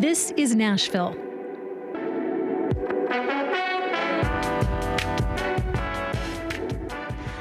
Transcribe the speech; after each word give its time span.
This 0.00 0.32
is 0.38 0.54
Nashville. 0.54 1.14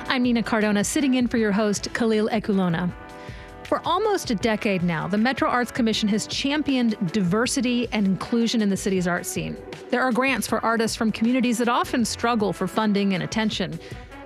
I'm 0.10 0.24
Nina 0.24 0.44
Cardona, 0.44 0.84
sitting 0.84 1.14
in 1.14 1.30
for 1.30 1.38
your 1.38 1.54
host, 1.54 1.94
Khalil 1.94 2.28
Ekulona. 2.28 2.92
For 3.64 3.82
almost 3.86 4.30
a 4.32 4.36
decade 4.36 4.84
now, 4.84 5.08
the 5.08 5.18
Metro 5.18 5.48
Arts 5.48 5.72
Commission 5.72 6.10
has 6.10 6.28
championed 6.28 6.98
diversity 7.14 7.88
and 7.94 8.06
inclusion 8.06 8.62
in 8.62 8.70
the 8.70 8.76
city's 8.76 9.08
art 9.08 9.26
scene. 9.26 9.56
There 9.90 10.02
are 10.02 10.12
grants 10.12 10.46
for 10.46 10.60
artists 10.60 10.98
from 10.98 11.14
communities 11.14 11.60
that 11.60 11.70
often 11.70 12.04
struggle 12.04 12.52
for 12.52 12.68
funding 12.68 13.14
and 13.14 13.24
attention. 13.24 13.80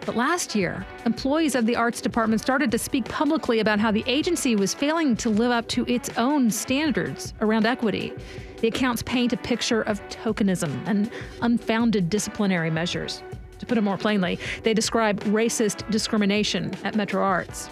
But 0.05 0.17
last 0.17 0.53
year, 0.53 0.85
employees 1.05 1.55
of 1.55 1.65
the 1.65 1.77
arts 1.77 2.01
department 2.01 2.41
started 2.41 2.71
to 2.71 2.77
speak 2.77 3.05
publicly 3.05 3.59
about 3.59 3.79
how 3.79 3.89
the 3.89 4.03
agency 4.05 4.55
was 4.55 4.73
failing 4.73 5.15
to 5.17 5.29
live 5.29 5.51
up 5.51 5.67
to 5.69 5.85
its 5.87 6.09
own 6.17 6.51
standards 6.51 7.33
around 7.39 7.65
equity. 7.65 8.11
The 8.59 8.67
accounts 8.67 9.01
paint 9.03 9.31
a 9.31 9.37
picture 9.37 9.81
of 9.83 10.01
tokenism 10.09 10.77
and 10.87 11.09
unfounded 11.41 12.09
disciplinary 12.09 12.69
measures. 12.69 13.23
To 13.59 13.65
put 13.65 13.77
it 13.77 13.81
more 13.81 13.97
plainly, 13.97 14.39
they 14.63 14.73
describe 14.73 15.21
racist 15.21 15.89
discrimination 15.89 16.73
at 16.83 16.95
Metro 16.95 17.23
Arts. 17.23 17.69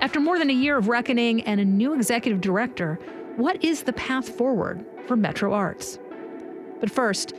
After 0.00 0.20
more 0.20 0.38
than 0.38 0.50
a 0.50 0.54
year 0.54 0.76
of 0.76 0.86
reckoning 0.86 1.42
and 1.42 1.60
a 1.60 1.64
new 1.64 1.94
executive 1.94 2.40
director, 2.40 3.00
what 3.36 3.64
is 3.64 3.82
the 3.82 3.92
path 3.94 4.28
forward 4.28 4.84
for 5.06 5.16
Metro 5.16 5.52
Arts? 5.52 5.98
But 6.78 6.90
first, 6.90 7.34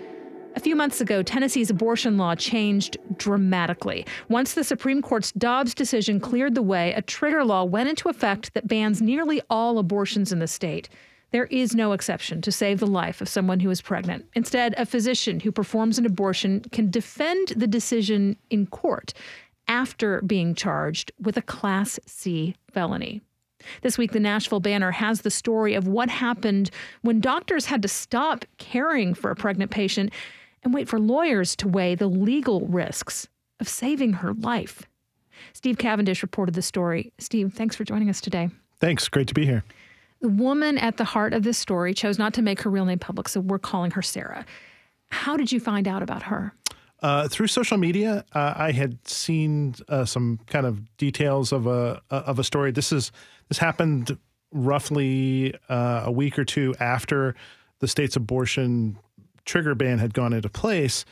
a 0.56 0.60
few 0.60 0.76
months 0.76 1.02
ago, 1.02 1.24
Tennessee's 1.24 1.70
abortion 1.70 2.18
law 2.18 2.36
changed 2.36 2.98
dramatically. 3.18 4.06
Once 4.30 4.54
the 4.54 4.64
Supreme 4.64 5.02
Court's 5.02 5.32
Dobbs 5.32 5.74
decision 5.74 6.20
cleared 6.20 6.56
the 6.56 6.62
way, 6.62 6.94
a 6.94 7.02
trigger 7.02 7.44
law 7.44 7.64
went 7.64 7.90
into 7.90 8.10
effect 8.10 8.54
that 8.54 8.68
bans 8.68 9.02
nearly 9.02 9.42
all 9.50 9.78
abortions 9.78 10.32
in 10.32 10.40
the 10.40 10.48
state. 10.48 10.90
There 11.32 11.46
is 11.46 11.76
no 11.76 11.94
exception 11.94 12.42
to 12.44 12.52
save 12.52 12.80
the 12.80 12.88
life 12.88 13.20
of 13.20 13.28
someone 13.28 13.60
who 13.60 13.72
is 13.72 13.82
pregnant. 13.82 14.26
Instead, 14.36 14.76
a 14.78 14.86
physician 14.86 15.40
who 15.40 15.52
performs 15.52 15.98
an 15.98 16.06
abortion 16.06 16.62
can 16.72 16.92
defend 16.92 17.50
the 17.56 17.68
decision 17.68 18.38
in 18.52 18.68
court 18.68 19.14
after 19.68 20.22
being 20.22 20.54
charged 20.54 21.12
with 21.20 21.38
a 21.38 21.42
Class 21.42 22.00
C 22.06 22.56
felony. 22.72 23.22
This 23.82 23.98
week, 23.98 24.12
the 24.12 24.20
Nashville 24.20 24.60
Banner 24.60 24.92
has 24.92 25.22
the 25.22 25.32
story 25.32 25.74
of 25.74 25.88
what 25.88 26.10
happened 26.10 26.70
when 27.02 27.22
doctors 27.22 27.66
had 27.66 27.82
to 27.82 27.88
stop 27.88 28.46
caring 28.58 29.14
for 29.14 29.32
a 29.32 29.36
pregnant 29.36 29.72
patient 29.72 30.12
and 30.64 30.74
wait 30.74 30.88
for 30.88 31.00
lawyers 31.00 31.56
to 31.58 31.68
weigh 31.68 31.96
the 31.96 32.08
legal 32.08 32.62
risks 32.62 33.28
of 33.60 33.68
saving 33.68 34.14
her 34.14 34.34
life. 34.34 34.84
Steve 35.54 35.78
Cavendish 35.78 36.22
reported 36.22 36.56
the 36.56 36.62
story. 36.62 37.12
Steve, 37.18 37.54
thanks 37.54 37.76
for 37.76 37.84
joining 37.84 38.10
us 38.10 38.22
today. 38.22 38.50
Thanks. 38.80 39.08
Great 39.08 39.28
to 39.28 39.34
be 39.34 39.46
here. 39.46 39.64
The 40.22 40.30
woman 40.30 40.78
at 40.78 40.98
the 40.98 41.04
heart 41.04 41.34
of 41.34 41.44
this 41.44 41.58
story 41.58 41.94
chose 41.94 42.18
not 42.18 42.34
to 42.36 42.42
make 42.42 42.62
her 42.62 42.70
real 42.70 42.86
name 42.86 43.00
public, 43.00 43.28
so 43.28 43.42
we're 43.42 43.60
calling 43.60 43.92
her 43.92 44.02
Sarah. 44.02 44.46
How 45.10 45.36
did 45.36 45.52
you 45.52 45.60
find 45.60 45.88
out 45.88 46.02
about 46.02 46.24
her? 46.24 46.54
Uh, 47.02 47.28
through 47.28 47.48
social 47.48 47.78
media, 47.78 48.24
uh, 48.34 48.54
I 48.56 48.72
had 48.72 49.06
seen 49.06 49.76
uh, 49.90 50.06
some 50.06 50.40
kind 50.48 50.66
of 50.66 50.96
details 50.98 51.52
of 51.52 51.68
a 51.68 52.02
of 52.10 52.40
a 52.40 52.44
story. 52.46 52.72
This 52.72 52.94
is 52.94 53.12
this 53.50 53.58
happened 53.58 54.18
roughly 54.54 55.54
uh, 55.68 56.04
a 56.06 56.12
week 56.12 56.40
or 56.40 56.46
two 56.46 56.74
after 56.80 57.36
the 57.80 57.88
state's 57.90 58.16
abortion 58.16 58.98
trigger 59.46 59.76
ban 59.76 60.00
had 60.00 60.14
gone 60.14 60.34
into 60.34 60.50
place, 60.50 61.06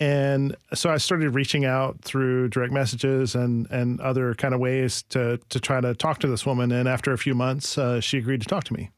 and 0.00 0.56
so 0.74 0.90
I 0.90 0.96
started 0.96 1.30
reaching 1.30 1.64
out 1.64 2.00
through 2.02 2.48
direct 2.48 2.72
messages 2.72 3.34
and 3.34 3.70
and 3.70 4.00
other 4.00 4.34
kind 4.34 4.54
of 4.54 4.60
ways 4.60 5.02
to 5.10 5.38
to 5.48 5.60
try 5.60 5.80
to 5.80 5.94
talk 5.94 6.18
to 6.20 6.26
this 6.26 6.44
woman. 6.44 6.72
And 6.72 6.88
after 6.88 7.12
a 7.12 7.18
few 7.18 7.34
months, 7.34 7.78
uh, 7.78 8.00
she 8.00 8.18
agreed 8.18 8.40
to 8.42 8.48
talk 8.48 8.64
to 8.64 8.74
me. 8.74 8.90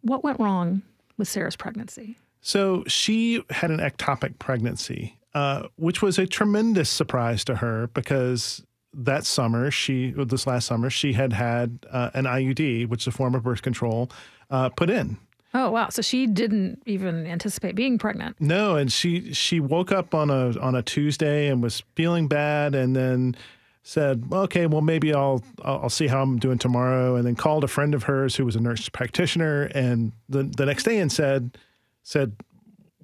What 0.00 0.24
went 0.24 0.40
wrong 0.40 0.82
with 1.16 1.28
Sarah's 1.28 1.56
pregnancy? 1.56 2.16
So 2.40 2.82
she 2.86 3.44
had 3.50 3.70
an 3.70 3.78
ectopic 3.78 4.38
pregnancy, 4.38 5.16
uh, 5.34 5.68
which 5.76 6.02
was 6.02 6.18
a 6.18 6.26
tremendous 6.26 6.90
surprise 6.90 7.44
to 7.44 7.56
her 7.56 7.88
because 7.88 8.64
that 8.94 9.24
summer, 9.24 9.70
she 9.70 10.12
this 10.16 10.46
last 10.46 10.66
summer, 10.66 10.90
she 10.90 11.12
had 11.12 11.32
had 11.32 11.86
uh, 11.90 12.10
an 12.14 12.24
IUD, 12.24 12.88
which 12.88 13.02
is 13.02 13.06
a 13.06 13.12
form 13.12 13.34
of 13.34 13.42
birth 13.42 13.62
control, 13.62 14.10
uh, 14.50 14.68
put 14.70 14.90
in. 14.90 15.18
Oh 15.54 15.70
wow! 15.70 15.88
So 15.90 16.02
she 16.02 16.26
didn't 16.26 16.82
even 16.86 17.26
anticipate 17.26 17.74
being 17.74 17.98
pregnant. 17.98 18.36
No, 18.40 18.76
and 18.76 18.92
she 18.92 19.32
she 19.32 19.60
woke 19.60 19.92
up 19.92 20.14
on 20.14 20.30
a 20.30 20.58
on 20.58 20.74
a 20.74 20.82
Tuesday 20.82 21.48
and 21.48 21.62
was 21.62 21.82
feeling 21.94 22.28
bad, 22.28 22.74
and 22.74 22.96
then 22.96 23.36
said, 23.82 24.24
"Okay, 24.32 24.66
well 24.66 24.80
maybe 24.80 25.12
I'll 25.12 25.42
I'll 25.62 25.90
see 25.90 26.06
how 26.06 26.22
I'm 26.22 26.38
doing 26.38 26.58
tomorrow," 26.58 27.16
and 27.16 27.26
then 27.26 27.34
called 27.34 27.64
a 27.64 27.68
friend 27.68 27.94
of 27.94 28.04
hers 28.04 28.36
who 28.36 28.44
was 28.44 28.56
a 28.56 28.60
nurse 28.60 28.88
practitioner, 28.88 29.64
and 29.74 30.12
the 30.28 30.44
the 30.44 30.64
next 30.64 30.84
day 30.84 30.98
and 30.98 31.12
said 31.12 31.58
said, 32.02 32.34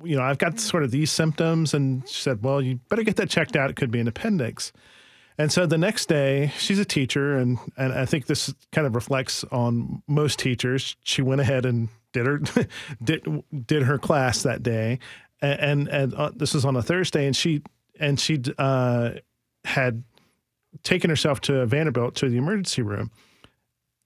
you 0.03 0.16
know, 0.16 0.22
I've 0.22 0.38
got 0.38 0.59
sort 0.60 0.82
of 0.82 0.91
these 0.91 1.10
symptoms. 1.10 1.75
And 1.75 2.09
she 2.09 2.22
said, 2.22 2.42
well, 2.42 2.60
you 2.60 2.80
better 2.88 3.03
get 3.03 3.16
that 3.16 3.30
checked 3.30 3.56
out. 3.56 3.70
It 3.70 3.76
could 3.76 3.91
be 3.91 4.00
an 4.00 4.09
appendix. 4.09 4.72
And 5.38 5.53
so 5.53 5.66
the 5.66 5.78
next 5.78 6.06
day, 6.06 6.53
she's 6.59 6.80
a 6.80 6.84
teacher, 6.84 7.36
and, 7.36 7.59
and 7.76 7.92
I 7.92 8.06
think 8.06 8.26
this 8.26 8.53
kind 8.72 8.88
of 8.88 8.97
reflects 8.97 9.44
on 9.44 10.03
most 10.09 10.41
teachers. 10.41 10.97
She 11.04 11.22
went 11.22 11.41
ahead 11.41 11.65
and 11.65 11.88
did 12.12 12.26
her 12.26 12.41
did 13.02 13.26
did 13.66 13.82
her 13.82 13.98
class 13.98 14.42
that 14.42 14.62
day, 14.62 14.98
and 15.41 15.60
and, 15.60 15.88
and 15.88 16.14
uh, 16.14 16.30
this 16.34 16.54
was 16.54 16.64
on 16.64 16.76
a 16.76 16.82
Thursday, 16.82 17.26
and 17.26 17.36
she 17.36 17.62
and 17.98 18.19
she 18.19 18.42
uh, 18.58 19.10
had 19.64 20.02
taken 20.82 21.10
herself 21.10 21.41
to 21.42 21.66
Vanderbilt 21.66 22.14
to 22.16 22.28
the 22.28 22.36
emergency 22.36 22.82
room, 22.82 23.10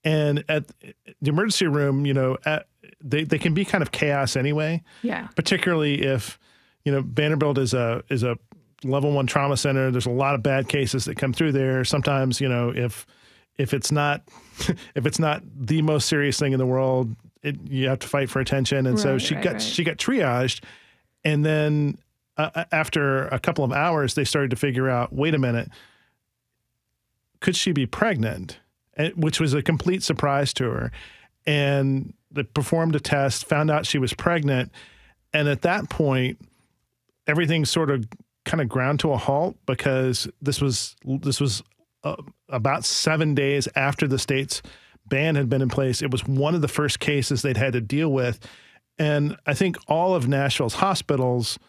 and 0.03 0.43
at 0.49 0.67
the 0.67 1.29
emergency 1.29 1.67
room, 1.67 2.05
you 2.05 2.13
know, 2.13 2.37
at, 2.45 2.67
they 3.01 3.23
they 3.23 3.37
can 3.37 3.53
be 3.53 3.65
kind 3.65 3.81
of 3.81 3.91
chaos 3.91 4.35
anyway. 4.35 4.81
Yeah. 5.01 5.27
Particularly 5.35 6.01
if 6.01 6.39
you 6.85 6.91
know 6.91 7.01
Vanderbilt 7.01 7.57
is 7.57 7.73
a 7.73 8.03
is 8.09 8.23
a 8.23 8.37
level 8.83 9.11
one 9.11 9.27
trauma 9.27 9.57
center. 9.57 9.91
There's 9.91 10.05
a 10.05 10.11
lot 10.11 10.35
of 10.35 10.43
bad 10.43 10.67
cases 10.67 11.05
that 11.05 11.17
come 11.17 11.33
through 11.33 11.51
there. 11.51 11.83
Sometimes 11.83 12.41
you 12.41 12.49
know 12.49 12.71
if 12.75 13.05
if 13.57 13.73
it's 13.73 13.91
not 13.91 14.23
if 14.95 15.05
it's 15.05 15.19
not 15.19 15.43
the 15.55 15.81
most 15.81 16.07
serious 16.07 16.39
thing 16.39 16.53
in 16.53 16.59
the 16.59 16.65
world, 16.65 17.15
it, 17.43 17.57
you 17.69 17.89
have 17.89 17.99
to 17.99 18.07
fight 18.07 18.29
for 18.29 18.39
attention. 18.39 18.85
And 18.87 18.95
right, 18.95 18.99
so 18.99 19.17
she 19.17 19.35
right, 19.35 19.43
got 19.43 19.53
right. 19.53 19.61
she 19.61 19.83
got 19.83 19.97
triaged, 19.97 20.63
and 21.23 21.45
then 21.45 21.97
uh, 22.37 22.65
after 22.71 23.27
a 23.27 23.39
couple 23.39 23.63
of 23.63 23.71
hours, 23.71 24.15
they 24.15 24.23
started 24.23 24.49
to 24.51 24.55
figure 24.55 24.89
out. 24.89 25.13
Wait 25.13 25.35
a 25.35 25.39
minute, 25.39 25.69
could 27.39 27.55
she 27.55 27.71
be 27.71 27.85
pregnant? 27.85 28.59
And, 28.95 29.13
which 29.15 29.39
was 29.39 29.53
a 29.53 29.61
complete 29.61 30.03
surprise 30.03 30.53
to 30.53 30.65
her, 30.65 30.91
and 31.45 32.13
they 32.31 32.43
performed 32.43 32.95
a 32.95 32.99
test, 32.99 33.45
found 33.45 33.69
out 33.69 33.85
she 33.85 33.97
was 33.97 34.13
pregnant, 34.13 34.71
and 35.33 35.47
at 35.47 35.63
that 35.63 35.89
point, 35.89 36.39
everything 37.27 37.65
sort 37.65 37.89
of 37.89 38.05
kind 38.45 38.61
of 38.61 38.69
ground 38.69 38.99
to 38.99 39.11
a 39.11 39.17
halt 39.17 39.55
because 39.65 40.27
this 40.41 40.61
was 40.61 40.95
this 41.05 41.39
was 41.39 41.63
uh, 42.03 42.15
about 42.49 42.85
seven 42.85 43.33
days 43.33 43.67
after 43.75 44.07
the 44.07 44.19
state's 44.19 44.61
ban 45.13 45.35
had 45.35 45.47
been 45.47 45.61
in 45.61 45.69
place. 45.69 46.01
It 46.01 46.09
was 46.09 46.25
one 46.25 46.55
of 46.55 46.61
the 46.61 46.67
first 46.67 46.99
cases 46.99 47.43
they'd 47.43 47.55
had 47.55 47.73
to 47.73 47.81
deal 47.81 48.11
with, 48.11 48.39
and 48.97 49.37
I 49.45 49.53
think 49.53 49.77
all 49.87 50.15
of 50.15 50.27
Nashville's 50.27 50.73
hospitals 50.73 51.59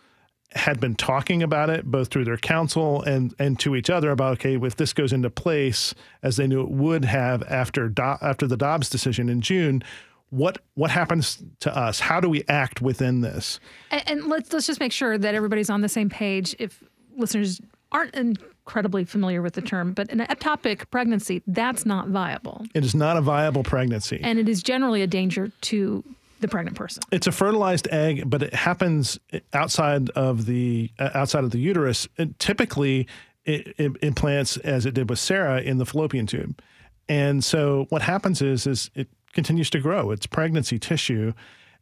had 0.53 0.81
been 0.81 0.95
talking 0.95 1.43
about 1.43 1.69
it 1.69 1.85
both 1.85 2.09
through 2.09 2.25
their 2.25 2.39
counsel 2.39 3.03
and 3.03 3.35
and 3.39 3.59
to 3.59 3.77
each 3.77 3.91
other 3.91 4.11
about 4.11 4.35
okay 4.35 4.55
if 4.57 4.77
this 4.77 4.93
goes 4.93 5.13
into 5.13 5.29
place 5.29 5.95
as 6.23 6.37
they 6.37 6.47
knew 6.47 6.63
it 6.63 6.71
would 6.71 7.05
have 7.05 7.43
after 7.43 7.89
Do- 7.89 8.17
after 8.23 8.47
the 8.47 8.57
Dobbs 8.57 8.89
decision 8.89 9.29
in 9.29 9.41
June 9.41 9.83
what 10.31 10.59
what 10.75 10.91
happens 10.91 11.43
to 11.61 11.77
us? 11.77 12.01
How 12.01 12.21
do 12.21 12.29
we 12.29 12.45
act 12.49 12.81
within 12.81 13.21
this? 13.21 13.61
And, 13.91 14.03
and, 14.07 14.27
let's 14.27 14.53
let's 14.53 14.67
just 14.67 14.81
make 14.81 14.93
sure 14.93 15.17
that 15.19 15.35
everybody's 15.35 15.71
on 15.71 15.81
the 15.81 15.89
same 15.89 16.09
page. 16.09 16.57
If 16.59 16.83
listeners 17.17 17.61
aren't 17.95 18.15
incredibly 18.15 19.05
familiar 19.05 19.41
with 19.41 19.55
the 19.55 19.63
term, 19.63 19.93
but 19.93 20.11
an 20.11 20.19
ectopic 20.19 20.91
pregnancy 20.91 21.43
that's 21.47 21.87
not 21.87 22.09
viable. 22.09 22.67
It 22.75 22.85
is 22.85 22.95
not 22.95 23.17
a 23.17 23.23
viable 23.23 23.63
pregnancy, 23.63 24.21
and 24.23 24.39
it 24.39 24.49
is 24.49 24.63
generally 24.63 25.01
a 25.01 25.07
danger 25.07 25.51
to 25.63 26.05
the 26.41 26.49
pregnant 26.49 26.77
person. 26.77 27.03
It's 27.11 27.27
a 27.27 27.33
fertilized 27.33 27.89
egg, 27.91 28.29
but 28.29 28.43
it 28.43 28.53
happens 28.53 29.19
outside 29.55 30.11
of 30.11 30.45
the 30.45 30.91
uh, 30.99 31.11
outside 31.15 31.45
of 31.45 31.53
the 31.53 31.59
uterus. 31.59 32.07
It 32.19 32.39
typically, 32.39 33.07
it, 33.47 33.75
it 33.79 33.93
implants 34.03 34.59
as 34.59 34.85
it 34.85 34.93
did 34.93 35.09
with 35.09 35.19
Sarah 35.19 35.61
in 35.63 35.79
the 35.79 35.87
fallopian 35.87 36.27
tube, 36.27 36.61
and 37.09 37.43
so 37.43 37.87
what 37.89 38.03
happens 38.03 38.43
is 38.43 38.67
is 38.67 38.91
it 38.95 39.09
continues 39.33 39.71
to 39.71 39.81
grow. 39.81 40.11
It's 40.11 40.27
pregnancy 40.27 40.79
tissue. 40.79 41.33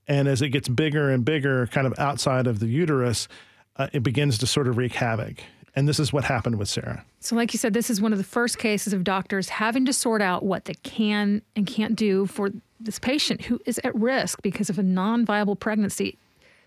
And 0.08 0.26
as 0.26 0.42
it 0.42 0.48
gets 0.48 0.68
bigger 0.68 1.10
and 1.10 1.24
bigger, 1.24 1.68
kind 1.68 1.86
of 1.86 1.96
outside 1.96 2.48
of 2.48 2.58
the 2.58 2.66
uterus, 2.66 3.28
uh, 3.76 3.88
it 3.92 4.02
begins 4.02 4.36
to 4.38 4.46
sort 4.46 4.66
of 4.66 4.76
wreak 4.76 4.94
havoc. 4.94 5.44
And 5.74 5.88
this 5.88 5.98
is 5.98 6.12
what 6.12 6.24
happened 6.24 6.58
with 6.58 6.68
Sarah. 6.68 7.04
So, 7.20 7.34
like 7.34 7.54
you 7.54 7.58
said, 7.58 7.72
this 7.72 7.88
is 7.88 8.00
one 8.00 8.12
of 8.12 8.18
the 8.18 8.24
first 8.24 8.58
cases 8.58 8.92
of 8.92 9.04
doctors 9.04 9.48
having 9.48 9.86
to 9.86 9.92
sort 9.92 10.20
out 10.20 10.44
what 10.44 10.66
they 10.66 10.74
can 10.74 11.42
and 11.56 11.66
can't 11.66 11.96
do 11.96 12.26
for 12.26 12.50
this 12.78 12.98
patient 12.98 13.42
who 13.42 13.60
is 13.64 13.80
at 13.84 13.94
risk 13.94 14.42
because 14.42 14.68
of 14.68 14.78
a 14.78 14.82
non 14.82 15.24
viable 15.24 15.56
pregnancy. 15.56 16.18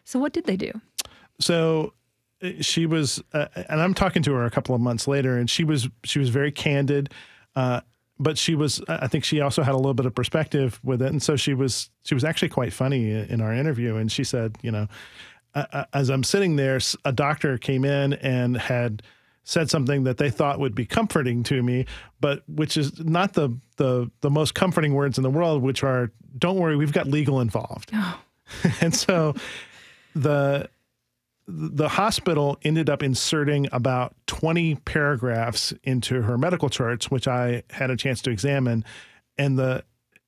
So, 0.06 0.19
what 0.19 0.34
did 0.34 0.46
they 0.46 0.57
do? 0.57 0.72
So, 1.40 1.94
uh, 2.42 2.50
she 2.62 2.86
was, 2.88 3.22
uh, 3.34 3.48
and 3.69 3.80
I'm 3.80 3.94
talking 3.94 4.24
to 4.24 4.34
her 4.34 4.46
a 4.46 4.52
couple 4.52 4.74
of 4.74 4.81
months 4.81 5.08
later, 5.08 5.38
and 5.38 5.50
she 5.50 5.63
was 5.63 5.88
she 6.04 6.18
was 6.18 6.30
very 6.30 6.51
candid. 6.51 7.12
Uh, 7.56 7.81
but 8.18 8.38
she 8.38 8.56
was 8.56 8.81
I 8.88 9.08
think 9.08 9.24
she 9.24 9.42
also 9.42 9.62
had 9.62 9.74
a 9.74 9.78
little 9.78 9.94
bit 9.94 10.06
of 10.06 10.16
perspective 10.16 10.80
with 10.84 11.01
it, 11.01 11.12
and 11.12 11.22
so 11.22 11.36
she 11.36 11.54
was 11.54 11.90
she 12.04 12.16
was 12.16 12.24
actually 12.24 12.50
quite 12.50 12.74
funny 12.74 13.12
in 13.12 13.42
our 13.42 13.54
interview, 13.54 13.98
and 13.98 14.12
she 14.12 14.24
said, 14.24 14.58
you 14.62 14.72
know, 14.72 14.88
as 15.94 16.10
I'm 16.10 16.24
sitting 16.24 16.56
there, 16.56 16.80
a 17.06 17.12
doctor 17.12 17.57
came 17.57 17.86
in 17.86 18.13
and 18.13 18.57
had 18.57 19.02
said 19.44 19.69
something 19.69 20.04
that 20.04 20.18
they 20.18 20.30
thought 20.30 20.60
would 20.60 20.75
be 20.75 20.86
comforting 20.86 21.44
to 21.44 21.62
me, 21.63 21.86
but 22.19 22.44
which 22.48 22.78
is 22.78 23.00
not 23.04 23.34
the 23.34 23.56
the 23.78 24.12
the 24.22 24.30
most 24.30 24.56
comforting 24.56 24.94
words 24.94 25.18
in 25.18 25.24
the 25.24 25.30
world, 25.30 25.62
which 25.62 25.84
are 25.84 26.12
"Don't 26.38 26.57
worry, 26.57 26.75
we've 26.75 26.92
got 26.92 27.07
legal 27.07 27.40
involved." 27.40 27.92
Oh. 27.94 28.19
and 28.81 28.94
so 28.94 29.36
the 30.16 30.69
the 31.48 31.88
hospital 31.88 32.58
ended 32.63 32.90
up 32.90 33.04
inserting 33.04 33.68
about 33.72 34.16
20 34.25 34.75
paragraphs 34.78 35.74
into 35.84 36.24
her 36.24 36.40
medical 36.40 36.69
charts, 36.69 37.12
which 37.12 37.28
I 37.28 37.62
had 37.69 37.92
a 37.92 37.96
chance 37.96 38.22
to 38.24 38.31
examine, 38.31 38.84
and 39.38 39.58
the 39.60 39.84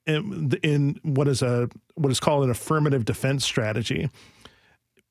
in, 0.06 0.54
in 0.64 1.00
what 1.04 1.28
is 1.28 1.42
a 1.42 1.70
what 1.96 2.12
is 2.12 2.20
called 2.20 2.46
an 2.46 2.50
affirmative 2.50 3.04
defense 3.04 3.44
strategy 3.44 4.10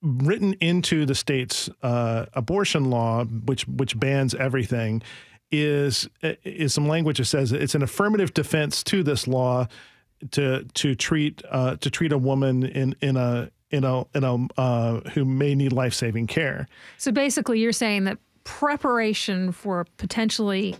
written 0.02 0.54
into 0.54 1.06
the 1.06 1.14
state's 1.14 1.68
uh, 1.82 2.26
abortion 2.34 2.90
law, 2.90 3.24
which 3.24 3.66
which 3.68 3.98
bans 3.98 4.34
everything, 4.34 5.02
is 5.50 6.08
is 6.22 6.74
some 6.74 6.88
language 6.88 7.18
that 7.18 7.24
says 7.26 7.52
it's 7.52 7.74
an 7.74 7.82
affirmative 7.82 8.34
defense 8.34 8.82
to 8.84 9.02
this 9.02 9.26
law 9.26 9.66
to 10.32 10.64
to 10.74 10.94
treat 10.94 11.42
uh, 11.50 11.76
to 11.76 11.90
treat 11.90 12.12
a 12.12 12.18
woman 12.18 12.64
in 12.64 12.94
in 13.00 13.16
a 13.16 13.50
in 13.70 13.84
a 13.84 14.04
in 14.14 14.24
a 14.24 14.60
uh, 14.60 15.00
who 15.10 15.24
may 15.24 15.54
need 15.54 15.72
life 15.72 15.94
saving 15.94 16.26
care. 16.26 16.66
So 16.98 17.12
basically, 17.12 17.60
you're 17.60 17.72
saying 17.72 18.04
that 18.04 18.18
preparation 18.44 19.50
for 19.52 19.86
potentially 19.96 20.76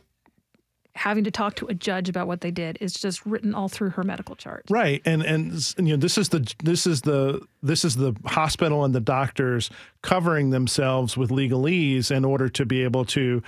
having 0.96 1.25
to 1.25 1.31
talk 1.31 1.54
to 1.56 1.66
a 1.66 1.75
judge 1.75 2.08
about 2.08 2.26
what 2.26 2.40
they 2.40 2.50
did 2.50 2.78
is 2.81 2.94
just 2.94 3.25
written 3.26 3.54
all 3.54 3.69
through 3.69 3.90
her 3.90 4.02
medical 4.02 4.34
chart. 4.34 4.64
Right. 4.70 5.02
And 5.04 5.22
and 5.22 5.52
you 5.78 5.90
know 5.93 5.96
this 5.96 6.19
is 6.19 6.31
the 6.31 6.52
this 6.64 6.87
is 6.87 7.02
the 7.02 7.40
this 7.62 7.84
is 7.84 7.96
the 7.96 8.14
hospital 8.25 8.84
and 8.84 8.94
the 8.94 9.00
doctors 9.00 9.70
covering 10.02 10.50
themselves 10.50 11.16
with 11.16 11.31
legalese 11.31 12.10
in 12.10 12.25
order 12.25 12.48
to 12.48 12.64
be 12.64 12.82
able 12.82 13.04
to 13.06 13.43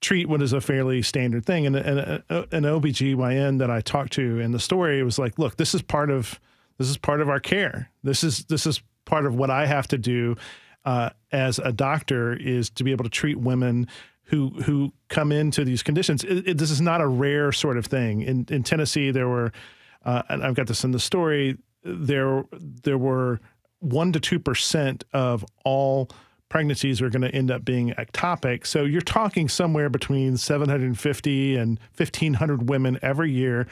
treat 0.00 0.28
what 0.28 0.42
is 0.42 0.52
a 0.52 0.60
fairly 0.60 1.02
standard 1.02 1.44
thing. 1.44 1.66
And, 1.66 1.76
and 1.76 2.22
uh, 2.30 2.44
an 2.52 2.64
OBGYN 2.64 3.58
that 3.58 3.70
I 3.70 3.80
talked 3.80 4.12
to 4.14 4.38
in 4.40 4.52
the 4.52 4.60
story 4.60 5.02
was 5.02 5.18
like, 5.18 5.38
look, 5.38 5.56
this 5.56 5.74
is 5.74 5.82
part 5.82 6.10
of 6.10 6.38
this 6.78 6.88
is 6.88 6.96
part 6.96 7.20
of 7.20 7.28
our 7.28 7.40
care. 7.40 7.90
This 8.02 8.24
is 8.24 8.44
this 8.44 8.66
is 8.66 8.82
part 9.04 9.26
of 9.26 9.34
what 9.34 9.50
I 9.50 9.66
have 9.66 9.88
to 9.88 9.98
do 9.98 10.36
uh, 10.84 11.10
as 11.32 11.58
a 11.58 11.72
doctor 11.72 12.34
is 12.34 12.70
to 12.70 12.84
be 12.84 12.92
able 12.92 13.04
to 13.04 13.10
treat 13.10 13.38
women 13.38 13.88
who 14.26 14.50
who 14.64 14.92
come 15.08 15.32
into 15.32 15.64
these 15.64 15.82
conditions. 15.82 16.24
It, 16.24 16.48
it, 16.48 16.58
this 16.58 16.70
is 16.70 16.80
not 16.80 17.00
a 17.00 17.06
rare 17.06 17.52
sort 17.52 17.76
of 17.76 17.86
thing. 17.86 18.22
In 18.22 18.46
in 18.50 18.62
Tennessee, 18.62 19.10
there 19.10 19.28
were, 19.28 19.52
uh, 20.04 20.22
and 20.28 20.42
I've 20.44 20.54
got 20.54 20.66
this 20.66 20.84
in 20.84 20.90
the 20.90 21.00
story. 21.00 21.56
There 21.84 22.44
there 22.60 22.98
were 22.98 23.40
one 23.80 24.12
to 24.12 24.20
two 24.20 24.38
percent 24.38 25.04
of 25.12 25.44
all 25.64 26.10
pregnancies 26.48 27.02
are 27.02 27.10
going 27.10 27.22
to 27.22 27.34
end 27.34 27.50
up 27.50 27.64
being 27.64 27.92
ectopic. 27.98 28.66
So 28.66 28.84
you're 28.84 29.00
talking 29.00 29.48
somewhere 29.48 29.88
between 29.88 30.36
750 30.36 31.56
and 31.56 31.80
1500 31.96 32.68
women 32.68 32.98
every 33.02 33.32
year, 33.32 33.66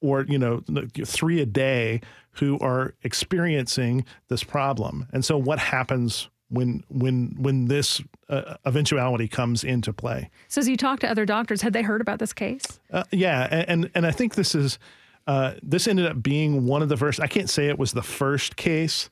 or 0.00 0.24
you 0.24 0.38
know 0.38 0.62
three 1.04 1.40
a 1.40 1.46
day 1.46 2.00
who 2.32 2.58
are 2.58 2.94
experiencing 3.02 4.04
this 4.28 4.44
problem. 4.44 5.06
And 5.12 5.24
so 5.24 5.38
what 5.38 5.58
happens 5.58 6.28
when 6.48 6.84
when 6.88 7.34
when 7.38 7.66
this 7.66 8.02
uh, 8.28 8.56
eventuality 8.66 9.28
comes 9.28 9.64
into 9.64 9.92
play. 9.92 10.30
So, 10.48 10.60
as 10.60 10.68
you 10.68 10.76
talk 10.76 11.00
to 11.00 11.10
other 11.10 11.24
doctors, 11.24 11.62
had 11.62 11.72
they 11.72 11.82
heard 11.82 12.00
about 12.00 12.18
this 12.18 12.32
case? 12.32 12.80
Uh, 12.92 13.04
yeah, 13.10 13.64
and 13.66 13.90
and 13.94 14.06
I 14.06 14.10
think 14.10 14.34
this 14.34 14.54
is 14.54 14.78
uh, 15.26 15.54
this 15.62 15.86
ended 15.86 16.06
up 16.06 16.22
being 16.22 16.66
one 16.66 16.82
of 16.82 16.88
the 16.88 16.96
first. 16.96 17.20
I 17.20 17.26
can't 17.26 17.50
say 17.50 17.68
it 17.68 17.78
was 17.78 17.92
the 17.92 18.02
first 18.02 18.56
case 18.56 19.08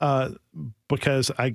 uh, 0.00 0.30
because 0.88 1.30
I 1.38 1.54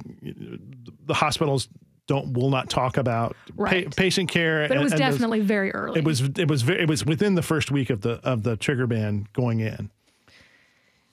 the 1.06 1.14
hospitals 1.14 1.70
don't 2.08 2.34
will 2.34 2.50
not 2.50 2.70
talk 2.70 2.98
about 2.98 3.36
right. 3.56 3.86
pa- 3.86 3.96
patient 3.96 4.30
care. 4.30 4.68
But 4.68 4.78
it 4.78 4.84
was 4.84 4.94
definitely 4.94 5.40
very 5.40 5.72
early. 5.72 6.00
It 6.00 6.06
was 6.06 6.22
it 6.22 6.50
was 6.50 6.62
very, 6.62 6.82
it 6.82 6.90
was 6.90 7.06
within 7.06 7.36
the 7.36 7.42
first 7.42 7.72
week 7.72 7.90
of 7.90 8.02
the 8.02 8.20
of 8.24 8.44
the 8.44 8.58
trigger 8.58 8.88
ban 8.88 9.28
going 9.34 9.60
in. 9.60 9.92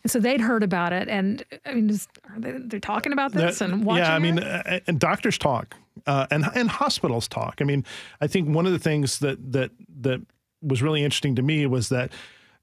So 0.09 0.21
they'd 0.21 0.41
heard 0.41 0.63
about 0.63 0.93
it, 0.93 1.09
and 1.09 1.45
I 1.65 1.75
mean, 1.75 1.91
are 1.91 2.41
they 2.41 2.53
they're 2.53 2.81
talking 2.81 3.13
about 3.13 3.33
this 3.33 3.59
that, 3.59 3.71
and 3.71 3.85
watching? 3.85 4.05
Yeah, 4.05 4.15
I 4.15 4.19
mean, 4.19 4.39
uh, 4.39 4.81
and 4.87 4.99
doctors 4.99 5.39
talk, 5.39 5.75
uh, 6.07 6.27
and 6.31 6.45
and 6.55 6.69
hospitals 6.69 7.29
talk. 7.29 7.57
I 7.61 7.65
mean, 7.65 7.85
I 8.21 8.27
think 8.27 8.49
one 8.49 8.67
of 8.67 8.73
the 8.73 8.79
things 8.79 9.19
that 9.21 9.53
that 9.53 9.71
that 10.01 10.21
was 10.63 10.83
really 10.83 11.05
interesting 11.05 11.35
to 11.37 11.43
me 11.43 11.67
was 11.67 11.89
that 11.91 12.13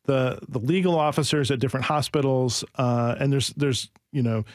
the 0.05 0.39
the 0.47 0.59
legal 0.59 0.97
officers 0.97 1.51
at 1.51 1.59
different 1.59 1.85
hospitals, 1.85 2.63
uh, 2.75 3.15
and 3.19 3.31
there's 3.31 3.49
there's 3.49 3.89
you 4.11 4.23
know, 4.23 4.45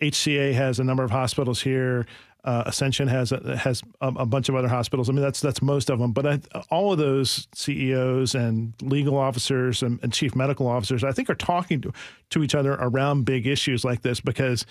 HCA 0.00 0.54
has 0.54 0.80
a 0.80 0.84
number 0.84 1.04
of 1.04 1.10
hospitals 1.10 1.60
here. 1.60 2.06
Uh, 2.42 2.62
Ascension 2.66 3.06
has 3.08 3.32
a, 3.32 3.56
has 3.56 3.82
a, 4.00 4.08
a, 4.08 4.26
bunch 4.26 4.48
of 4.48 4.54
other 4.54 4.68
hospitals. 4.68 5.10
I 5.10 5.12
mean, 5.12 5.22
that's 5.22 5.40
that's 5.40 5.60
most 5.60 5.90
of 5.90 5.98
them. 5.98 6.12
But 6.12 6.26
I, 6.26 6.40
all 6.70 6.92
of 6.92 6.98
those 6.98 7.46
CEOs 7.54 8.34
and 8.34 8.72
legal 8.80 9.18
officers 9.18 9.82
and, 9.82 10.00
and, 10.02 10.10
chief 10.10 10.34
medical 10.34 10.66
officers, 10.66 11.04
I 11.04 11.12
think, 11.12 11.28
are 11.28 11.34
talking 11.34 11.82
to, 11.82 11.92
to 12.30 12.42
each 12.42 12.54
other 12.54 12.72
around 12.72 13.24
big 13.24 13.46
issues 13.46 13.84
like 13.84 14.00
this 14.00 14.20
because 14.20 14.64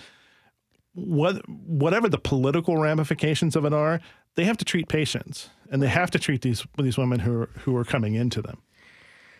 what 0.94 1.48
whatever 1.48 2.08
the 2.08 2.18
political 2.18 2.76
ramifications 2.76 3.54
of 3.54 3.64
it 3.64 3.72
are, 3.72 4.00
they 4.34 4.44
have 4.44 4.56
to 4.56 4.64
treat 4.64 4.88
patients 4.88 5.48
and 5.70 5.80
they 5.80 5.88
have 5.88 6.10
to 6.10 6.18
treat 6.18 6.42
these 6.42 6.66
these 6.76 6.98
women 6.98 7.20
who 7.20 7.42
are, 7.42 7.50
who 7.60 7.76
are 7.76 7.84
coming 7.84 8.14
into 8.14 8.42
them. 8.42 8.58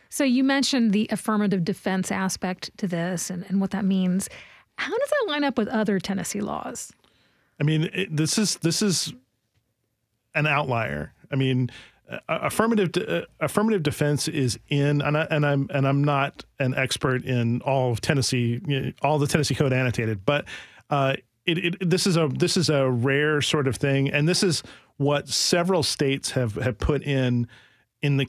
So 0.09 0.25
you 0.25 0.43
mentioned 0.43 0.93
the 0.93 1.09
affirmative 1.11 1.65
defense 1.65 2.11
aspect 2.11 2.77
to 2.79 2.89
this 2.89 3.31
and, 3.31 3.45
and 3.49 3.61
what 3.61 3.71
that 3.71 3.85
means. 3.85 4.29
How 4.77 4.97
does 4.97 5.11
that 5.11 5.31
line 5.31 5.45
up 5.45 5.59
with 5.59 5.69
other 5.69 5.99
Tennessee 5.99 6.41
laws? 6.41 6.93
I 7.61 7.65
mean, 7.65 7.91
it, 7.93 8.17
this 8.17 8.39
is 8.39 8.57
this 8.57 8.83
is 8.83 9.13
an 10.35 10.47
outlier. 10.47 11.13
I 11.31 11.37
mean, 11.37 11.71
uh, 12.11 12.19
affirmative 12.29 12.93
de- 12.93 13.23
uh, 13.23 13.27
affirmative 13.41 13.83
defense 13.83 14.27
is 14.29 14.59
in, 14.69 15.03
and, 15.03 15.17
I, 15.17 15.27
and 15.31 15.45
I'm 15.47 15.69
and 15.73 15.87
I'm 15.87 16.03
not 16.03 16.45
an 16.59 16.75
expert 16.75 17.25
in 17.25 17.61
all 17.63 17.93
of 17.93 18.01
Tennessee, 18.01 18.61
you 18.67 18.81
know, 18.81 18.93
all 19.03 19.19
the 19.19 19.27
Tennessee 19.27 19.55
Code 19.55 19.73
annotated, 19.73 20.25
but 20.25 20.47
uh, 20.89 21.15
it, 21.47 21.59
it, 21.59 21.91
this 21.91 22.07
is 22.07 22.17
a 22.17 22.29
this 22.29 22.57
is 22.57 22.71
a 22.71 22.91
rare 22.91 23.43
sort 23.43 23.69
of 23.69 23.77
thing, 23.77 24.11
and 24.11 24.29
this 24.29 24.43
is 24.43 24.63
what 24.97 25.29
several 25.29 25.83
states 25.83 26.33
have 26.33 26.55
have 26.57 26.79
put 26.79 27.03
in. 27.03 27.47
In 28.03 28.17
the 28.17 28.25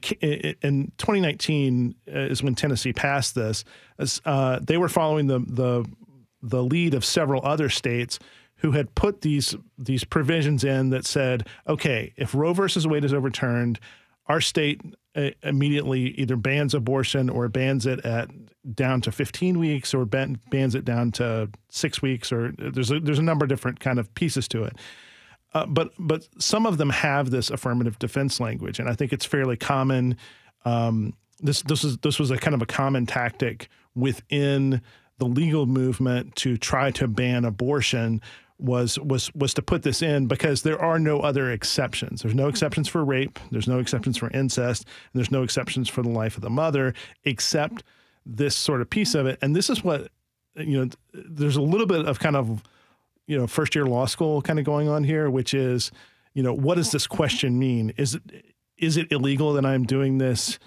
in 0.60 0.92
2019 0.98 1.94
uh, 2.06 2.18
is 2.18 2.42
when 2.42 2.54
Tennessee 2.54 2.92
passed 2.92 3.34
this. 3.34 3.64
Uh, 4.22 4.58
they 4.62 4.76
were 4.76 4.90
following 4.90 5.28
the 5.28 5.38
the 5.38 5.90
the 6.42 6.62
lead 6.62 6.92
of 6.92 7.06
several 7.06 7.40
other 7.42 7.70
states 7.70 8.18
who 8.62 8.70
had 8.70 8.94
put 8.94 9.20
these 9.20 9.54
these 9.76 10.04
provisions 10.04 10.62
in 10.64 10.90
that 10.90 11.04
said, 11.04 11.46
okay, 11.68 12.12
if 12.16 12.34
Roe 12.34 12.54
versus 12.54 12.86
Wade 12.86 13.04
is 13.04 13.12
overturned, 13.12 13.80
our 14.26 14.40
state 14.40 14.80
uh, 15.16 15.30
immediately 15.42 16.10
either 16.12 16.36
bans 16.36 16.72
abortion 16.72 17.28
or 17.28 17.48
bans 17.48 17.86
it 17.86 18.04
at 18.06 18.30
down 18.74 19.00
to 19.00 19.10
15 19.10 19.58
weeks 19.58 19.92
or 19.92 20.04
ban, 20.04 20.38
bans 20.48 20.76
it 20.76 20.84
down 20.84 21.10
to 21.10 21.50
six 21.68 22.00
weeks 22.00 22.32
or 22.32 22.52
there's 22.56 22.92
a, 22.92 23.00
there's 23.00 23.18
a 23.18 23.22
number 23.22 23.44
of 23.44 23.48
different 23.48 23.80
kind 23.80 23.98
of 23.98 24.14
pieces 24.14 24.46
to 24.46 24.62
it. 24.62 24.76
Uh, 25.54 25.66
but 25.66 25.90
but 25.98 26.26
some 26.38 26.64
of 26.64 26.78
them 26.78 26.88
have 26.88 27.30
this 27.30 27.50
affirmative 27.50 27.98
defense 27.98 28.40
language, 28.40 28.78
and 28.78 28.88
I 28.88 28.94
think 28.94 29.12
it's 29.12 29.26
fairly 29.26 29.56
common. 29.56 30.16
Um, 30.64 31.14
this 31.40 31.62
this 31.62 31.84
is 31.84 31.98
this 31.98 32.18
was 32.18 32.30
a 32.30 32.38
kind 32.38 32.54
of 32.54 32.62
a 32.62 32.66
common 32.66 33.04
tactic 33.04 33.68
within 33.94 34.80
the 35.18 35.26
legal 35.26 35.66
movement 35.66 36.34
to 36.36 36.56
try 36.56 36.90
to 36.90 37.06
ban 37.06 37.44
abortion 37.44 38.20
was 38.62 38.98
was 38.98 39.34
was 39.34 39.52
to 39.54 39.62
put 39.62 39.82
this 39.82 40.02
in 40.02 40.26
because 40.26 40.62
there 40.62 40.80
are 40.80 40.98
no 40.98 41.20
other 41.20 41.50
exceptions. 41.50 42.22
There's 42.22 42.34
no 42.34 42.48
exceptions 42.48 42.88
for 42.88 43.04
rape. 43.04 43.38
There's 43.50 43.68
no 43.68 43.78
exceptions 43.78 44.16
for 44.16 44.30
incest. 44.30 44.84
And 44.84 45.20
there's 45.20 45.30
no 45.30 45.42
exceptions 45.42 45.88
for 45.88 46.02
the 46.02 46.08
life 46.08 46.36
of 46.36 46.42
the 46.42 46.50
mother, 46.50 46.94
except 47.24 47.82
this 48.24 48.54
sort 48.54 48.80
of 48.80 48.88
piece 48.88 49.14
of 49.14 49.26
it. 49.26 49.38
And 49.42 49.56
this 49.56 49.68
is 49.68 49.82
what 49.82 50.08
you 50.56 50.78
know. 50.78 50.90
There's 51.12 51.56
a 51.56 51.62
little 51.62 51.86
bit 51.86 52.06
of 52.06 52.20
kind 52.20 52.36
of 52.36 52.62
you 53.26 53.36
know 53.36 53.46
first 53.46 53.74
year 53.74 53.84
law 53.84 54.06
school 54.06 54.42
kind 54.42 54.58
of 54.58 54.64
going 54.64 54.88
on 54.88 55.04
here, 55.04 55.28
which 55.28 55.54
is 55.54 55.90
you 56.34 56.42
know 56.42 56.54
what 56.54 56.76
does 56.76 56.92
this 56.92 57.06
question 57.06 57.58
mean? 57.58 57.92
Is 57.96 58.14
it 58.14 58.22
is 58.78 58.96
it 58.96 59.10
illegal 59.10 59.52
that 59.54 59.66
I'm 59.66 59.84
doing 59.84 60.18
this 60.18 60.58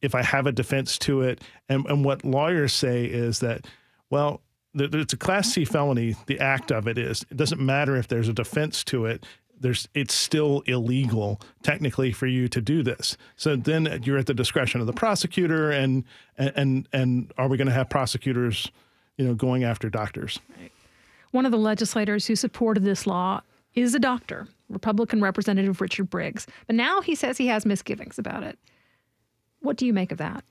if 0.00 0.14
I 0.14 0.22
have 0.22 0.46
a 0.46 0.52
defense 0.52 0.98
to 0.98 1.22
it? 1.22 1.42
And 1.68 1.86
and 1.86 2.04
what 2.04 2.24
lawyers 2.24 2.72
say 2.72 3.04
is 3.04 3.40
that 3.40 3.66
well 4.10 4.42
it's 4.74 5.12
a 5.12 5.16
class 5.16 5.52
C 5.52 5.64
felony. 5.64 6.16
The 6.26 6.38
act 6.40 6.70
of 6.70 6.86
it 6.86 6.98
is. 6.98 7.24
It 7.30 7.36
doesn't 7.36 7.60
matter 7.60 7.96
if 7.96 8.08
there's 8.08 8.28
a 8.28 8.32
defense 8.32 8.84
to 8.84 9.06
it. 9.06 9.24
There's 9.60 9.88
it's 9.94 10.14
still 10.14 10.62
illegal 10.66 11.40
technically 11.62 12.12
for 12.12 12.26
you 12.26 12.48
to 12.48 12.60
do 12.60 12.82
this. 12.82 13.16
So 13.36 13.56
then 13.56 14.00
you're 14.04 14.18
at 14.18 14.26
the 14.26 14.34
discretion 14.34 14.80
of 14.80 14.86
the 14.86 14.92
prosecutor, 14.92 15.70
and 15.70 16.04
and 16.36 16.88
and 16.92 17.32
are 17.36 17.48
we 17.48 17.56
going 17.56 17.66
to 17.66 17.74
have 17.74 17.90
prosecutors, 17.90 18.70
you 19.16 19.26
know, 19.26 19.34
going 19.34 19.64
after 19.64 19.90
doctors? 19.90 20.38
Right. 20.60 20.70
One 21.32 21.44
of 21.44 21.52
the 21.52 21.58
legislators 21.58 22.26
who 22.26 22.36
supported 22.36 22.84
this 22.84 23.06
law 23.06 23.42
is 23.74 23.94
a 23.94 23.98
doctor, 23.98 24.48
Republican 24.68 25.20
Representative 25.20 25.80
Richard 25.80 26.08
Briggs. 26.08 26.46
But 26.66 26.76
now 26.76 27.00
he 27.00 27.14
says 27.14 27.36
he 27.36 27.48
has 27.48 27.66
misgivings 27.66 28.18
about 28.18 28.42
it. 28.42 28.58
What 29.60 29.76
do 29.76 29.86
you 29.86 29.92
make 29.92 30.12
of 30.12 30.18
that? 30.18 30.44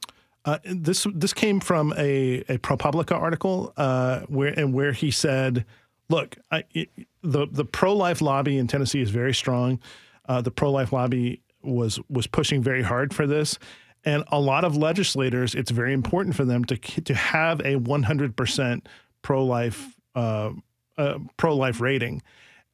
Uh, 0.48 0.60
this 0.64 1.06
this 1.14 1.34
came 1.34 1.60
from 1.60 1.94
a, 1.98 2.38
a 2.48 2.58
ProPublica 2.60 3.12
article 3.12 3.74
uh, 3.76 4.22
where 4.30 4.58
and 4.58 4.74
where 4.74 4.94
he 4.94 5.12
said, 5.12 5.66
"Look, 6.10 6.38
I, 6.50 6.64
it, 6.74 6.90
the 7.22 7.48
the 7.52 7.66
pro 7.66 7.94
life 7.94 8.22
lobby 8.22 8.58
in 8.58 8.68
Tennessee 8.68 9.02
is 9.02 9.10
very 9.10 9.34
strong. 9.34 9.82
Uh, 10.28 10.40
the 10.40 10.50
pro 10.50 10.72
life 10.72 10.94
lobby 10.94 11.42
was 11.62 12.00
was 12.10 12.28
pushing 12.28 12.64
very 12.64 12.82
hard 12.82 13.14
for 13.14 13.28
this, 13.28 13.60
and 14.06 14.24
a 14.30 14.40
lot 14.40 14.64
of 14.64 14.78
legislators. 14.78 15.54
It's 15.54 15.70
very 15.70 15.92
important 15.92 16.34
for 16.34 16.46
them 16.46 16.64
to 16.66 16.78
to 16.78 17.14
have 17.14 17.60
a 17.66 17.76
100 17.76 18.38
percent 18.38 18.88
pro 19.22 19.44
life 19.44 19.98
uh, 20.16 20.52
uh, 20.98 21.20
pro 21.36 21.58
life 21.58 21.82
rating, 21.82 22.22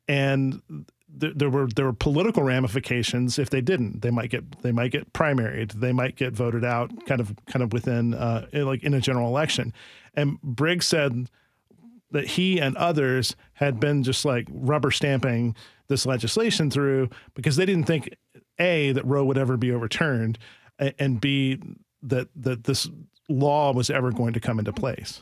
and 0.07 0.61
there 1.15 1.49
were 1.49 1.67
there 1.67 1.85
were 1.85 1.93
political 1.93 2.43
ramifications 2.43 3.37
if 3.37 3.49
they 3.49 3.61
didn't. 3.61 4.01
They 4.01 4.09
might 4.09 4.29
get 4.29 4.61
they 4.61 4.71
might 4.71 4.91
get 4.91 5.13
primaried. 5.13 5.73
They 5.73 5.91
might 5.91 6.15
get 6.15 6.33
voted 6.33 6.65
out, 6.65 7.05
kind 7.05 7.21
of 7.21 7.33
kind 7.45 7.61
of 7.61 7.71
within 7.71 8.13
uh, 8.13 8.47
like 8.53 8.83
in 8.83 8.93
a 8.93 9.01
general 9.01 9.27
election. 9.27 9.73
And 10.15 10.41
Briggs 10.41 10.87
said 10.87 11.29
that 12.11 12.27
he 12.27 12.59
and 12.59 12.75
others 12.77 13.35
had 13.53 13.79
been 13.79 14.03
just 14.03 14.25
like 14.25 14.47
rubber 14.51 14.91
stamping 14.91 15.55
this 15.87 16.05
legislation 16.05 16.69
through 16.69 17.09
because 17.35 17.55
they 17.55 17.65
didn't 17.65 17.85
think 17.85 18.15
a 18.59 18.91
that 18.91 19.05
Roe 19.05 19.25
would 19.25 19.37
ever 19.37 19.57
be 19.57 19.71
overturned, 19.71 20.39
and 20.79 21.21
b 21.21 21.59
that 22.01 22.29
that 22.35 22.63
this 22.63 22.89
law 23.29 23.71
was 23.71 23.89
ever 23.89 24.11
going 24.11 24.33
to 24.33 24.39
come 24.39 24.59
into 24.59 24.73
place 24.73 25.21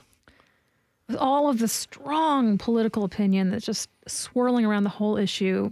all 1.18 1.50
of 1.50 1.60
the 1.60 1.68
strong 1.68 2.58
political 2.58 3.04
opinion 3.04 3.50
that's 3.50 3.66
just 3.66 3.90
swirling 4.08 4.66
around 4.66 4.84
the 4.84 4.90
whole 4.90 5.18
issue, 5.18 5.70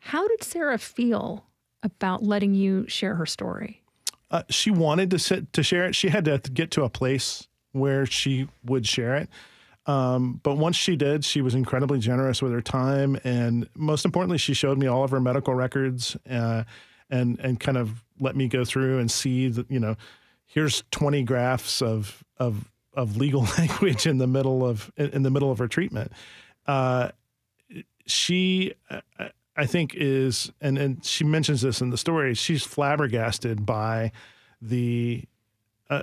how 0.00 0.26
did 0.28 0.42
Sarah 0.42 0.78
feel 0.78 1.46
about 1.82 2.22
letting 2.22 2.54
you 2.54 2.86
share 2.88 3.14
her 3.14 3.26
story? 3.26 3.82
Uh, 4.30 4.42
she 4.48 4.70
wanted 4.70 5.10
to 5.10 5.18
sit, 5.18 5.52
to 5.52 5.62
share 5.62 5.84
it. 5.86 5.94
She 5.94 6.08
had 6.08 6.24
to 6.26 6.38
get 6.38 6.70
to 6.72 6.84
a 6.84 6.88
place 6.88 7.48
where 7.72 8.06
she 8.06 8.48
would 8.64 8.86
share 8.86 9.16
it. 9.16 9.28
Um, 9.86 10.40
but 10.42 10.56
once 10.56 10.76
she 10.76 10.94
did, 10.94 11.24
she 11.24 11.40
was 11.40 11.54
incredibly 11.54 11.98
generous 11.98 12.42
with 12.42 12.52
her 12.52 12.60
time, 12.60 13.18
and 13.24 13.68
most 13.74 14.04
importantly, 14.04 14.38
she 14.38 14.54
showed 14.54 14.78
me 14.78 14.86
all 14.86 15.02
of 15.02 15.10
her 15.10 15.20
medical 15.20 15.54
records, 15.54 16.16
uh, 16.28 16.64
and 17.08 17.40
and 17.40 17.58
kind 17.58 17.78
of 17.78 18.04
let 18.20 18.36
me 18.36 18.46
go 18.46 18.64
through 18.64 18.98
and 18.98 19.10
see 19.10 19.48
that 19.48 19.68
you 19.70 19.80
know, 19.80 19.96
here's 20.46 20.84
20 20.90 21.22
graphs 21.22 21.80
of 21.82 22.22
of 22.36 22.70
of 22.94 23.16
legal 23.16 23.42
language 23.58 24.06
in 24.06 24.18
the 24.18 24.26
middle 24.26 24.64
of 24.64 24.92
in 24.96 25.22
the 25.22 25.30
middle 25.30 25.50
of 25.50 25.58
her 25.58 25.68
treatment. 25.68 26.12
Uh, 26.66 27.10
she, 28.06 28.74
I 29.56 29.66
think, 29.66 29.94
is 29.94 30.50
and 30.60 30.78
and 30.78 31.04
she 31.04 31.24
mentions 31.24 31.62
this 31.62 31.80
in 31.80 31.90
the 31.90 31.98
story. 31.98 32.34
She's 32.34 32.64
flabbergasted 32.64 33.66
by 33.66 34.12
the 34.62 35.24
uh, 35.88 36.02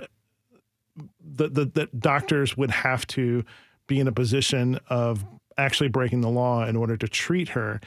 the, 1.20 1.48
the 1.48 1.88
doctors 1.98 2.56
would 2.56 2.70
have 2.70 3.06
to 3.08 3.44
be 3.86 4.00
in 4.00 4.08
a 4.08 4.12
position 4.12 4.78
of 4.88 5.24
actually 5.56 5.88
breaking 5.88 6.20
the 6.20 6.28
law 6.28 6.64
in 6.64 6.76
order 6.76 6.96
to 6.96 7.08
treat 7.08 7.48
her. 7.50 7.80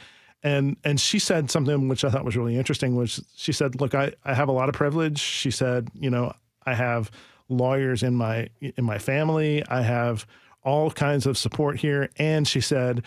And 0.44 0.76
and 0.84 1.00
she 1.00 1.20
said 1.20 1.52
something 1.52 1.88
which 1.88 2.04
I 2.04 2.10
thought 2.10 2.26
was 2.26 2.36
really 2.36 2.58
interesting, 2.58 2.96
which 2.96 3.20
she 3.36 3.52
said, 3.52 3.80
"Look, 3.80 3.94
I, 3.94 4.14
I 4.26 4.34
have 4.34 4.50
a 4.50 4.54
lot 4.54 4.70
of 4.70 4.76
privilege." 4.76 5.20
She 5.20 5.52
said, 5.52 5.90
"You 5.94 6.10
know, 6.10 6.34
I 6.66 6.74
have 6.74 7.12
lawyers 7.48 8.02
in 8.02 8.16
my 8.16 8.50
in 8.60 8.84
my 8.84 8.98
family. 8.98 9.64
I 9.68 9.84
have 9.84 10.26
all 10.64 10.90
kinds 10.90 11.28
of 11.28 11.38
support 11.38 11.80
here." 11.80 12.10
And 12.18 12.48
she 12.48 12.60
said, 12.60 13.04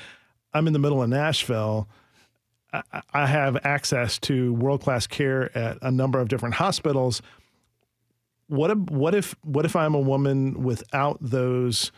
"I'm 0.53 0.69
in 0.69 0.73
the 0.73 0.79
middle 0.79 1.03
of 1.03 1.09
Nashville." 1.09 1.89
I 3.13 3.27
have 3.27 3.65
access 3.65 4.19
to 4.21 4.55
world 4.55 4.83
class 4.83 5.07
care 5.07 5.57
at 5.57 5.79
a 5.83 5.91
number 5.91 6.19
of 6.19 6.29
different 6.29 6.55
hospitals. 6.55 7.23
What 8.49 8.71
if 8.71 8.79
what 8.79 9.15
if 9.15 9.35
what 9.43 9.65
if 9.65 9.77
I'm 9.77 9.95
a 9.95 10.01
woman 10.01 10.63
without 10.63 11.19
those 11.21 11.93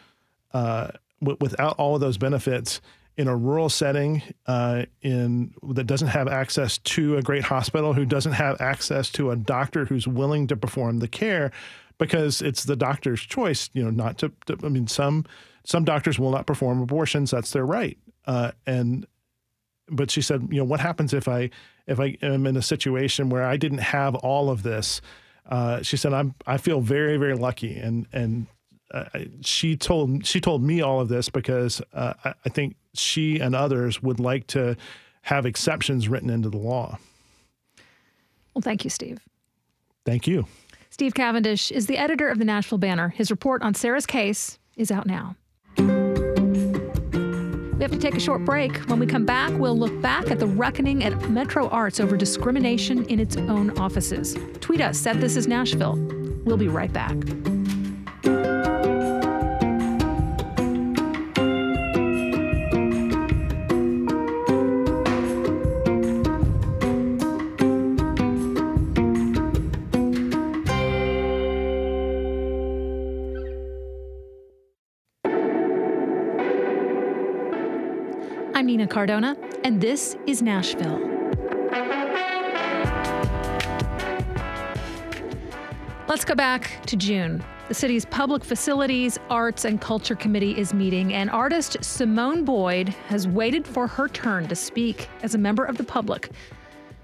uh, 0.52 0.88
w- 1.20 1.38
without 1.40 1.76
all 1.78 1.94
of 1.94 2.00
those 2.00 2.18
benefits 2.18 2.80
in 3.16 3.28
a 3.28 3.36
rural 3.36 3.68
setting 3.68 4.22
uh, 4.46 4.84
in 5.02 5.54
that 5.62 5.84
doesn't 5.84 6.08
have 6.08 6.28
access 6.28 6.78
to 6.78 7.16
a 7.16 7.22
great 7.22 7.44
hospital, 7.44 7.94
who 7.94 8.04
doesn't 8.04 8.32
have 8.32 8.60
access 8.60 9.10
to 9.10 9.30
a 9.30 9.36
doctor 9.36 9.86
who's 9.86 10.06
willing 10.06 10.46
to 10.46 10.56
perform 10.56 10.98
the 10.98 11.08
care, 11.08 11.50
because 11.98 12.42
it's 12.42 12.64
the 12.64 12.76
doctor's 12.76 13.20
choice, 13.20 13.70
you 13.72 13.82
know, 13.82 13.90
not 13.90 14.18
to. 14.18 14.30
to 14.46 14.58
I 14.62 14.68
mean, 14.68 14.86
some 14.86 15.24
some 15.64 15.84
doctors 15.84 16.18
will 16.18 16.30
not 16.30 16.46
perform 16.46 16.80
abortions; 16.82 17.30
that's 17.30 17.52
their 17.52 17.66
right, 17.66 17.98
uh, 18.26 18.52
and 18.66 19.06
but 19.88 20.10
she 20.10 20.20
said, 20.20 20.48
you 20.50 20.58
know, 20.58 20.64
what 20.64 20.80
happens 20.80 21.12
if 21.12 21.28
I 21.28 21.50
if 21.86 22.00
I 22.00 22.16
am 22.22 22.46
in 22.46 22.56
a 22.56 22.62
situation 22.62 23.28
where 23.30 23.44
I 23.44 23.56
didn't 23.56 23.78
have 23.78 24.14
all 24.16 24.50
of 24.50 24.62
this? 24.62 25.00
Uh, 25.48 25.82
she 25.82 25.96
said, 25.96 26.12
I'm 26.12 26.34
I 26.46 26.56
feel 26.56 26.80
very 26.80 27.16
very 27.16 27.34
lucky, 27.34 27.76
and 27.76 28.06
and 28.12 28.46
uh, 28.92 29.04
she 29.42 29.76
told 29.76 30.26
she 30.26 30.40
told 30.40 30.62
me 30.62 30.80
all 30.80 31.00
of 31.00 31.08
this 31.08 31.28
because 31.28 31.80
uh, 31.92 32.14
I, 32.24 32.34
I 32.44 32.48
think 32.48 32.76
she 32.94 33.38
and 33.38 33.54
others 33.54 34.02
would 34.02 34.20
like 34.20 34.46
to 34.48 34.76
have 35.22 35.46
exceptions 35.46 36.08
written 36.08 36.30
into 36.30 36.48
the 36.48 36.56
law. 36.56 36.98
Well, 38.54 38.62
thank 38.62 38.84
you, 38.84 38.90
Steve. 38.90 39.20
Thank 40.04 40.26
you. 40.26 40.46
Steve 40.90 41.14
Cavendish 41.14 41.70
is 41.70 41.88
the 41.88 41.98
editor 41.98 42.28
of 42.28 42.38
the 42.38 42.44
Nashville 42.44 42.78
Banner. 42.78 43.10
His 43.10 43.30
report 43.30 43.62
on 43.62 43.74
Sarah's 43.74 44.06
case 44.06 44.58
is 44.76 44.90
out 44.90 45.06
now. 45.06 45.36
We 47.76 47.82
have 47.82 47.92
to 47.92 47.98
take 47.98 48.14
a 48.14 48.20
short 48.20 48.44
break. 48.44 48.76
When 48.88 48.98
we 48.98 49.06
come 49.06 49.26
back, 49.26 49.52
we'll 49.52 49.78
look 49.78 50.00
back 50.00 50.30
at 50.30 50.38
the 50.38 50.46
reckoning 50.46 51.04
at 51.04 51.28
Metro 51.28 51.68
Arts 51.68 52.00
over 52.00 52.16
discrimination 52.16 53.04
in 53.06 53.20
its 53.20 53.36
own 53.36 53.78
offices. 53.78 54.34
Tweet 54.60 54.80
us 54.80 55.06
at 55.06 55.20
This 55.20 55.36
Is 55.36 55.46
Nashville. 55.46 55.96
We'll 56.44 56.56
be 56.56 56.68
right 56.68 56.92
back. 56.92 57.16
Cardona, 78.86 79.36
and 79.64 79.80
this 79.80 80.16
is 80.26 80.42
Nashville. 80.42 81.00
Let's 86.08 86.24
go 86.24 86.34
back 86.34 86.80
to 86.86 86.96
June. 86.96 87.44
The 87.68 87.74
city's 87.74 88.04
Public 88.04 88.44
Facilities, 88.44 89.18
Arts, 89.28 89.64
and 89.64 89.80
Culture 89.80 90.14
Committee 90.14 90.56
is 90.56 90.72
meeting, 90.72 91.12
and 91.14 91.28
artist 91.30 91.76
Simone 91.82 92.44
Boyd 92.44 92.90
has 93.08 93.26
waited 93.26 93.66
for 93.66 93.88
her 93.88 94.06
turn 94.08 94.46
to 94.46 94.54
speak 94.54 95.08
as 95.22 95.34
a 95.34 95.38
member 95.38 95.64
of 95.64 95.76
the 95.76 95.84
public. 95.84 96.30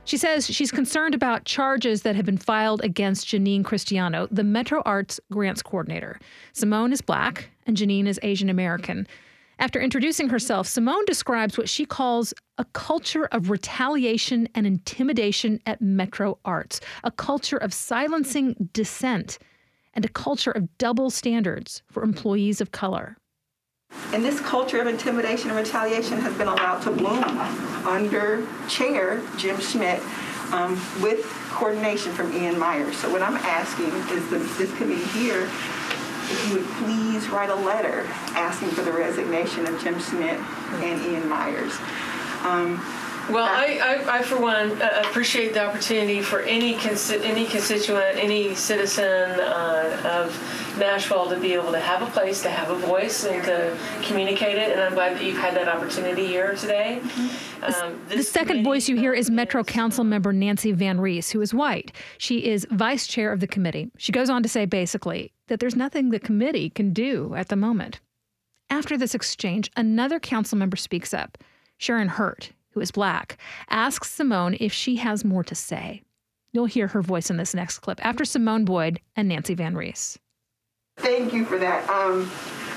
She 0.05 0.17
says 0.17 0.47
she's 0.47 0.71
concerned 0.71 1.15
about 1.15 1.45
charges 1.45 2.03
that 2.03 2.17
have 2.17 2.25
been 2.27 2.39
filed 2.39 2.83
against 2.85 3.27
Janine 3.27 3.65
Cristiano, 3.65 4.29
the 4.31 4.45
Metro 4.45 4.83
Arts 4.85 5.21
Grants 5.31 5.63
Coordinator. 5.63 6.19
Simone 6.53 6.93
is 6.93 7.01
black, 7.01 7.51
and 7.67 7.77
Janine 7.77 8.07
is 8.07 8.19
Asian 8.23 8.49
American. 8.49 9.07
After 9.63 9.81
introducing 9.81 10.29
herself, 10.29 10.67
Simone 10.67 11.05
describes 11.05 11.57
what 11.57 11.69
she 11.69 11.85
calls 11.85 12.35
a 12.59 12.65
culture 12.65 13.27
of 13.27 13.49
retaliation 13.49 14.49
and 14.57 14.67
intimidation 14.67 15.61
at 15.67 15.81
Metro 15.81 16.37
Arts, 16.45 16.81
a 17.05 17.13
culture 17.13 17.59
of 17.59 17.73
silencing 17.73 18.71
dissent, 18.73 19.39
and 19.95 20.05
a 20.05 20.09
culture 20.09 20.51
of 20.51 20.77
double 20.79 21.11
standards 21.11 21.81
for 21.93 22.03
employees 22.03 22.61
of 22.61 22.73
color. 22.73 23.17
And 24.13 24.25
this 24.25 24.41
culture 24.41 24.81
of 24.81 24.89
intimidation 24.89 25.51
and 25.51 25.57
retaliation 25.57 26.19
has 26.19 26.37
been 26.37 26.49
allowed 26.49 26.81
to 26.81 26.91
bloom 26.91 27.23
under 27.87 28.45
Chair 28.69 29.23
Jim 29.37 29.61
Schmidt 29.61 30.03
um, 30.51 30.73
with 31.01 31.25
coordination 31.51 32.11
from 32.13 32.33
Ian 32.33 32.59
Myers. 32.59 32.97
So 32.97 33.13
what 33.13 33.23
I'm 33.23 33.37
asking 33.37 33.87
is 34.17 34.29
the, 34.29 34.39
this 34.59 34.77
committee 34.77 35.05
here 35.11 35.49
if 36.31 36.49
you 36.49 36.59
would 36.59 36.69
please 36.77 37.29
write 37.29 37.51
a 37.51 37.55
letter 37.55 38.05
asking 38.35 38.71
for 38.71 38.83
the 38.83 38.93
resignation 38.93 39.67
of 39.67 39.81
Jim 39.83 39.99
Schmidt 40.01 40.39
and 40.83 41.01
Ian 41.03 41.29
Myers. 41.29 41.73
Um, 42.43 42.81
well, 43.31 43.45
I, 43.45 43.79
I, 43.83 44.19
I, 44.19 44.23
for 44.23 44.41
one, 44.41 44.71
uh, 44.81 45.03
appreciate 45.05 45.55
the 45.55 45.65
opportunity 45.65 46.23
for 46.23 46.41
any 46.41 46.75
consi- 46.75 47.23
any 47.23 47.47
constituent, 47.47 48.17
any 48.17 48.55
citizen 48.55 49.41
uh, 49.41 50.25
of 50.25 50.79
Nashville 50.79 51.29
to 51.29 51.39
be 51.39 51.53
able 51.55 51.73
to 51.73 51.81
have 51.81 52.03
a 52.03 52.11
place, 52.11 52.43
to 52.43 52.51
have 52.51 52.71
a 52.71 52.75
voice, 52.75 53.25
and 53.25 53.43
to 53.45 53.77
communicate 54.03 54.57
it. 54.57 54.73
And 54.73 54.81
I'm 54.81 54.95
glad 54.95 55.17
that 55.17 55.25
you've 55.25 55.39
had 55.39 55.55
that 55.55 55.69
opportunity 55.69 56.27
here 56.27 56.55
today. 56.55 57.01
Mm-hmm. 57.03 57.65
Um, 57.65 58.01
the 58.09 58.23
second 58.23 58.65
voice 58.65 58.89
you 58.89 58.97
hear 58.97 59.15
is 59.15 59.31
Metro 59.31 59.63
Council 59.63 60.05
member 60.05 60.33
Nancy 60.33 60.73
Van 60.73 61.01
Rees, 61.01 61.31
who 61.31 61.41
is 61.41 61.55
white. 61.55 61.93
She 62.19 62.45
is 62.45 62.67
vice 62.71 63.07
chair 63.07 63.33
of 63.33 63.41
the 63.41 63.47
committee. 63.47 63.91
She 63.99 64.11
goes 64.13 64.31
on 64.31 64.43
to 64.43 64.49
say 64.49 64.65
basically 64.65 65.33
that 65.49 65.61
there's 65.61 65.77
nothing 65.77 66.11
the 66.11 66.19
committee 66.19 66.71
can 66.71 66.93
do 66.93 67.35
at 67.37 67.49
the 67.49 67.57
moment. 67.57 68.01
After 68.69 68.97
this 68.97 69.15
exchange, 69.15 69.71
another 69.77 70.19
council 70.19 70.59
member 70.59 70.77
speaks 70.77 71.13
up. 71.13 71.39
Sharon 71.77 72.09
Hurt, 72.09 72.53
who 72.73 72.81
is 72.81 72.91
black, 72.91 73.39
asks 73.71 74.11
Simone 74.11 74.57
if 74.61 74.73
she 74.73 74.97
has 74.97 75.25
more 75.25 75.45
to 75.45 75.55
say. 75.55 76.03
You'll 76.53 76.67
hear 76.67 76.89
her 76.89 77.03
voice 77.03 77.31
in 77.31 77.37
this 77.37 77.55
next 77.55 77.79
clip 77.79 78.05
after 78.05 78.25
Simone 78.25 78.65
Boyd 78.65 79.01
and 79.17 79.29
Nancy 79.29 79.55
Van 79.55 79.75
Rees. 79.75 80.19
Thank 80.99 81.33
you 81.33 81.45
for 81.47 81.59
that. 81.59 81.89
Um, 81.89 82.31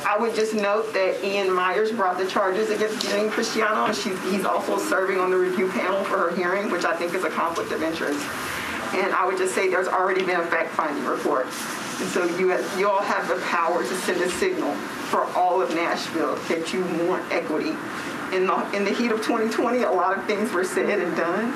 I 0.07 0.17
would 0.17 0.35
just 0.35 0.53
note 0.53 0.93
that 0.93 1.23
Ian 1.23 1.51
Myers 1.51 1.91
brought 1.91 2.17
the 2.17 2.27
charges 2.27 2.69
against 2.69 3.05
Janine 3.05 3.29
Cristiano, 3.29 3.85
and 3.85 3.95
he's 4.31 4.45
also 4.45 4.77
serving 4.77 5.19
on 5.19 5.31
the 5.31 5.37
review 5.37 5.67
panel 5.69 6.03
for 6.05 6.17
her 6.17 6.35
hearing, 6.35 6.71
which 6.71 6.85
I 6.85 6.95
think 6.95 7.13
is 7.13 7.23
a 7.23 7.29
conflict 7.29 7.71
of 7.71 7.81
interest. 7.81 8.25
And 8.93 9.13
I 9.13 9.25
would 9.25 9.37
just 9.37 9.53
say 9.53 9.67
there's 9.67 9.87
already 9.87 10.23
been 10.23 10.39
a 10.39 10.45
fact-finding 10.45 11.03
report. 11.05 11.47
And 11.47 12.09
so 12.09 12.23
you, 12.37 12.49
have, 12.49 12.79
you 12.79 12.89
all 12.89 13.01
have 13.01 13.27
the 13.27 13.41
power 13.47 13.83
to 13.83 13.95
send 13.95 14.21
a 14.21 14.29
signal 14.29 14.73
for 15.09 15.25
all 15.33 15.61
of 15.61 15.73
Nashville 15.73 16.35
that 16.47 16.71
you 16.71 16.81
want 17.07 17.29
equity. 17.31 17.75
In 18.35 18.47
the, 18.47 18.71
in 18.71 18.83
the 18.83 18.91
heat 18.91 19.11
of 19.11 19.19
2020, 19.19 19.83
a 19.83 19.91
lot 19.91 20.17
of 20.17 20.25
things 20.25 20.51
were 20.51 20.65
said 20.65 20.99
and 20.99 21.15
done 21.15 21.53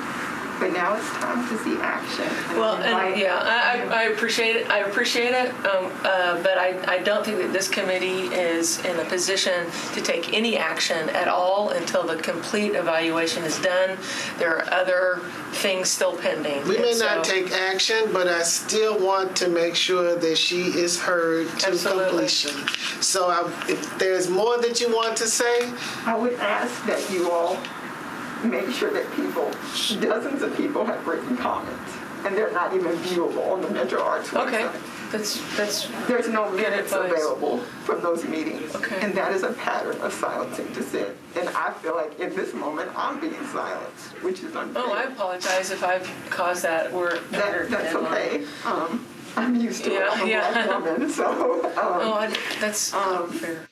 but 0.60 0.72
now 0.72 0.94
it's 0.94 1.08
time 1.12 1.48
to 1.48 1.58
see 1.64 1.76
action. 1.78 2.26
And 2.50 2.58
well, 2.58 2.74
and 2.76 3.18
yeah, 3.18 3.40
I, 3.42 4.02
I, 4.02 4.02
appreciate 4.04 4.56
it. 4.56 4.70
I 4.70 4.80
appreciate 4.80 5.32
it, 5.32 5.50
um, 5.64 5.90
uh, 6.04 6.40
but 6.42 6.58
I, 6.58 6.78
I 6.86 6.98
don't 6.98 7.24
think 7.24 7.38
that 7.38 7.52
this 7.52 7.68
committee 7.68 8.32
is 8.34 8.84
in 8.84 9.00
a 9.00 9.04
position 9.06 9.66
to 9.94 10.02
take 10.02 10.34
any 10.34 10.58
action 10.58 11.08
at 11.10 11.28
all 11.28 11.70
until 11.70 12.06
the 12.06 12.16
complete 12.16 12.74
evaluation 12.74 13.42
is 13.42 13.58
done. 13.60 13.96
There 14.38 14.58
are 14.58 14.72
other 14.72 15.22
things 15.52 15.88
still 15.88 16.16
pending. 16.16 16.66
We 16.68 16.76
may 16.78 16.92
so, 16.92 17.06
not 17.06 17.24
take 17.24 17.50
action, 17.52 18.12
but 18.12 18.28
I 18.28 18.42
still 18.42 18.98
want 19.04 19.34
to 19.38 19.48
make 19.48 19.74
sure 19.74 20.14
that 20.14 20.38
she 20.38 20.62
is 20.62 21.00
heard 21.00 21.48
to 21.60 21.68
absolutely. 21.68 22.08
completion. 22.08 22.68
So 23.00 23.28
I, 23.28 23.50
if 23.68 23.98
there's 23.98 24.28
more 24.28 24.58
that 24.58 24.80
you 24.80 24.94
want 24.94 25.16
to 25.16 25.26
say, 25.26 25.72
I 26.04 26.16
would 26.16 26.34
ask 26.34 26.84
that 26.84 27.10
you 27.10 27.30
all 27.30 27.56
make 28.44 28.70
sure 28.70 28.90
that 28.92 29.10
people, 29.14 29.50
dozens 30.00 30.42
of 30.42 30.56
people 30.56 30.84
have 30.84 31.06
written 31.06 31.36
comments, 31.36 31.92
and 32.24 32.36
they're 32.36 32.52
not 32.52 32.74
even 32.74 32.92
viewable 32.98 33.52
on 33.52 33.62
the 33.62 33.70
Metro 33.70 34.02
Arts 34.02 34.28
website. 34.28 34.46
Okay. 34.46 34.78
That's 35.10 35.56
that's. 35.56 35.88
There's 36.06 36.28
no 36.28 36.50
minutes 36.52 36.92
available 36.92 37.58
from 37.84 38.00
those 38.00 38.24
meetings, 38.24 38.74
okay. 38.76 39.00
and 39.00 39.12
that 39.14 39.32
is 39.32 39.42
a 39.42 39.52
pattern 39.54 40.00
of 40.02 40.12
silencing 40.12 40.72
dissent. 40.72 41.16
And 41.36 41.48
I 41.48 41.72
feel 41.72 41.96
like 41.96 42.20
in 42.20 42.34
this 42.36 42.54
moment 42.54 42.92
I'm 42.94 43.18
being 43.18 43.44
silenced, 43.46 44.10
which 44.22 44.44
is 44.44 44.54
unfair. 44.54 44.82
Oh, 44.86 44.92
I 44.92 45.04
apologize 45.04 45.72
if 45.72 45.82
I've 45.82 46.08
caused 46.30 46.62
that. 46.62 46.92
We're 46.92 47.18
that, 47.18 47.70
that's 47.70 47.94
okay. 47.94 48.44
Um, 48.64 49.04
I'm 49.36 49.56
used 49.56 49.84
to 49.84 49.92
yeah, 49.92 50.06
it. 50.06 50.12
I'm 50.12 50.26
a 50.26 50.30
yeah. 50.30 50.52
black 50.52 50.84
woman, 50.84 51.10
so. 51.10 51.66
Um, 51.80 51.86
oh, 52.02 52.12
I, 52.12 52.36
that's 52.60 52.92
um, 52.92 53.22
unfair. 53.24 53.69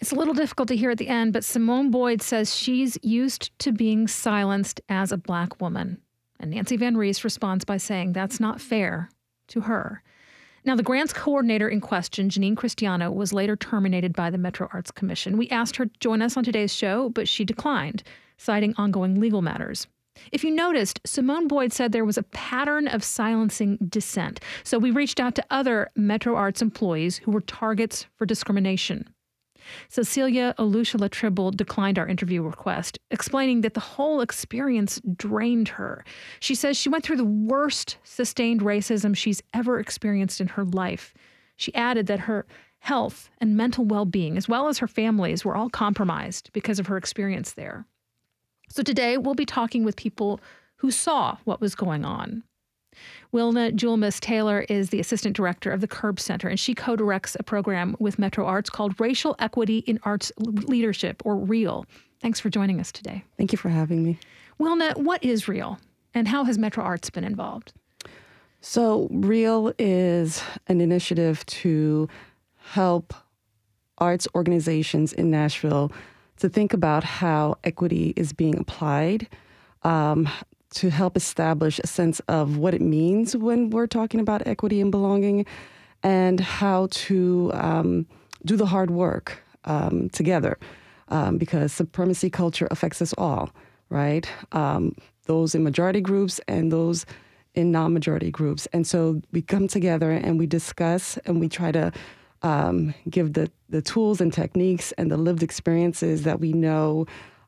It's 0.00 0.12
a 0.12 0.14
little 0.14 0.34
difficult 0.34 0.68
to 0.68 0.76
hear 0.76 0.90
at 0.90 0.98
the 0.98 1.08
end, 1.08 1.32
but 1.32 1.44
Simone 1.44 1.90
Boyd 1.90 2.22
says 2.22 2.54
she's 2.54 2.96
used 3.02 3.58
to 3.58 3.72
being 3.72 4.06
silenced 4.06 4.80
as 4.88 5.10
a 5.10 5.16
black 5.16 5.60
woman. 5.60 6.00
And 6.38 6.52
Nancy 6.52 6.76
Van 6.76 6.96
Rees 6.96 7.24
responds 7.24 7.64
by 7.64 7.78
saying 7.78 8.12
that's 8.12 8.38
not 8.38 8.60
fair 8.60 9.10
to 9.48 9.62
her. 9.62 10.04
Now, 10.64 10.76
the 10.76 10.84
grants 10.84 11.12
coordinator 11.12 11.68
in 11.68 11.80
question, 11.80 12.28
Janine 12.28 12.56
Cristiano, 12.56 13.10
was 13.10 13.32
later 13.32 13.56
terminated 13.56 14.12
by 14.12 14.30
the 14.30 14.38
Metro 14.38 14.68
Arts 14.72 14.92
Commission. 14.92 15.36
We 15.36 15.48
asked 15.48 15.76
her 15.76 15.86
to 15.86 15.98
join 15.98 16.22
us 16.22 16.36
on 16.36 16.44
today's 16.44 16.72
show, 16.72 17.08
but 17.08 17.28
she 17.28 17.44
declined, 17.44 18.04
citing 18.36 18.74
ongoing 18.76 19.18
legal 19.18 19.42
matters. 19.42 19.88
If 20.30 20.44
you 20.44 20.52
noticed, 20.52 21.00
Simone 21.04 21.48
Boyd 21.48 21.72
said 21.72 21.90
there 21.90 22.04
was 22.04 22.18
a 22.18 22.22
pattern 22.22 22.86
of 22.86 23.02
silencing 23.02 23.78
dissent. 23.88 24.40
So 24.62 24.78
we 24.78 24.90
reached 24.90 25.18
out 25.18 25.34
to 25.36 25.44
other 25.50 25.88
Metro 25.96 26.36
Arts 26.36 26.62
employees 26.62 27.18
who 27.18 27.32
were 27.32 27.40
targets 27.40 28.06
for 28.16 28.26
discrimination. 28.26 29.08
Cecilia 29.88 30.54
Olushola 30.58 31.10
Tribble 31.10 31.50
declined 31.50 31.98
our 31.98 32.06
interview 32.06 32.42
request, 32.42 32.98
explaining 33.10 33.60
that 33.62 33.74
the 33.74 33.80
whole 33.80 34.20
experience 34.20 35.00
drained 35.16 35.68
her. 35.68 36.04
She 36.40 36.54
says 36.54 36.76
she 36.76 36.88
went 36.88 37.04
through 37.04 37.16
the 37.16 37.24
worst 37.24 37.98
sustained 38.04 38.60
racism 38.60 39.16
she's 39.16 39.42
ever 39.54 39.78
experienced 39.78 40.40
in 40.40 40.48
her 40.48 40.64
life. 40.64 41.14
She 41.56 41.74
added 41.74 42.06
that 42.06 42.20
her 42.20 42.46
health 42.80 43.30
and 43.38 43.56
mental 43.56 43.84
well 43.84 44.04
being, 44.04 44.36
as 44.36 44.48
well 44.48 44.68
as 44.68 44.78
her 44.78 44.88
family's, 44.88 45.44
were 45.44 45.56
all 45.56 45.70
compromised 45.70 46.50
because 46.52 46.78
of 46.78 46.86
her 46.86 46.96
experience 46.96 47.52
there. 47.52 47.86
So 48.68 48.82
today 48.82 49.16
we'll 49.18 49.34
be 49.34 49.46
talking 49.46 49.84
with 49.84 49.96
people 49.96 50.40
who 50.76 50.90
saw 50.90 51.38
what 51.44 51.60
was 51.60 51.74
going 51.74 52.04
on. 52.04 52.44
Wilna 53.32 53.72
Julmiste 53.72 54.20
Taylor 54.20 54.66
is 54.68 54.90
the 54.90 55.00
assistant 55.00 55.36
director 55.36 55.70
of 55.70 55.80
the 55.80 55.88
Curb 55.88 56.18
Center, 56.18 56.48
and 56.48 56.58
she 56.58 56.74
co 56.74 56.96
directs 56.96 57.36
a 57.38 57.42
program 57.42 57.96
with 57.98 58.18
Metro 58.18 58.46
Arts 58.46 58.70
called 58.70 58.98
Racial 59.00 59.36
Equity 59.38 59.78
in 59.78 59.98
Arts 60.02 60.32
Leadership, 60.38 61.22
or 61.24 61.36
REAL. 61.36 61.86
Thanks 62.20 62.40
for 62.40 62.50
joining 62.50 62.80
us 62.80 62.90
today. 62.90 63.24
Thank 63.36 63.52
you 63.52 63.58
for 63.58 63.68
having 63.68 64.02
me. 64.02 64.18
Wilna, 64.58 64.96
what 64.96 65.22
is 65.22 65.46
REAL, 65.46 65.78
and 66.14 66.26
how 66.26 66.44
has 66.44 66.58
Metro 66.58 66.82
Arts 66.82 67.10
been 67.10 67.24
involved? 67.24 67.72
So, 68.60 69.08
REAL 69.10 69.72
is 69.78 70.42
an 70.66 70.80
initiative 70.80 71.46
to 71.46 72.08
help 72.56 73.14
arts 73.98 74.26
organizations 74.34 75.12
in 75.12 75.30
Nashville 75.30 75.92
to 76.38 76.48
think 76.48 76.72
about 76.72 77.04
how 77.04 77.56
equity 77.64 78.12
is 78.16 78.32
being 78.32 78.58
applied, 78.58 79.28
um, 79.82 80.28
to 80.70 80.90
help 80.90 81.16
establish 81.16 81.78
a 81.82 81.86
sense 81.86 82.20
of 82.28 82.56
what 82.56 82.74
it 82.74 82.80
means 82.80 83.36
when 83.36 83.70
we're 83.70 83.86
talking 83.86 84.20
about 84.20 84.46
equity 84.46 84.80
and 84.80 84.90
belonging 84.90 85.46
and 86.02 86.40
how 86.40 86.88
to 86.90 87.50
um, 87.54 88.06
do 88.44 88.56
the 88.56 88.66
hard 88.66 88.90
work 88.90 89.42
um, 89.64 90.08
together 90.10 90.58
um, 91.08 91.38
because 91.38 91.72
supremacy 91.72 92.30
culture 92.30 92.68
affects 92.70 93.00
us 93.00 93.14
all, 93.16 93.50
right? 93.88 94.28
Um, 94.52 94.94
those 95.24 95.54
in 95.54 95.62
majority 95.62 96.00
groups 96.00 96.40
and 96.48 96.70
those 96.70 97.06
in 97.54 97.72
non 97.72 97.92
majority 97.92 98.30
groups. 98.30 98.66
And 98.72 98.86
so 98.86 99.20
we 99.32 99.42
come 99.42 99.68
together 99.68 100.10
and 100.10 100.38
we 100.38 100.46
discuss 100.46 101.16
and 101.24 101.40
we 101.40 101.48
try 101.48 101.72
to 101.72 101.92
um, 102.42 102.94
give 103.10 103.32
the, 103.32 103.50
the 103.68 103.82
tools 103.82 104.20
and 104.20 104.32
techniques 104.32 104.92
and 104.92 105.10
the 105.10 105.16
lived 105.16 105.42
experiences 105.42 106.22
that 106.22 106.40
we 106.40 106.52
know 106.52 107.06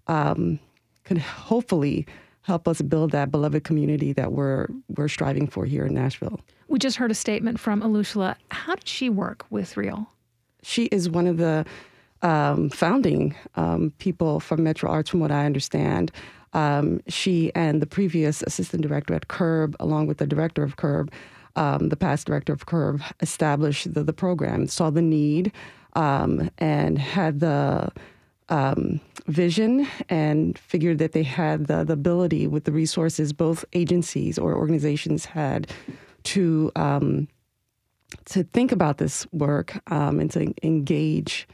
um, 0.09 0.59
can 1.04 1.18
hopefully 1.18 2.06
help 2.42 2.66
us 2.66 2.81
build 2.83 3.12
that 3.12 3.31
beloved 3.31 3.64
community 3.64 4.12
that 4.12 4.33
we're 4.33 4.66
we're 4.96 5.09
striving 5.09 5.46
for 5.46 5.64
here 5.64 5.87
in 5.87 5.94
Nashville. 5.94 6.40
We 6.68 6.79
just 6.79 6.96
heard 6.96 7.11
a 7.11 7.14
statement 7.14 7.59
from 7.59 7.83
Olushola. 7.83 8.37
How 8.50 8.74
did 8.74 8.87
she 8.87 9.09
work 9.09 9.44
with 9.50 9.76
Real? 9.76 10.11
She 10.62 10.85
is 10.87 11.09
one 11.09 11.26
of 11.26 11.37
the 11.37 11.64
um, 12.22 12.70
founding 12.70 13.35
um, 13.57 13.92
people 13.98 14.40
from 14.40 14.62
Metro 14.62 14.90
Arts, 14.90 15.11
from 15.11 15.20
what 15.20 15.33
I 15.33 15.46
understand. 15.46 16.12
Um, 16.53 17.00
she 17.09 17.53
and 17.55 17.81
the 17.81 17.87
previous 17.87 18.42
assistant 18.42 18.83
director 18.83 19.14
at 19.14 19.29
Curb, 19.29 19.76
along 19.81 20.07
with 20.07 20.18
the 20.18 20.26
director 20.26 20.62
of 20.62 20.76
Curb, 20.76 21.12
um, 21.57 21.88
the 21.88 21.96
past 21.96 22.26
director 22.26 22.53
of 22.53 22.66
Curb, 22.66 23.03
established 23.20 23.92
the, 23.94 24.03
the 24.03 24.12
program, 24.12 24.66
saw 24.66 24.90
the 24.90 25.03
need, 25.03 25.53
um, 25.94 26.50
and 26.59 26.98
had 26.98 27.40
the 27.40 27.90
um, 28.50 29.00
vision 29.26 29.86
and 30.08 30.58
figured 30.58 30.98
that 30.98 31.12
they 31.12 31.22
had 31.22 31.66
the, 31.66 31.84
the, 31.84 31.92
ability 31.92 32.46
with 32.46 32.64
the 32.64 32.72
resources 32.72 33.32
both 33.32 33.64
agencies 33.72 34.38
or 34.38 34.54
organizations 34.54 35.24
had 35.24 35.70
to 36.24 36.70
um, 36.76 37.28
to 38.24 38.42
think 38.42 38.72
about 38.72 38.98
this 38.98 39.26
work 39.32 39.80
um, 39.92 40.18
and 40.18 40.30
to 40.32 40.52
engage 40.62 41.46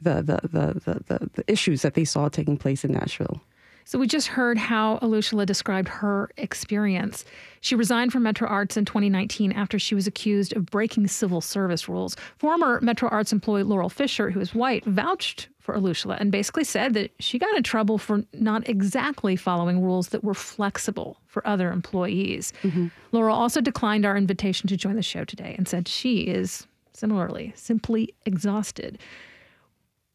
the 0.00 0.16
the, 0.16 0.40
the 0.42 0.80
the, 1.06 1.30
the 1.34 1.44
issues 1.46 1.82
that 1.82 1.94
they 1.94 2.04
saw 2.04 2.28
taking 2.28 2.56
place 2.56 2.84
in 2.84 2.92
Nashville. 2.92 3.40
So 3.84 3.98
we 3.98 4.06
just 4.06 4.28
heard 4.28 4.56
how 4.56 4.98
Olushola 4.98 5.44
described 5.44 5.88
her 5.88 6.30
experience. 6.38 7.24
She 7.60 7.74
resigned 7.74 8.12
from 8.12 8.22
Metro 8.22 8.48
Arts 8.48 8.76
in 8.76 8.84
2019 8.84 9.52
after 9.52 9.78
she 9.78 9.94
was 9.94 10.06
accused 10.06 10.56
of 10.56 10.66
breaking 10.66 11.08
civil 11.08 11.40
service 11.40 11.88
rules. 11.88 12.16
Former 12.38 12.80
Metro 12.80 13.08
Arts 13.10 13.32
employee 13.32 13.62
Laurel 13.62 13.90
Fisher, 13.90 14.30
who 14.30 14.40
is 14.40 14.54
white, 14.54 14.84
vouched 14.86 15.48
for 15.60 15.74
Olushola 15.74 16.18
and 16.20 16.32
basically 16.32 16.64
said 16.64 16.94
that 16.94 17.10
she 17.20 17.38
got 17.38 17.56
in 17.56 17.62
trouble 17.62 17.98
for 17.98 18.22
not 18.32 18.68
exactly 18.68 19.36
following 19.36 19.82
rules 19.82 20.08
that 20.08 20.24
were 20.24 20.34
flexible 20.34 21.18
for 21.26 21.46
other 21.46 21.70
employees. 21.70 22.52
Mm-hmm. 22.62 22.88
Laurel 23.12 23.36
also 23.36 23.60
declined 23.60 24.04
our 24.04 24.16
invitation 24.16 24.68
to 24.68 24.76
join 24.76 24.96
the 24.96 25.02
show 25.02 25.24
today 25.24 25.54
and 25.56 25.66
said 25.68 25.88
she 25.88 26.22
is 26.22 26.66
similarly 26.92 27.52
simply 27.56 28.14
exhausted. 28.24 28.98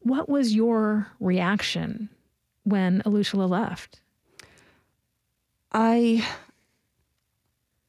What 0.00 0.28
was 0.28 0.54
your 0.54 1.08
reaction 1.18 2.08
when 2.70 3.02
Olushola 3.02 3.48
left? 3.48 4.00
I, 5.72 6.26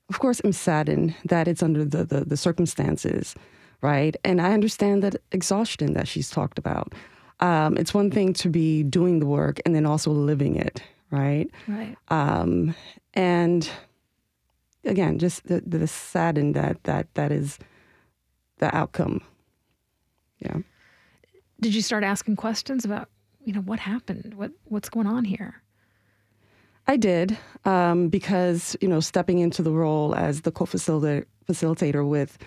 of 0.10 0.20
course, 0.20 0.42
am 0.44 0.52
saddened 0.52 1.16
that 1.26 1.48
it's 1.48 1.64
under 1.64 1.84
the, 1.84 2.04
the, 2.04 2.26
the 2.26 2.38
circumstances, 2.38 3.36
right? 3.82 4.16
And 4.24 4.42
I 4.42 4.54
understand 4.54 5.04
that 5.04 5.16
exhaustion 5.32 5.94
that 5.94 6.08
she's 6.08 6.30
talked 6.30 6.60
about. 6.60 6.94
Um, 7.40 7.76
it's 7.78 7.94
one 7.94 8.12
thing 8.12 8.34
to 8.34 8.50
be 8.50 8.84
doing 8.84 9.20
the 9.20 9.26
work 9.26 9.60
and 9.66 9.74
then 9.74 9.86
also 9.86 10.12
living 10.12 10.56
it, 10.56 10.84
right? 11.10 11.50
Right. 11.68 11.98
Um, 12.10 12.76
and 13.16 13.68
again, 14.86 15.18
just 15.18 15.48
the, 15.48 15.62
the 15.66 15.88
saddened 15.88 16.56
that 16.56 16.84
that 16.84 17.14
that 17.16 17.32
is 17.32 17.58
the 18.60 18.76
outcome. 18.76 19.22
Yeah. 20.40 20.58
Did 21.60 21.74
you 21.74 21.82
start 21.82 22.04
asking 22.04 22.36
questions 22.36 22.86
about 22.86 23.10
you 23.44 23.54
know 23.54 23.62
what 23.62 23.80
happened? 23.80 24.34
What 24.36 24.52
what's 24.66 24.90
going 24.90 25.08
on 25.08 25.26
here? 25.26 25.62
I 26.88 26.98
did 26.98 27.38
um, 27.66 28.10
because 28.10 28.76
you 28.82 28.88
know 28.88 29.00
stepping 29.00 29.40
into 29.40 29.62
the 29.62 29.72
role 29.72 30.16
as 30.16 30.42
the 30.42 30.52
co-facilitator 30.52 31.26
facilitator 31.48 32.08
with 32.08 32.38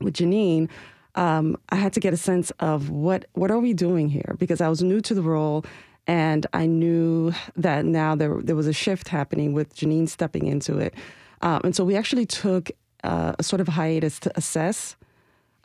with 0.00 0.14
Janine, 0.14 0.68
um, 1.14 1.56
I 1.70 1.76
had 1.76 1.92
to 1.94 2.00
get 2.00 2.12
a 2.12 2.16
sense 2.16 2.50
of 2.60 2.90
what 2.90 3.26
what 3.32 3.50
are 3.50 3.58
we 3.58 3.72
doing 3.72 4.08
here? 4.08 4.36
Because 4.38 4.60
I 4.60 4.68
was 4.68 4.82
new 4.82 5.00
to 5.02 5.14
the 5.14 5.22
role, 5.22 5.64
and 6.06 6.46
I 6.52 6.66
knew 6.66 7.32
that 7.56 7.84
now 7.84 8.14
there 8.14 8.40
there 8.42 8.56
was 8.56 8.66
a 8.66 8.72
shift 8.72 9.08
happening 9.08 9.52
with 9.52 9.74
Janine 9.74 10.08
stepping 10.08 10.46
into 10.46 10.78
it, 10.78 10.94
um, 11.42 11.60
and 11.64 11.76
so 11.76 11.84
we 11.84 11.96
actually 11.96 12.26
took 12.26 12.70
uh, 13.04 13.34
a 13.38 13.42
sort 13.42 13.60
of 13.60 13.68
hiatus 13.68 14.18
to 14.20 14.32
assess. 14.36 14.96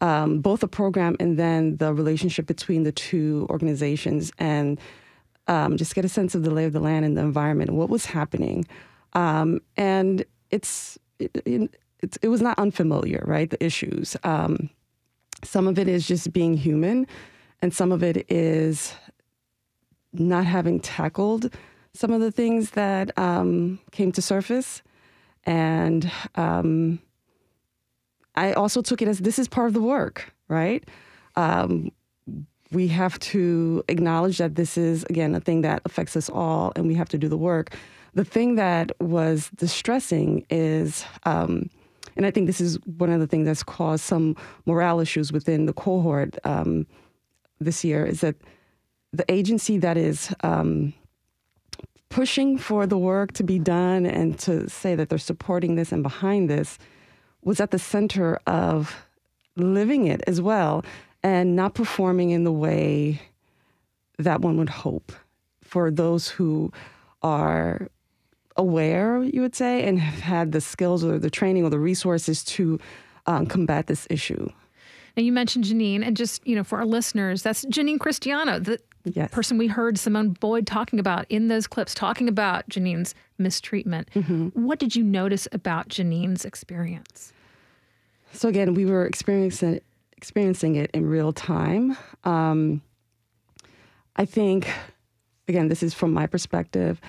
Um, 0.01 0.39
both 0.39 0.61
the 0.61 0.67
program 0.67 1.17
and 1.19 1.37
then 1.37 1.77
the 1.77 1.93
relationship 1.93 2.45
between 2.45 2.83
the 2.83 2.91
two 2.91 3.45
organizations, 3.49 4.31
and 4.37 4.79
um, 5.47 5.75
just 5.75 5.93
get 5.93 6.05
a 6.05 6.09
sense 6.09 6.35
of 6.35 6.43
the 6.43 6.51
lay 6.51 6.65
of 6.65 6.73
the 6.73 6.79
land 6.79 7.03
and 7.03 7.17
the 7.17 7.21
environment, 7.21 7.71
what 7.71 7.89
was 7.89 8.05
happening, 8.05 8.65
um, 9.13 9.59
and 9.75 10.23
it's 10.51 10.97
it, 11.19 11.31
it, 11.45 12.17
it, 12.21 12.29
was 12.29 12.41
not 12.41 12.57
unfamiliar, 12.57 13.23
right? 13.25 13.49
The 13.49 13.63
issues. 13.63 14.15
Um, 14.23 14.69
some 15.43 15.67
of 15.67 15.77
it 15.77 15.87
is 15.87 16.07
just 16.07 16.31
being 16.31 16.55
human, 16.55 17.07
and 17.61 17.73
some 17.73 17.91
of 17.91 18.03
it 18.03 18.25
is 18.31 18.93
not 20.13 20.45
having 20.45 20.79
tackled 20.79 21.53
some 21.93 22.11
of 22.11 22.21
the 22.21 22.31
things 22.31 22.71
that 22.71 23.17
um, 23.17 23.79
came 23.91 24.11
to 24.13 24.21
surface. 24.21 24.81
And 25.45 26.11
um, 26.35 26.99
I 28.39 28.53
also 28.53 28.81
took 28.81 29.01
it 29.01 29.07
as 29.07 29.19
this 29.19 29.39
is 29.39 29.47
part 29.47 29.67
of 29.67 29.73
the 29.73 29.81
work, 29.81 30.33
right? 30.47 30.87
Um, 31.35 31.91
we 32.71 32.87
have 32.87 33.17
to 33.19 33.83
acknowledge 33.87 34.37
that 34.37 34.55
this 34.55 34.77
is, 34.77 35.03
again, 35.09 35.33
a 35.35 35.39
thing 35.39 35.61
that 35.61 35.81
affects 35.85 36.15
us 36.15 36.29
all, 36.29 36.71
and 36.75 36.87
we 36.87 36.95
have 36.95 37.09
to 37.09 37.17
do 37.17 37.27
the 37.27 37.37
work. 37.37 37.75
The 38.13 38.25
thing 38.25 38.55
that 38.55 38.91
was 38.99 39.49
distressing 39.55 40.45
is 40.49 41.05
um, 41.23 41.69
and 42.19 42.25
I 42.25 42.31
think 42.31 42.47
this 42.47 42.59
is 42.59 42.77
one 42.97 43.11
of 43.11 43.21
the 43.21 43.27
things 43.27 43.45
that's 43.45 43.63
caused 43.63 44.03
some 44.03 44.35
morale 44.65 44.99
issues 44.99 45.31
within 45.31 45.67
the 45.67 45.73
cohort 45.73 46.37
um, 46.43 46.85
this 47.61 47.83
year 47.83 48.05
is 48.05 48.19
that 48.19 48.35
the 49.13 49.23
agency 49.31 49.77
that 49.77 49.95
is 49.95 50.33
um, 50.41 50.93
pushing 52.09 52.57
for 52.57 52.85
the 52.85 52.97
work 52.97 53.31
to 53.33 53.43
be 53.43 53.57
done 53.57 54.05
and 54.05 54.37
to 54.39 54.69
say 54.69 54.95
that 54.95 55.07
they're 55.07 55.17
supporting 55.17 55.75
this 55.75 55.93
and 55.93 56.03
behind 56.03 56.49
this 56.49 56.77
was 57.43 57.59
at 57.59 57.71
the 57.71 57.79
center 57.79 58.39
of 58.47 58.95
living 59.55 60.07
it 60.07 60.21
as 60.27 60.41
well 60.41 60.83
and 61.23 61.55
not 61.55 61.73
performing 61.73 62.29
in 62.31 62.43
the 62.43 62.51
way 62.51 63.21
that 64.17 64.41
one 64.41 64.57
would 64.57 64.69
hope 64.69 65.11
for 65.61 65.91
those 65.91 66.27
who 66.27 66.71
are 67.21 67.87
aware, 68.55 69.23
you 69.23 69.41
would 69.41 69.55
say, 69.55 69.87
and 69.87 69.99
have 69.99 70.21
had 70.21 70.51
the 70.51 70.61
skills 70.61 71.03
or 71.03 71.17
the 71.17 71.29
training 71.29 71.63
or 71.63 71.69
the 71.69 71.79
resources 71.79 72.43
to 72.43 72.79
um, 73.25 73.45
combat 73.45 73.87
this 73.87 74.07
issue. 74.09 74.49
Now, 75.19 75.25
you 75.25 75.33
mentioned 75.33 75.65
Janine, 75.65 76.01
and 76.01 76.15
just, 76.15 76.47
you 76.47 76.55
know, 76.55 76.63
for 76.63 76.77
our 76.77 76.85
listeners, 76.85 77.43
that's 77.43 77.65
Janine 77.65 77.99
Cristiano, 77.99 78.57
the 78.57 78.79
yes. 79.03 79.29
person 79.31 79.57
we 79.57 79.67
heard 79.67 79.99
Simone 79.99 80.29
Boyd 80.29 80.65
talking 80.65 80.97
about 80.97 81.25
in 81.27 81.49
those 81.49 81.67
clips, 81.67 81.93
talking 81.93 82.29
about 82.29 82.69
Janine's 82.69 83.13
mistreatment. 83.37 84.07
Mm-hmm. 84.15 84.47
What 84.53 84.79
did 84.79 84.95
you 84.95 85.03
notice 85.03 85.45
about 85.51 85.89
Janine's 85.89 86.45
experience? 86.45 87.33
So, 88.31 88.47
again, 88.47 88.73
we 88.73 88.85
were 88.85 89.05
experiencing, 89.05 89.81
experiencing 90.15 90.77
it 90.77 90.89
in 90.93 91.05
real 91.05 91.33
time. 91.33 91.97
Um, 92.23 92.81
I 94.15 94.23
think, 94.23 94.69
again, 95.49 95.67
this 95.67 95.83
is 95.83 95.93
from 95.93 96.13
my 96.13 96.27
perspective. 96.27 97.01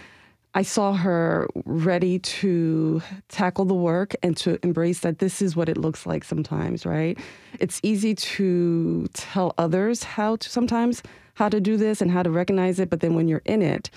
I 0.55 0.63
saw 0.63 0.95
her 0.95 1.49
ready 1.65 2.19
to 2.19 3.01
tackle 3.29 3.65
the 3.65 3.75
work 3.75 4.17
and 4.23 4.37
to 4.39 4.59
embrace 4.65 5.01
that 5.01 5.21
this 5.21 5.41
is 5.41 5.55
what 5.55 5.69
it 5.69 5.77
looks 5.77 6.07
like 6.07 6.25
sometimes, 6.25 6.85
right? 6.85 7.17
It's 7.61 7.79
easy 7.85 8.15
to 8.17 9.07
tell 9.13 9.55
others 9.59 10.03
how 10.03 10.37
to 10.37 10.51
sometimes 10.51 11.03
how 11.35 11.49
to 11.49 11.61
do 11.61 11.77
this 11.77 12.03
and 12.03 12.11
how 12.11 12.23
to 12.23 12.31
recognize 12.31 12.81
it, 12.81 12.91
but 12.91 13.01
then 13.01 13.15
when 13.15 13.29
you're 13.29 13.43
in 13.45 13.63
it, 13.63 13.91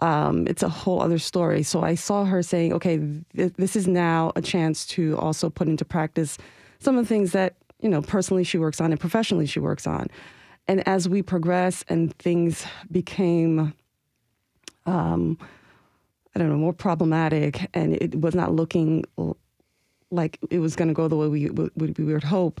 um, 0.00 0.46
it's 0.46 0.62
a 0.62 0.68
whole 0.68 1.02
other 1.02 1.18
story. 1.18 1.62
So 1.62 1.82
I 1.82 1.94
saw 1.94 2.24
her 2.24 2.42
saying, 2.42 2.72
okay, 2.72 2.98
th- 3.36 3.52
this 3.56 3.76
is 3.76 3.86
now 3.86 4.32
a 4.34 4.40
chance 4.40 4.86
to 4.86 5.16
also 5.18 5.50
put 5.50 5.68
into 5.68 5.84
practice 5.84 6.38
some 6.78 6.96
of 6.96 7.04
the 7.04 7.08
things 7.08 7.32
that, 7.32 7.56
you 7.80 7.88
know, 7.88 8.00
personally 8.00 8.44
she 8.44 8.58
works 8.58 8.80
on 8.80 8.92
and 8.92 9.00
professionally 9.00 9.46
she 9.46 9.60
works 9.60 9.86
on. 9.86 10.08
And 10.66 10.86
as 10.88 11.08
we 11.08 11.22
progress 11.22 11.84
and 11.88 12.16
things 12.18 12.64
became, 12.90 13.74
um, 14.86 15.38
I 16.34 16.38
don't 16.38 16.48
know, 16.48 16.56
more 16.56 16.72
problematic, 16.72 17.68
and 17.74 17.94
it 17.94 18.20
was 18.20 18.34
not 18.34 18.52
looking 18.52 19.04
like 20.10 20.38
it 20.50 20.58
was 20.58 20.76
going 20.76 20.88
to 20.88 20.94
go 20.94 21.08
the 21.08 21.16
way 21.16 21.28
we, 21.28 21.50
we, 21.50 21.94
we 21.98 22.04
would 22.12 22.24
hope. 22.24 22.60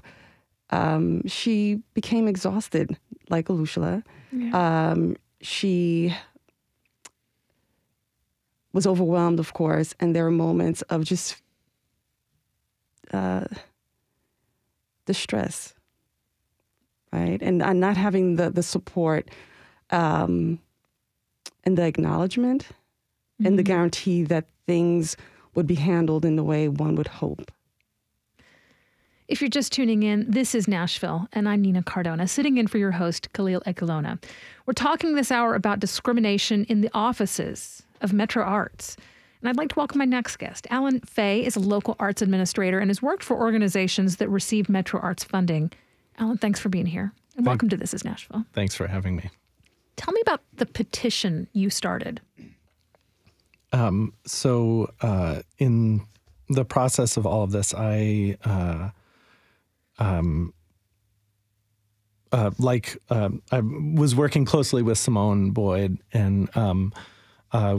Um, 0.70 1.26
she 1.26 1.80
became 1.94 2.28
exhausted, 2.28 2.96
like 3.30 3.46
Olushola. 3.48 4.02
Yeah. 4.32 4.90
Um, 4.90 5.16
she 5.40 6.14
was 8.72 8.86
overwhelmed, 8.86 9.40
of 9.40 9.54
course, 9.54 9.94
and 10.00 10.14
there 10.14 10.24
were 10.24 10.30
moments 10.30 10.82
of 10.82 11.04
just 11.04 11.40
uh, 13.12 13.44
distress, 15.06 15.74
right? 17.12 17.40
And, 17.40 17.62
and 17.62 17.80
not 17.80 17.96
having 17.96 18.36
the, 18.36 18.50
the 18.50 18.62
support 18.62 19.30
um, 19.90 20.58
and 21.64 21.78
the 21.78 21.84
acknowledgement 21.84 22.68
mm-hmm. 23.38 23.46
and 23.46 23.58
the 23.58 23.62
mm-hmm. 23.62 23.72
guarantee 23.72 24.22
that 24.24 24.46
things 24.66 25.16
would 25.54 25.66
be 25.66 25.76
handled 25.76 26.24
in 26.24 26.36
the 26.36 26.44
way 26.44 26.68
one 26.68 26.94
would 26.96 27.08
hope. 27.08 27.50
If 29.28 29.42
you're 29.42 29.50
just 29.50 29.72
tuning 29.72 30.02
in, 30.04 30.24
this 30.26 30.54
is 30.54 30.66
Nashville, 30.66 31.28
and 31.34 31.46
I'm 31.46 31.60
Nina 31.60 31.82
Cardona, 31.82 32.26
sitting 32.26 32.56
in 32.56 32.66
for 32.66 32.78
your 32.78 32.92
host, 32.92 33.30
Khalil 33.34 33.60
Ekulona. 33.66 34.22
We're 34.64 34.72
talking 34.72 35.14
this 35.14 35.30
hour 35.30 35.54
about 35.54 35.80
discrimination 35.80 36.64
in 36.64 36.80
the 36.80 36.88
offices 36.94 37.82
of 38.00 38.14
Metro 38.14 38.42
Arts. 38.42 38.96
And 39.40 39.48
I'd 39.50 39.58
like 39.58 39.68
to 39.68 39.74
welcome 39.76 39.98
my 39.98 40.06
next 40.06 40.38
guest. 40.38 40.66
Alan 40.70 41.00
Fey 41.00 41.44
is 41.44 41.56
a 41.56 41.60
local 41.60 41.94
arts 42.00 42.22
administrator 42.22 42.78
and 42.78 42.88
has 42.88 43.02
worked 43.02 43.22
for 43.22 43.36
organizations 43.36 44.16
that 44.16 44.30
receive 44.30 44.68
Metro 44.70 44.98
Arts 44.98 45.24
funding. 45.24 45.72
Alan, 46.18 46.38
thanks 46.38 46.58
for 46.58 46.70
being 46.70 46.86
here. 46.86 47.12
And 47.36 47.44
Thank, 47.44 47.46
welcome 47.46 47.68
to 47.68 47.76
This 47.76 47.92
is 47.92 48.06
Nashville. 48.06 48.46
Thanks 48.54 48.74
for 48.74 48.86
having 48.86 49.14
me. 49.14 49.30
Tell 49.96 50.12
me 50.14 50.22
about 50.22 50.40
the 50.56 50.66
petition 50.66 51.48
you 51.52 51.68
started. 51.68 52.20
Um, 53.72 54.14
so 54.24 54.90
uh, 55.00 55.42
in 55.58 56.06
the 56.48 56.64
process 56.64 57.16
of 57.16 57.26
all 57.26 57.42
of 57.42 57.52
this, 57.52 57.74
I 57.74 58.36
uh, 58.44 58.90
um, 59.98 60.54
uh, 62.32 62.50
like 62.58 62.98
um, 63.10 63.42
I 63.50 63.60
was 63.60 64.14
working 64.14 64.44
closely 64.44 64.82
with 64.82 64.98
Simone 64.98 65.50
Boyd, 65.50 65.98
and 66.12 66.54
um, 66.56 66.92
uh, 67.52 67.78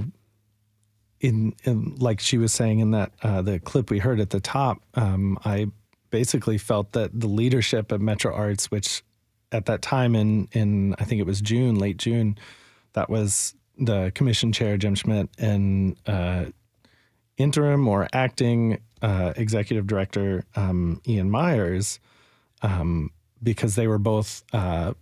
in, 1.19 1.55
in, 1.63 1.95
like 1.95 2.19
she 2.19 2.37
was 2.37 2.53
saying 2.53 2.79
in 2.79 2.91
that 2.91 3.11
uh, 3.21 3.41
the 3.41 3.59
clip 3.59 3.89
we 3.89 3.99
heard 3.99 4.19
at 4.19 4.29
the 4.29 4.39
top, 4.39 4.81
um, 4.95 5.37
I 5.43 5.67
basically 6.09 6.57
felt 6.57 6.93
that 6.93 7.19
the 7.19 7.27
leadership 7.27 7.91
at 7.91 8.01
Metro 8.01 8.33
Arts, 8.33 8.71
which 8.71 9.03
at 9.51 9.65
that 9.65 9.81
time 9.81 10.15
in 10.15 10.47
in 10.51 10.95
I 10.99 11.05
think 11.05 11.19
it 11.19 11.25
was 11.25 11.41
June, 11.41 11.77
late 11.77 11.97
June, 11.97 12.37
that 12.93 13.09
was 13.09 13.55
the 13.79 14.11
commission 14.13 14.51
chair, 14.51 14.77
Jim 14.77 14.95
Schmidt, 14.95 15.29
and 15.37 15.95
uh, 16.05 16.45
interim 17.37 17.87
or 17.87 18.07
acting 18.13 18.79
uh, 19.01 19.33
executive 19.35 19.87
director, 19.87 20.43
um, 20.55 21.01
Ian 21.07 21.29
Myers, 21.31 21.99
um, 22.61 23.11
because 23.41 23.75
they 23.75 23.87
were 23.87 23.97
both, 23.97 24.43
uh, 24.53 24.93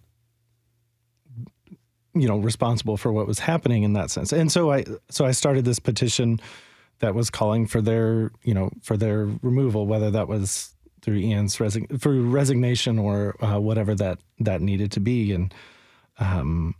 you 2.14 2.28
know, 2.28 2.38
responsible 2.38 2.98
for 2.98 3.12
what 3.12 3.28
was 3.28 3.40
happening 3.40 3.84
in 3.84 3.94
that 3.94 4.12
sense. 4.12 4.32
And 4.32 4.52
so 4.52 4.72
I, 4.72 4.86
so 5.10 5.26
I 5.26 5.32
started 5.32 5.66
this 5.66 5.80
petition 5.80 6.40
that 7.00 7.16
was 7.16 7.30
calling 7.30 7.68
for 7.68 7.82
their, 7.82 8.32
you 8.44 8.54
know, 8.54 8.70
for 8.82 8.98
their 8.98 9.26
removal, 9.42 9.86
whether 9.88 10.12
that 10.12 10.28
was 10.28 10.74
through 11.02 11.18
Ian's 11.18 11.60
resign 11.60 11.88
through 12.00 12.30
resignation 12.30 13.00
or 13.00 13.36
uh, 13.44 13.60
whatever 13.60 13.96
that 13.96 14.20
that 14.40 14.62
needed 14.62 14.92
to 14.94 15.00
be, 15.00 15.32
and 15.32 15.54
um, 16.20 16.76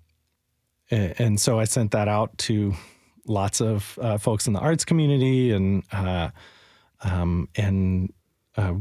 and 0.90 1.40
so 1.40 1.60
I 1.60 1.66
sent 1.66 1.92
that 1.92 2.08
out 2.08 2.38
to 2.40 2.74
lots 3.26 3.62
of 3.62 4.00
uh, 4.02 4.18
folks 4.18 4.48
in 4.48 4.54
the 4.54 4.60
arts 4.60 4.86
community 4.86 5.52
and 5.52 5.84
uh, 5.92 6.30
um, 7.02 7.50
and 7.56 8.14
uh, 8.56 8.76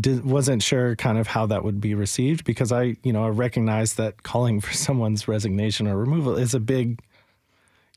did, 0.00 0.24
wasn't 0.24 0.62
sure 0.62 0.94
kind 0.96 1.18
of 1.18 1.26
how 1.26 1.46
that 1.46 1.64
would 1.64 1.80
be 1.80 1.94
received 1.94 2.44
because 2.44 2.70
I 2.72 2.96
you 3.02 3.12
know 3.12 3.24
I 3.24 3.28
recognize 3.28 3.94
that 3.94 4.22
calling 4.22 4.60
for 4.60 4.72
someone's 4.74 5.28
resignation 5.28 5.86
or 5.86 5.96
removal 5.96 6.36
is 6.36 6.54
a 6.54 6.60
big 6.60 7.00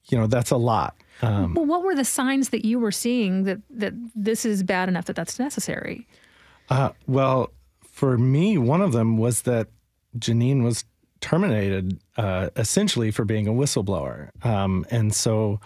you 0.09 0.17
know 0.17 0.27
that's 0.27 0.51
a 0.51 0.57
lot. 0.57 0.95
Um, 1.21 1.53
well, 1.53 1.65
what 1.65 1.83
were 1.83 1.93
the 1.93 2.05
signs 2.05 2.49
that 2.49 2.65
you 2.65 2.79
were 2.79 2.91
seeing 2.91 3.43
that 3.43 3.59
that 3.69 3.93
this 4.15 4.45
is 4.45 4.63
bad 4.63 4.89
enough 4.89 5.05
that 5.05 5.15
that's 5.15 5.37
necessary? 5.37 6.07
Uh, 6.69 6.91
well, 7.05 7.51
for 7.81 8.17
me, 8.17 8.57
one 8.57 8.81
of 8.81 8.93
them 8.93 9.17
was 9.17 9.43
that 9.43 9.67
Janine 10.17 10.63
was 10.63 10.85
terminated 11.19 12.00
uh, 12.21 12.49
essentially 12.55 13.10
for 13.10 13.25
being 13.25 13.47
a 13.47 13.51
whistleblower. 13.51 14.29
Um, 14.45 14.86
and 14.91 15.13
so 15.13 15.60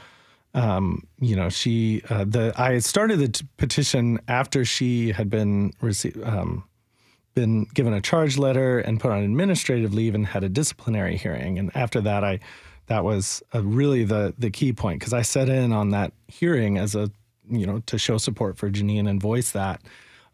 um, 0.54 1.06
you 1.20 1.36
know, 1.36 1.50
she 1.50 2.02
uh, 2.10 2.24
the 2.24 2.54
I 2.56 2.80
started 2.80 3.20
the 3.20 3.28
t- 3.28 3.46
petition 3.58 4.22
after 4.30 4.64
she 4.64 5.12
had 5.12 5.30
been 5.30 5.74
received. 5.82 6.24
Um, 6.24 6.64
been 7.34 7.66
given 7.74 7.94
a 7.94 8.00
charge 8.00 8.38
letter 8.38 8.80
and 8.80 8.98
put 8.98 9.12
on 9.12 9.22
administrative 9.22 9.94
leave 9.94 10.16
and 10.16 10.26
had 10.26 10.46
a 10.46 10.48
disciplinary 10.48 11.18
hearing. 11.18 11.60
And 11.60 11.70
after 11.76 12.00
that, 12.00 12.24
I 12.24 12.40
that 12.88 13.04
was 13.04 13.44
really 13.54 14.06
the 14.06 14.34
the 14.38 14.50
key 14.50 14.72
point 14.72 15.02
because 15.02 15.12
I 15.12 15.24
set 15.24 15.50
in 15.50 15.74
on 15.74 15.90
that 15.90 16.14
hearing 16.30 16.78
as 16.78 16.96
a 16.96 17.12
you 17.50 17.68
know 17.68 17.80
to 17.88 17.98
show 17.98 18.18
support 18.18 18.58
for 18.58 18.70
Janine 18.70 19.10
and 19.10 19.22
voice 19.22 19.52
that 19.52 19.82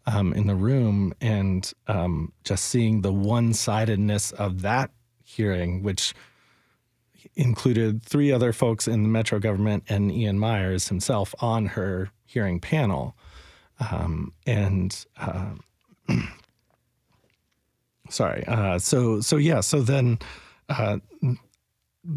um, 0.06 0.32
in 0.34 0.46
the 0.46 0.54
room 0.54 1.14
and 1.20 1.72
um, 1.88 2.32
just 2.44 2.66
seeing 2.66 3.00
the 3.00 3.12
one 3.12 3.52
sidedness 3.52 4.30
of 4.30 4.62
that 4.62 4.92
hearing, 5.32 5.82
which 5.82 6.14
included 7.34 8.02
three 8.02 8.32
other 8.32 8.52
folks 8.52 8.86
in 8.86 9.02
the 9.02 9.08
Metro 9.08 9.38
government 9.38 9.84
and 9.88 10.10
Ian 10.10 10.38
Myers 10.38 10.88
himself 10.88 11.34
on 11.40 11.66
her 11.66 12.10
hearing 12.26 12.60
panel. 12.60 13.16
Um, 13.90 14.32
and 14.46 15.04
uh, 15.18 15.52
sorry, 18.08 18.44
uh, 18.46 18.78
so 18.78 19.20
so 19.20 19.36
yeah, 19.36 19.60
so 19.60 19.80
then 19.80 20.18
uh, 20.68 20.98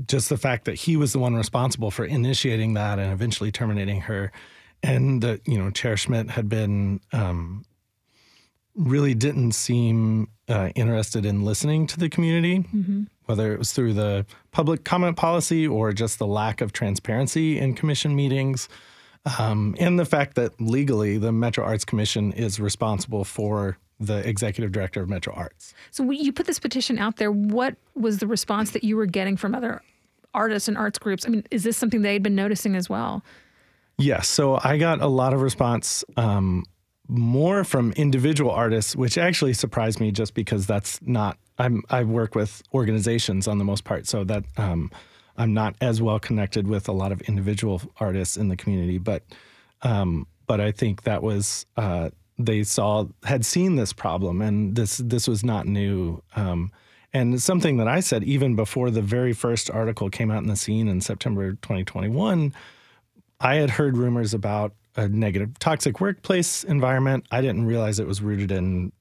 just 0.08 0.30
the 0.30 0.38
fact 0.38 0.66
that 0.66 0.76
he 0.76 0.98
was 0.98 1.14
the 1.14 1.20
one 1.20 1.36
responsible 1.36 1.92
for 1.92 2.06
initiating 2.06 2.74
that 2.74 3.00
and 3.00 3.12
eventually 3.12 3.52
terminating 3.52 4.02
her, 4.02 4.32
and 4.84 5.22
that 5.24 5.48
you 5.48 5.58
know 5.58 5.72
Chair 5.72 5.98
Schmidt 5.98 6.30
had 6.30 6.50
been 6.50 7.00
um, 7.14 7.66
really 8.76 9.14
didn't 9.14 9.54
seem 9.54 10.28
uh, 10.50 10.70
interested 10.76 11.26
in 11.26 11.44
listening 11.44 11.88
to 11.88 12.00
the 12.00 12.10
community, 12.10 12.60
mm-hmm. 12.60 13.04
whether 13.26 13.54
it 13.54 13.60
was 13.60 13.72
through 13.72 13.94
the 13.94 14.26
public 14.52 14.84
comment 14.84 15.18
policy 15.18 15.68
or 15.68 15.94
just 15.94 16.20
the 16.20 16.28
lack 16.28 16.62
of 16.62 16.74
transparency 16.74 17.58
in 17.58 17.74
commission 17.74 18.16
meetings. 18.16 18.70
Um, 19.40 19.76
and 19.80 19.98
the 19.98 20.06
fact 20.06 20.36
that 20.36 20.60
legally 20.62 21.18
the 21.18 21.32
Metro 21.32 21.64
Arts 21.64 21.86
Commission 21.86 22.32
is 22.34 22.60
responsible 22.60 23.24
for 23.24 23.78
the 24.00 24.18
executive 24.28 24.72
director 24.72 25.02
of 25.02 25.10
Metro 25.10 25.34
Arts. 25.34 25.74
So 25.90 26.10
you 26.12 26.32
put 26.32 26.46
this 26.46 26.60
petition 26.60 27.00
out 27.00 27.16
there. 27.18 27.32
What 27.32 27.76
was 27.96 28.20
the 28.20 28.28
response 28.28 28.72
that 28.72 28.84
you 28.84 28.98
were 28.98 29.06
getting 29.06 29.38
from 29.38 29.56
other 29.56 29.82
artists 30.34 30.68
and 30.68 30.78
arts 30.78 31.00
groups? 31.00 31.26
I 31.26 31.30
mean, 31.30 31.44
is 31.50 31.64
this 31.64 31.78
something 31.78 32.02
they'd 32.02 32.22
been 32.22 32.36
noticing 32.36 32.76
as 32.76 32.90
well? 32.90 33.24
Yes. 33.98 34.28
So 34.28 34.60
I 34.64 34.78
got 34.78 35.02
a 35.02 35.08
lot 35.08 35.34
of 35.34 35.42
response 35.42 36.04
um, 36.18 36.66
more 37.08 37.64
from 37.64 37.92
individual 37.94 38.52
artists, 38.52 38.96
which 38.96 39.18
actually 39.18 39.54
surprised 39.54 40.00
me 40.00 40.12
just 40.12 40.34
because 40.34 40.66
that's 40.66 41.02
not, 41.02 41.38
I'm, 41.58 41.84
I 41.90 42.04
work 42.04 42.36
with 42.36 42.64
organizations 42.74 43.48
on 43.48 43.58
the 43.58 43.64
most 43.64 43.84
part. 43.84 44.08
So 44.08 44.24
that 44.24 44.44
um, 44.58 44.92
I'm 45.38 45.54
not 45.54 45.76
as 45.82 46.02
well 46.02 46.20
connected 46.20 46.68
with 46.68 46.88
a 46.88 46.92
lot 46.92 47.12
of 47.12 47.22
individual 47.22 47.82
artists 48.00 48.38
in 48.38 48.48
the 48.48 48.56
community. 48.56 48.98
But, 48.98 49.24
um, 49.82 50.28
but 50.48 50.60
I 50.60 50.72
think 50.72 51.04
that 51.04 51.22
was, 51.22 51.66
uh, 51.78 52.10
they 52.38 52.64
saw, 52.64 53.06
had 53.24 53.46
seen 53.46 53.76
this 53.76 53.94
problem 53.94 54.42
and 54.42 54.76
this, 54.76 54.98
this 54.98 55.28
was 55.28 55.44
not 55.44 55.68
new. 55.68 56.22
Um, 56.36 56.72
and 57.14 57.42
something 57.42 57.78
that 57.78 57.88
I 57.88 58.02
said 58.02 58.24
even 58.26 58.56
before 58.56 58.92
the 58.92 59.02
very 59.02 59.32
first 59.32 59.72
article 59.72 60.10
came 60.10 60.32
out 60.32 60.44
in 60.44 60.50
the 60.50 60.56
scene 60.58 60.90
in 60.90 61.00
September 61.00 61.52
2021, 61.52 62.54
I 63.40 63.56
had 63.56 63.70
heard 63.70 63.96
rumors 63.96 64.34
about 64.34 64.74
a 64.96 65.08
negative, 65.08 65.58
toxic 65.60 66.00
workplace 66.00 66.64
environment. 66.64 67.26
I 67.32 67.42
didn't 67.42 67.66
realize 67.66 68.00
it 68.00 68.08
was 68.08 68.22
rooted 68.22 68.52
in 68.52 68.92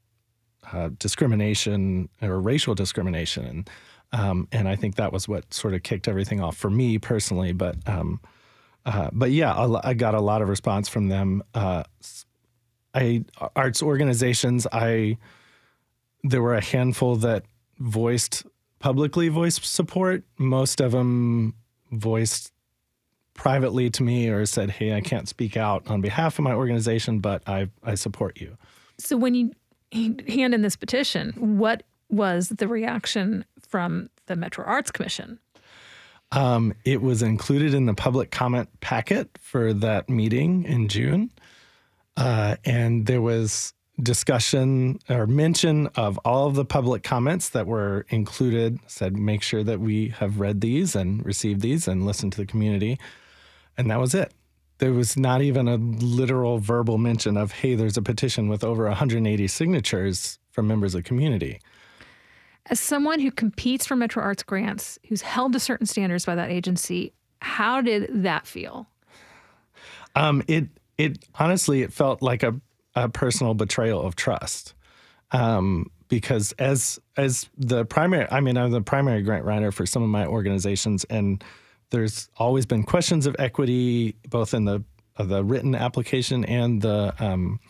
uh, 0.73 0.91
discrimination 0.99 2.09
or 2.23 2.41
racial 2.41 2.75
discrimination, 2.75 3.47
and 3.47 3.71
um, 4.13 4.49
and 4.53 4.69
I 4.69 4.77
think 4.77 4.97
that 4.97 5.13
was 5.13 5.29
what 5.29 5.53
sort 5.53 5.75
of 5.75 5.83
kicked 5.83 6.09
everything 6.09 6.41
off 6.41 6.57
for 6.57 6.71
me 6.71 6.99
personally. 6.99 7.53
But 7.53 7.77
um, 7.87 8.21
uh, 8.87 9.11
but 9.13 9.31
yeah, 9.31 9.55
I, 9.83 9.95
got 9.95 10.15
a 10.15 10.21
lot 10.21 10.43
of 10.43 10.49
response 10.49 10.89
from 10.89 11.09
them. 11.09 11.43
Uh, 11.55 11.85
I 12.95 13.25
arts 13.57 13.83
organizations. 13.83 14.67
I 14.73 15.19
there 16.23 16.43
were 16.43 16.55
a 16.55 16.63
handful 16.63 17.17
that 17.17 17.45
voiced 17.79 18.45
publicly 18.79 19.29
voiced 19.29 19.65
support. 19.65 20.23
Most 20.39 20.81
of 20.81 20.93
them 20.93 21.55
voiced 21.91 22.53
privately 23.35 23.91
to 23.91 24.03
me 24.03 24.29
or 24.29 24.47
said, 24.47 24.71
"Hey, 24.71 24.95
I 24.95 25.01
can't 25.01 25.29
speak 25.29 25.57
out 25.57 25.89
on 25.89 26.01
behalf 26.01 26.39
of 26.39 26.45
my 26.45 26.53
organization, 26.53 27.21
but 27.21 27.43
I 27.47 27.69
I 27.83 27.95
support 27.95 28.41
you." 28.41 28.57
So 28.99 29.17
when 29.17 29.35
you 29.35 29.53
hand 29.93 30.55
in 30.55 30.63
this 30.63 30.77
petition, 30.77 31.33
what 31.59 31.83
was 32.09 32.49
the 32.49 32.69
reaction 32.69 33.45
from 33.69 34.09
the 34.27 34.37
Metro 34.37 34.65
Arts 34.65 34.91
Commission? 34.91 35.39
Um, 36.33 36.75
it 36.85 37.01
was 37.01 37.23
included 37.23 37.75
in 37.75 37.87
the 37.87 37.95
public 37.95 38.31
comment 38.31 38.69
packet 38.81 39.31
for 39.41 39.73
that 39.75 40.09
meeting 40.09 40.65
in 40.65 40.89
June, 40.89 41.31
uh, 42.17 42.57
and 42.65 43.07
there 43.07 43.21
was 43.21 43.73
discussion 44.03 44.99
or 45.09 45.27
mention 45.27 45.87
of 45.95 46.19
all 46.25 46.49
of 46.49 46.57
the 46.57 46.65
public 46.65 47.05
comments 47.05 47.51
that 47.51 47.67
were 47.67 48.05
included. 48.09 48.79
Said, 48.89 49.17
make 49.17 49.43
sure 49.43 49.63
that 49.63 49.81
we 49.81 50.09
have 50.09 50.41
read 50.41 50.61
these 50.61 50.97
and 50.97 51.25
received 51.25 51.61
these 51.61 51.87
and 51.87 52.05
listened 52.05 52.33
to 52.33 52.39
the 52.39 52.47
community. 52.47 52.99
And 53.77 53.91
that 53.91 54.01
was 54.01 54.15
it. 54.15 54.33
There 54.79 54.93
was 54.93 55.17
not 55.17 55.43
even 55.43 55.69
a 55.69 55.77
literal 55.77 56.59
verbal 56.59 56.99
mention 56.99 57.37
of, 57.37 57.53
hey, 57.53 57.75
there's 57.75 57.97
a 57.97 58.03
petition 58.03 58.49
with 58.49 58.65
over 58.65 58.87
180 58.87 59.47
signatures 59.49 60.39
from 60.51 60.67
members 60.67 60.95
of 60.95 61.03
the 61.03 61.09
community. 61.09 61.61
As 62.67 62.81
someone 62.81 63.21
who 63.21 63.31
competes 63.31 63.87
for 63.87 63.95
Metro 63.95 64.23
Arts 64.23 64.43
grants, 64.43 64.99
who's 65.09 65.23
held 65.23 65.53
to 65.53 65.61
certain 65.61 65.87
standards 65.87 66.25
by 66.25 66.35
that 66.35 66.51
agency, 66.51 67.13
how 67.41 67.81
did 67.81 68.09
that 68.23 68.47
feel? 68.47 68.87
Um, 70.15 70.43
it 70.49 70.69
it 70.97 71.25
honestly 71.35 71.83
it 71.83 71.93
felt 71.93 72.23
like 72.23 72.43
a, 72.43 72.59
a 72.95 73.09
personal 73.09 73.55
betrayal 73.55 74.01
of 74.01 74.17
trust. 74.17 74.75
Um, 75.33 75.91
because 76.09 76.53
as 76.59 76.99
as 77.17 77.49
the 77.57 77.85
primary, 77.85 78.29
I 78.31 78.41
mean, 78.41 78.57
I'm 78.57 78.71
the 78.71 78.81
primary 78.81 79.23
grant 79.23 79.45
writer 79.45 79.73
for 79.73 79.85
some 79.85 80.03
of 80.03 80.09
my 80.09 80.27
organizations, 80.27 81.05
and 81.05 81.43
there's 81.91 82.29
always 82.37 82.67
been 82.67 82.83
questions 82.83 83.27
of 83.27 83.37
equity, 83.39 84.17
both 84.29 84.55
in 84.55 84.65
the 84.65 84.83
uh, 85.17 85.25
the 85.25 85.45
written 85.45 85.75
application 85.75 86.45
and 86.45 86.83
the 86.83 87.15
um, 87.19 87.61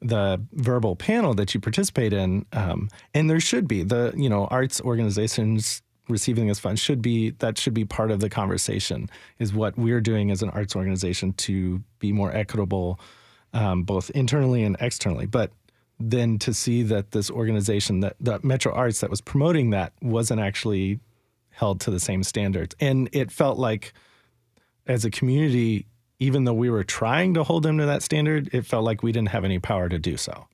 the 0.00 0.40
verbal 0.52 0.96
panel 0.96 1.32
that 1.34 1.54
you 1.54 1.60
participate 1.60 2.12
in, 2.12 2.44
um, 2.52 2.88
and 3.14 3.30
there 3.30 3.40
should 3.40 3.68
be 3.68 3.82
the 3.82 4.12
you 4.16 4.28
know 4.28 4.46
arts 4.46 4.80
organizations 4.80 5.82
receiving 6.08 6.48
this 6.48 6.58
fund 6.58 6.78
should 6.78 7.00
be 7.00 7.30
that 7.38 7.56
should 7.56 7.74
be 7.74 7.84
part 7.84 8.10
of 8.10 8.20
the 8.20 8.28
conversation. 8.28 9.08
Is 9.38 9.52
what 9.52 9.78
we're 9.78 10.00
doing 10.00 10.30
as 10.30 10.42
an 10.42 10.50
arts 10.50 10.74
organization 10.74 11.32
to 11.34 11.82
be 11.98 12.12
more 12.12 12.34
equitable, 12.34 12.98
um, 13.52 13.84
both 13.84 14.10
internally 14.10 14.64
and 14.64 14.76
externally. 14.80 15.26
But 15.26 15.52
then 16.00 16.38
to 16.40 16.52
see 16.52 16.82
that 16.82 17.12
this 17.12 17.30
organization 17.30 18.00
that, 18.00 18.16
that 18.20 18.42
Metro 18.42 18.72
Arts 18.72 19.00
that 19.00 19.10
was 19.10 19.20
promoting 19.20 19.70
that 19.70 19.92
wasn't 20.02 20.40
actually 20.40 20.98
held 21.52 21.80
to 21.82 21.90
the 21.90 22.00
same 22.00 22.22
standards. 22.22 22.74
And 22.80 23.08
it 23.12 23.30
felt 23.30 23.58
like, 23.58 23.92
as 24.86 25.04
a 25.04 25.10
community, 25.10 25.86
even 26.18 26.44
though 26.44 26.54
we 26.54 26.70
were 26.70 26.84
trying 26.84 27.34
to 27.34 27.44
hold 27.44 27.62
them 27.62 27.78
to 27.78 27.86
that 27.86 28.02
standard, 28.02 28.50
it 28.52 28.66
felt 28.66 28.84
like 28.84 29.02
we 29.02 29.12
didn't 29.12 29.28
have 29.28 29.44
any 29.44 29.58
power 29.58 29.88
to 29.88 29.98
do 29.98 30.16
so. 30.16 30.46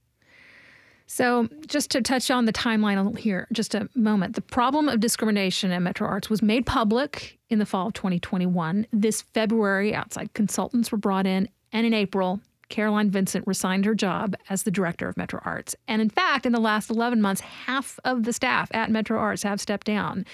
So, 1.11 1.48
just 1.66 1.90
to 1.92 2.02
touch 2.02 2.30
on 2.30 2.44
the 2.44 2.52
timeline 2.52 3.16
here, 3.18 3.48
just 3.50 3.74
a 3.74 3.88
moment. 3.94 4.34
The 4.34 4.42
problem 4.42 4.90
of 4.90 5.00
discrimination 5.00 5.70
at 5.70 5.80
Metro 5.80 6.06
Arts 6.06 6.28
was 6.28 6.42
made 6.42 6.66
public 6.66 7.38
in 7.48 7.58
the 7.58 7.64
fall 7.64 7.87
of 7.87 7.94
2021. 7.94 8.87
This 8.92 9.22
February, 9.22 9.94
outside 9.94 10.34
consultants 10.34 10.92
were 10.92 10.98
brought 10.98 11.26
in, 11.26 11.48
and 11.72 11.87
in 11.87 11.94
April, 11.94 12.40
Caroline 12.68 13.11
Vincent 13.11 13.46
resigned 13.46 13.87
her 13.87 13.94
job 13.94 14.37
as 14.50 14.64
the 14.64 14.70
director 14.70 15.08
of 15.08 15.16
Metro 15.16 15.40
Arts. 15.44 15.74
And 15.87 16.02
in 16.02 16.11
fact, 16.11 16.44
in 16.44 16.52
the 16.52 16.61
last 16.61 16.90
11 16.90 17.22
months, 17.22 17.40
half 17.40 17.98
of 18.04 18.24
the 18.24 18.32
staff 18.32 18.70
at 18.74 18.90
Metro 18.90 19.18
Arts 19.18 19.42
have 19.42 19.61
stepped 19.61 19.87
down. 19.87 20.26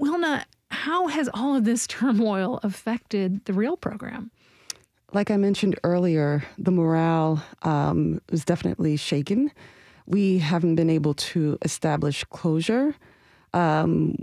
Wilna, 0.00 0.46
how 0.70 1.08
has 1.08 1.28
all 1.34 1.54
of 1.54 1.64
this 1.64 1.86
turmoil 1.86 2.58
affected 2.62 3.44
the 3.44 3.52
REAL 3.52 3.76
program? 3.76 4.30
Like 5.12 5.30
I 5.30 5.36
mentioned 5.36 5.78
earlier, 5.84 6.42
the 6.56 6.70
morale 6.70 7.42
um, 7.62 8.20
is 8.32 8.44
definitely 8.44 8.96
shaken. 8.96 9.52
We 10.06 10.38
haven't 10.38 10.76
been 10.76 10.88
able 10.88 11.14
to 11.14 11.58
establish 11.62 12.24
closure 12.24 12.94
um, 13.52 14.16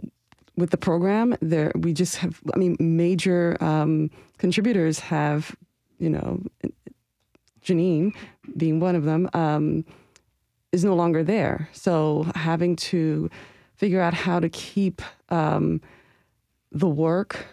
with 0.56 0.72
the 0.72 0.78
program. 0.78 1.36
There, 1.42 1.72
we 1.76 1.94
just 1.94 2.16
have. 2.18 2.42
I 2.54 2.58
mean, 2.58 2.76
major 2.80 3.58
um, 3.62 4.10
contributors 4.38 5.00
have, 5.00 5.56
you 6.00 6.10
know, 6.10 6.42
Janine 7.62 8.16
being 8.56 8.80
one 8.80 8.96
of 8.96 9.04
them, 9.04 9.30
um, 9.34 9.86
is 10.72 10.84
no 10.84 10.96
longer 10.96 11.24
there. 11.24 11.70
So 11.74 12.26
having 12.34 12.78
to 12.78 13.30
figure 13.76 14.02
out 14.02 14.14
how 14.14 14.40
to 14.40 14.50
keep 14.50 15.02
um, 15.30 15.82
the 16.72 16.90
work 16.90 17.46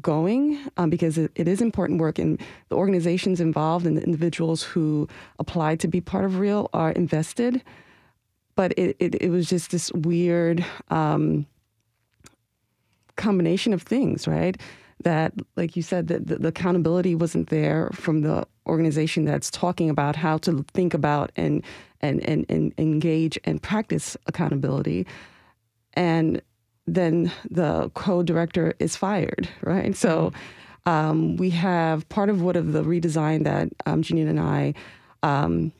going 0.00 0.58
um, 0.76 0.90
because 0.90 1.18
it, 1.18 1.30
it 1.36 1.46
is 1.46 1.60
important 1.60 2.00
work 2.00 2.18
and 2.18 2.40
the 2.68 2.76
organizations 2.76 3.40
involved 3.40 3.86
and 3.86 3.96
the 3.96 4.02
individuals 4.02 4.62
who 4.62 5.08
applied 5.38 5.78
to 5.80 5.88
be 5.88 6.00
part 6.00 6.24
of 6.24 6.38
real 6.38 6.68
are 6.72 6.90
invested. 6.92 7.62
But 8.56 8.72
it, 8.76 8.96
it, 8.98 9.14
it 9.20 9.30
was 9.30 9.48
just 9.48 9.70
this 9.70 9.92
weird 9.92 10.64
um, 10.88 11.46
combination 13.16 13.72
of 13.72 13.82
things 13.82 14.26
right? 14.26 14.60
That, 15.02 15.34
like 15.56 15.76
you 15.76 15.82
said, 15.82 16.06
that 16.08 16.28
the, 16.28 16.36
the 16.36 16.48
accountability 16.48 17.14
wasn't 17.14 17.50
there 17.50 17.90
from 17.92 18.22
the 18.22 18.46
organization 18.66 19.24
that's 19.24 19.50
talking 19.50 19.90
about 19.90 20.16
how 20.16 20.38
to 20.38 20.64
think 20.72 20.94
about 20.94 21.30
and 21.36 21.62
and 22.00 22.26
and, 22.26 22.46
and 22.48 22.72
engage 22.78 23.38
and 23.44 23.60
practice 23.62 24.16
accountability, 24.26 25.06
and 25.94 26.40
then 26.86 27.32
the 27.50 27.90
co-director 27.94 28.74
is 28.78 28.96
fired, 28.96 29.48
right? 29.62 29.96
So 29.96 30.32
um, 30.86 31.36
we 31.36 31.50
have 31.50 32.08
part 32.08 32.28
of 32.28 32.42
what 32.42 32.56
of 32.56 32.72
the 32.72 32.82
redesign 32.82 33.44
that 33.44 33.68
um, 33.86 34.02
Janine 34.02 34.28
and 34.28 34.40
I 34.40 34.74
um, 35.22 35.72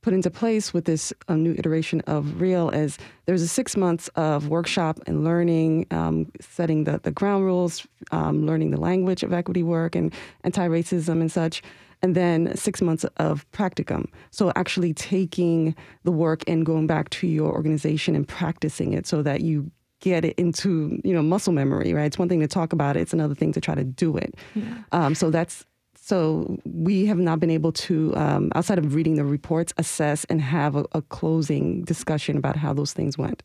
put 0.00 0.14
into 0.14 0.30
place 0.30 0.72
with 0.72 0.84
this 0.84 1.12
um, 1.28 1.42
new 1.42 1.54
iteration 1.58 2.00
of 2.02 2.40
Real 2.40 2.70
is 2.70 2.96
there's 3.26 3.42
a 3.42 3.48
six 3.48 3.76
months 3.76 4.08
of 4.14 4.48
workshop 4.48 5.00
and 5.06 5.24
learning, 5.24 5.86
um, 5.90 6.30
setting 6.40 6.84
the, 6.84 7.00
the 7.02 7.10
ground 7.10 7.44
rules, 7.44 7.86
um, 8.12 8.46
learning 8.46 8.70
the 8.70 8.80
language 8.80 9.22
of 9.22 9.32
equity 9.32 9.64
work 9.64 9.96
and 9.96 10.14
anti-racism 10.44 11.20
and 11.20 11.32
such 11.32 11.62
and 12.02 12.14
then 12.14 12.54
six 12.56 12.80
months 12.80 13.04
of 13.16 13.50
practicum. 13.52 14.06
So 14.30 14.52
actually 14.54 14.94
taking 14.94 15.74
the 16.04 16.12
work 16.12 16.44
and 16.46 16.64
going 16.64 16.86
back 16.86 17.10
to 17.10 17.26
your 17.26 17.50
organization 17.52 18.14
and 18.14 18.28
practicing 18.28 18.92
it 18.92 19.06
so 19.06 19.22
that 19.22 19.40
you 19.40 19.70
get 20.00 20.24
it 20.24 20.38
into 20.38 21.00
you 21.04 21.12
know 21.12 21.22
muscle 21.22 21.52
memory 21.52 21.92
right? 21.92 22.06
It's 22.06 22.18
one 22.18 22.28
thing 22.28 22.40
to 22.40 22.46
talk 22.46 22.72
about 22.72 22.96
it 22.96 23.00
it's 23.00 23.12
another 23.12 23.34
thing 23.34 23.52
to 23.52 23.60
try 23.60 23.74
to 23.74 23.84
do 23.84 24.16
it. 24.16 24.34
Yeah. 24.54 24.82
um, 24.92 25.14
so 25.14 25.30
that's 25.30 25.64
so 25.94 26.58
we 26.64 27.06
have 27.06 27.18
not 27.18 27.40
been 27.40 27.50
able 27.50 27.72
to 27.72 28.14
um, 28.16 28.52
outside 28.54 28.78
of 28.78 28.94
reading 28.94 29.16
the 29.16 29.24
reports 29.24 29.72
assess 29.76 30.24
and 30.26 30.40
have 30.40 30.76
a, 30.76 30.84
a 30.92 31.02
closing 31.02 31.82
discussion 31.82 32.36
about 32.36 32.56
how 32.56 32.72
those 32.72 32.92
things 32.92 33.18
went. 33.18 33.42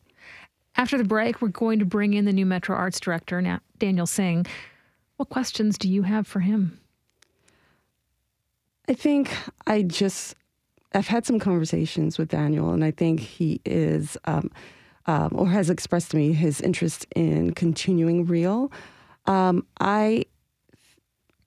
After 0.76 0.96
the 0.96 1.04
break 1.04 1.42
we're 1.42 1.48
going 1.48 1.78
to 1.78 1.84
bring 1.84 2.14
in 2.14 2.24
the 2.24 2.32
new 2.32 2.46
metro 2.46 2.76
arts 2.76 3.00
director 3.00 3.60
daniel 3.78 4.06
singh. 4.06 4.46
What 5.16 5.28
questions 5.28 5.78
do 5.78 5.88
you 5.88 6.02
have 6.02 6.26
for 6.26 6.40
him? 6.40 6.78
I 8.88 8.94
think 8.94 9.30
i 9.66 9.82
just 9.82 10.34
i've 10.94 11.06
had 11.06 11.24
some 11.24 11.38
conversations 11.38 12.18
with 12.18 12.28
daniel 12.28 12.72
and 12.72 12.84
i 12.84 12.90
think 12.90 13.20
he 13.20 13.60
is 13.64 14.18
um, 14.24 14.50
um, 15.06 15.30
or 15.34 15.48
has 15.48 15.70
expressed 15.70 16.12
to 16.12 16.16
me 16.16 16.32
his 16.32 16.60
interest 16.60 17.06
in 17.14 17.52
continuing 17.54 18.24
real. 18.26 18.72
Um, 19.26 19.66
I 19.80 20.24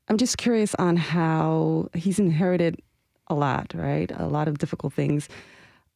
I'm 0.07 0.17
just 0.17 0.37
curious 0.37 0.75
on 0.75 0.97
how 0.97 1.89
he's 1.95 2.19
inherited 2.19 2.79
a 3.27 3.33
lot, 3.33 3.73
right? 3.73 4.11
A 4.17 4.27
lot 4.27 4.47
of 4.47 4.59
difficult 4.59 4.93
things. 4.93 5.27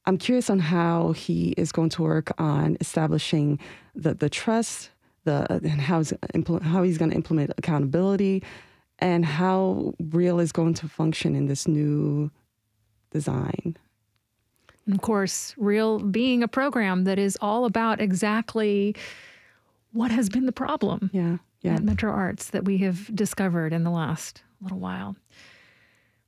I'm 0.05 0.17
curious 0.17 0.49
on 0.49 0.59
how 0.59 1.11
he 1.11 1.49
is 1.57 1.71
going 1.71 1.89
to 1.89 2.01
work 2.01 2.31
on 2.39 2.77
establishing 2.81 3.59
the 3.93 4.15
the 4.15 4.29
trust, 4.29 4.89
the 5.25 5.45
and 5.51 5.81
how 5.81 5.99
he's, 5.99 6.13
how 6.63 6.83
he's 6.83 6.97
going 6.97 7.11
to 7.11 7.15
implement 7.15 7.51
accountability, 7.57 8.43
and 8.97 9.25
how 9.25 9.93
Real 9.99 10.39
is 10.39 10.51
going 10.51 10.73
to 10.75 10.87
function 10.87 11.35
in 11.35 11.45
this 11.45 11.67
new 11.67 12.31
design. 13.11 13.77
And 14.89 14.95
of 14.95 15.03
course, 15.03 15.53
Real 15.55 15.99
being 15.99 16.41
a 16.41 16.47
program 16.47 17.03
that 17.03 17.19
is 17.19 17.37
all 17.41 17.65
about 17.65 18.01
exactly 18.01 18.95
what 19.91 20.09
has 20.09 20.29
been 20.29 20.47
the 20.47 20.51
problem 20.51 21.11
yeah, 21.13 21.37
yeah. 21.61 21.75
at 21.75 21.83
Metro 21.83 22.11
Arts 22.11 22.49
that 22.49 22.65
we 22.65 22.79
have 22.79 23.15
discovered 23.15 23.71
in 23.71 23.83
the 23.83 23.91
last 23.91 24.41
little 24.63 24.79
while. 24.79 25.15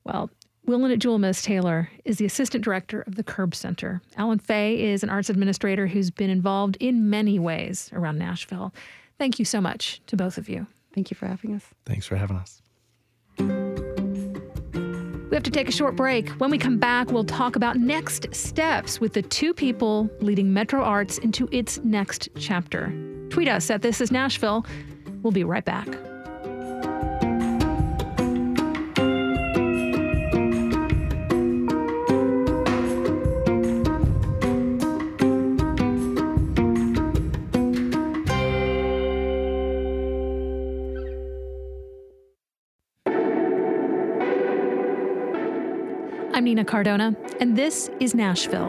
Well, 0.04 0.30
Wilna 0.64 0.96
Julmiste 0.96 1.42
Taylor 1.42 1.90
is 2.04 2.18
the 2.18 2.24
assistant 2.24 2.62
director 2.62 3.00
of 3.00 3.16
the 3.16 3.24
Curb 3.24 3.52
Center. 3.56 4.00
Alan 4.16 4.38
Fey 4.38 4.92
is 4.92 5.02
an 5.02 5.10
arts 5.10 5.28
administrator 5.28 5.88
who's 5.88 6.12
been 6.12 6.30
involved 6.30 6.76
in 6.78 7.10
many 7.10 7.40
ways 7.40 7.90
around 7.92 8.16
Nashville. 8.16 8.72
Thank 9.18 9.40
you 9.40 9.44
so 9.44 9.60
much 9.60 10.00
to 10.06 10.16
both 10.16 10.38
of 10.38 10.48
you. 10.48 10.68
Thank 10.94 11.10
you 11.10 11.16
for 11.16 11.26
having 11.26 11.52
us. 11.56 11.64
Thanks 11.84 12.06
for 12.06 12.14
having 12.14 12.36
us. 12.36 12.61
We 15.32 15.36
have 15.36 15.44
to 15.44 15.50
take 15.50 15.66
a 15.66 15.72
short 15.72 15.96
break. 15.96 16.28
When 16.32 16.50
we 16.50 16.58
come 16.58 16.76
back, 16.76 17.10
we'll 17.10 17.24
talk 17.24 17.56
about 17.56 17.76
next 17.76 18.34
steps 18.34 19.00
with 19.00 19.14
the 19.14 19.22
two 19.22 19.54
people 19.54 20.10
leading 20.20 20.52
Metro 20.52 20.84
Arts 20.84 21.16
into 21.16 21.48
its 21.50 21.78
next 21.78 22.28
chapter. 22.38 22.92
Tweet 23.30 23.48
us 23.48 23.70
at 23.70 23.80
This 23.80 24.02
Is 24.02 24.12
Nashville. 24.12 24.66
We'll 25.22 25.32
be 25.32 25.42
right 25.42 25.64
back. 25.64 25.88
Nina 46.52 46.66
Cardona, 46.66 47.16
and 47.40 47.56
this 47.56 47.88
is 47.98 48.14
Nashville. 48.14 48.68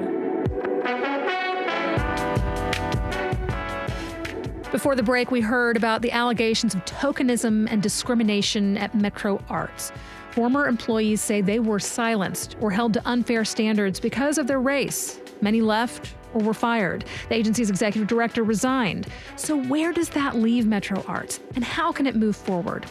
Before 4.71 4.95
the 4.95 5.03
break, 5.03 5.31
we 5.31 5.41
heard 5.41 5.75
about 5.75 6.01
the 6.01 6.09
allegations 6.13 6.73
of 6.73 6.85
tokenism 6.85 7.67
and 7.69 7.83
discrimination 7.83 8.77
at 8.77 8.95
Metro 8.95 9.43
Arts. 9.49 9.91
Former 10.31 10.65
employees 10.65 11.19
say 11.19 11.41
they 11.41 11.59
were 11.59 11.77
silenced 11.77 12.55
or 12.61 12.71
held 12.71 12.93
to 12.93 13.01
unfair 13.05 13.43
standards 13.43 13.99
because 13.99 14.37
of 14.37 14.47
their 14.47 14.61
race. 14.61 15.19
Many 15.41 15.59
left 15.59 16.13
or 16.33 16.39
were 16.39 16.53
fired. 16.53 17.03
The 17.27 17.35
agency's 17.35 17.69
executive 17.69 18.07
director 18.07 18.43
resigned. 18.43 19.07
So, 19.35 19.61
where 19.61 19.91
does 19.91 20.07
that 20.11 20.37
leave 20.37 20.65
Metro 20.65 21.03
Arts, 21.05 21.41
and 21.55 21.65
how 21.65 21.91
can 21.91 22.07
it 22.07 22.15
move 22.15 22.37
forward? 22.37 22.85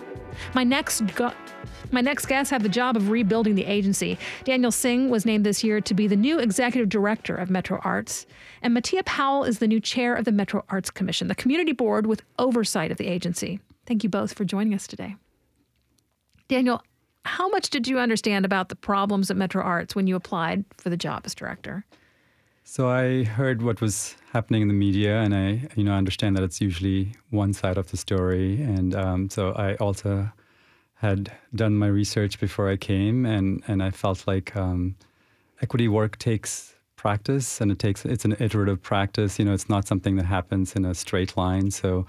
My 0.55 0.65
next 0.65 1.03
go- 1.15 1.33
my 1.91 2.01
next 2.01 2.27
guest 2.27 2.51
had 2.51 2.63
the 2.63 2.69
job 2.69 2.97
of 2.97 3.11
rebuilding 3.11 3.55
the 3.55 3.67
agency. 3.67 4.19
Daniel 4.45 4.73
Singh 4.73 5.11
was 5.11 5.27
named 5.27 5.45
this 5.45 5.63
year 5.63 5.81
to 5.81 5.95
be 5.95 6.07
the 6.07 6.17
new 6.17 6.39
executive 6.39 6.89
director 6.89 7.35
of 7.37 7.51
Metro 7.51 7.81
Arts, 7.85 8.27
and 8.63 8.75
Matia 8.75 9.05
Powell 9.05 9.45
is 9.45 9.59
the 9.59 9.69
new 9.69 9.81
chair 9.81 10.15
of 10.15 10.25
the 10.25 10.33
Metro 10.33 10.65
Arts 10.71 10.91
Commission, 10.91 11.29
the 11.29 11.35
community 11.35 11.73
board 11.73 12.07
with 12.07 12.23
oversight 12.39 12.91
of 12.91 12.97
the 12.97 13.09
agency. 13.09 13.61
Thank 13.85 14.05
you 14.05 14.09
both 14.09 14.33
for 14.33 14.45
joining 14.45 14.75
us 14.75 14.87
today. 14.87 15.17
Daniel, 16.49 16.83
how 17.25 17.49
much 17.49 17.71
did 17.71 17.87
you 17.87 17.99
understand 17.99 18.45
about 18.45 18.69
the 18.69 18.77
problems 18.77 19.31
at 19.31 19.37
Metro 19.37 19.63
Arts 19.63 19.95
when 19.95 20.07
you 20.07 20.17
applied 20.17 20.65
for 20.77 20.91
the 20.91 20.97
job 20.97 21.23
as 21.25 21.35
director? 21.35 21.85
So 22.65 22.89
I 22.89 23.25
heard 23.25 23.63
what 23.63 23.81
was 23.81 24.17
happening 24.33 24.63
in 24.63 24.69
the 24.69 24.75
media, 24.75 25.21
and 25.21 25.35
I, 25.35 25.69
you 25.77 25.85
know, 25.85 25.93
understand 25.93 26.37
that 26.37 26.43
it's 26.43 26.61
usually 26.61 27.13
one 27.31 27.53
side 27.53 27.77
of 27.77 27.91
the 27.91 27.99
story, 27.99 28.63
and 28.63 28.95
um, 28.95 29.31
so 29.31 29.53
I 29.53 29.75
also 29.75 30.31
had 30.95 31.31
done 31.55 31.77
my 31.77 31.89
research 31.89 32.41
before 32.41 32.71
I 32.71 32.77
came, 32.77 33.27
and 33.27 33.63
and 33.69 33.83
I 33.83 33.91
felt 33.91 34.27
like 34.27 34.57
um, 34.57 34.97
equity 35.61 35.89
work 35.89 36.17
takes 36.19 36.75
practice, 36.97 37.61
and 37.61 37.71
it 37.71 37.79
takes 37.79 38.05
it's 38.07 38.25
an 38.25 38.37
iterative 38.39 38.81
practice. 38.83 39.39
You 39.39 39.45
know, 39.45 39.53
it's 39.53 39.69
not 39.69 39.87
something 39.87 40.17
that 40.17 40.27
happens 40.27 40.75
in 40.75 40.85
a 40.87 40.95
straight 40.95 41.37
line. 41.37 41.71
So 41.71 42.07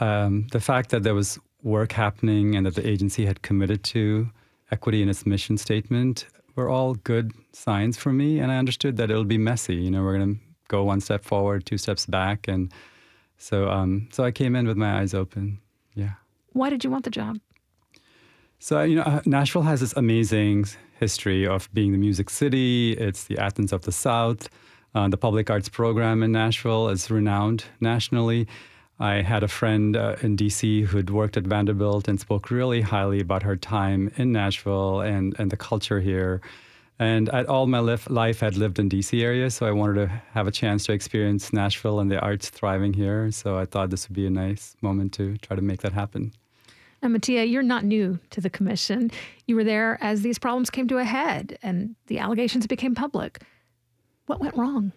um, 0.00 0.48
the 0.50 0.60
fact 0.60 0.90
that 0.90 1.02
there 1.04 1.14
was 1.14 1.38
work 1.62 1.92
happening 1.92 2.56
and 2.56 2.66
that 2.66 2.74
the 2.74 2.86
agency 2.88 3.24
had 3.24 3.42
committed 3.42 3.84
to 3.84 4.30
equity 4.72 5.00
in 5.02 5.08
its 5.08 5.24
mission 5.26 5.56
statement 5.58 6.26
were 6.56 6.68
all 6.68 6.94
good 6.94 7.32
signs 7.52 7.96
for 7.96 8.12
me, 8.12 8.40
and 8.40 8.50
I 8.50 8.56
understood 8.56 8.96
that 8.96 9.10
it'll 9.10 9.24
be 9.24 9.38
messy. 9.38 9.76
You 9.76 9.90
know, 9.92 10.02
we're 10.02 10.16
going 10.18 10.34
to 10.34 10.40
go 10.68 10.84
one 10.84 11.00
step 11.00 11.24
forward, 11.24 11.66
two 11.66 11.78
steps 11.78 12.06
back, 12.06 12.48
and 12.48 12.72
so 13.38 13.68
um, 13.68 14.08
so 14.10 14.24
I 14.24 14.30
came 14.30 14.56
in 14.56 14.66
with 14.66 14.76
my 14.76 15.00
eyes 15.00 15.14
open. 15.14 15.60
Yeah. 15.94 16.12
Why 16.52 16.70
did 16.70 16.84
you 16.84 16.90
want 16.90 17.04
the 17.04 17.10
job? 17.10 17.38
So, 18.58 18.82
you 18.82 18.96
know, 18.96 19.02
uh, 19.02 19.20
Nashville 19.26 19.62
has 19.62 19.80
this 19.80 19.92
amazing 19.96 20.66
history 20.98 21.46
of 21.46 21.68
being 21.74 21.92
the 21.92 21.98
music 21.98 22.30
city. 22.30 22.92
It's 22.92 23.24
the 23.24 23.38
Athens 23.38 23.72
of 23.72 23.82
the 23.82 23.92
South. 23.92 24.48
Uh, 24.94 25.08
the 25.08 25.18
public 25.18 25.50
arts 25.50 25.68
program 25.68 26.22
in 26.22 26.32
Nashville 26.32 26.88
is 26.88 27.10
renowned 27.10 27.64
nationally. 27.80 28.48
I 28.98 29.16
had 29.16 29.42
a 29.42 29.48
friend 29.48 29.94
uh, 29.94 30.16
in 30.22 30.38
DC 30.38 30.86
who'd 30.86 31.10
worked 31.10 31.36
at 31.36 31.44
Vanderbilt 31.44 32.08
and 32.08 32.18
spoke 32.18 32.50
really 32.50 32.80
highly 32.80 33.20
about 33.20 33.42
her 33.42 33.56
time 33.56 34.10
in 34.16 34.32
Nashville 34.32 35.00
and, 35.00 35.34
and 35.38 35.50
the 35.50 35.56
culture 35.56 36.00
here. 36.00 36.40
And 36.98 37.28
at 37.28 37.46
all 37.46 37.66
my 37.66 37.80
life, 37.80 38.08
life, 38.08 38.42
I'd 38.42 38.56
lived 38.56 38.78
in 38.78 38.88
DC 38.88 39.22
area, 39.22 39.50
so 39.50 39.66
I 39.66 39.70
wanted 39.70 39.94
to 39.94 40.22
have 40.32 40.46
a 40.46 40.50
chance 40.50 40.84
to 40.84 40.92
experience 40.92 41.52
Nashville 41.52 42.00
and 42.00 42.10
the 42.10 42.18
arts 42.20 42.48
thriving 42.48 42.94
here. 42.94 43.30
So 43.30 43.58
I 43.58 43.66
thought 43.66 43.90
this 43.90 44.08
would 44.08 44.16
be 44.16 44.26
a 44.26 44.30
nice 44.30 44.74
moment 44.80 45.12
to 45.14 45.36
try 45.38 45.56
to 45.56 45.62
make 45.62 45.82
that 45.82 45.92
happen. 45.92 46.32
Now, 47.02 47.10
Matia, 47.10 47.44
you're 47.50 47.62
not 47.62 47.84
new 47.84 48.18
to 48.30 48.40
the 48.40 48.48
commission. 48.48 49.10
You 49.46 49.56
were 49.56 49.64
there 49.64 49.98
as 50.00 50.22
these 50.22 50.38
problems 50.38 50.70
came 50.70 50.88
to 50.88 50.96
a 50.96 51.04
head 51.04 51.58
and 51.62 51.94
the 52.06 52.18
allegations 52.18 52.66
became 52.66 52.94
public. 52.94 53.42
What 54.26 54.40
went 54.40 54.56
wrong? 54.56 54.92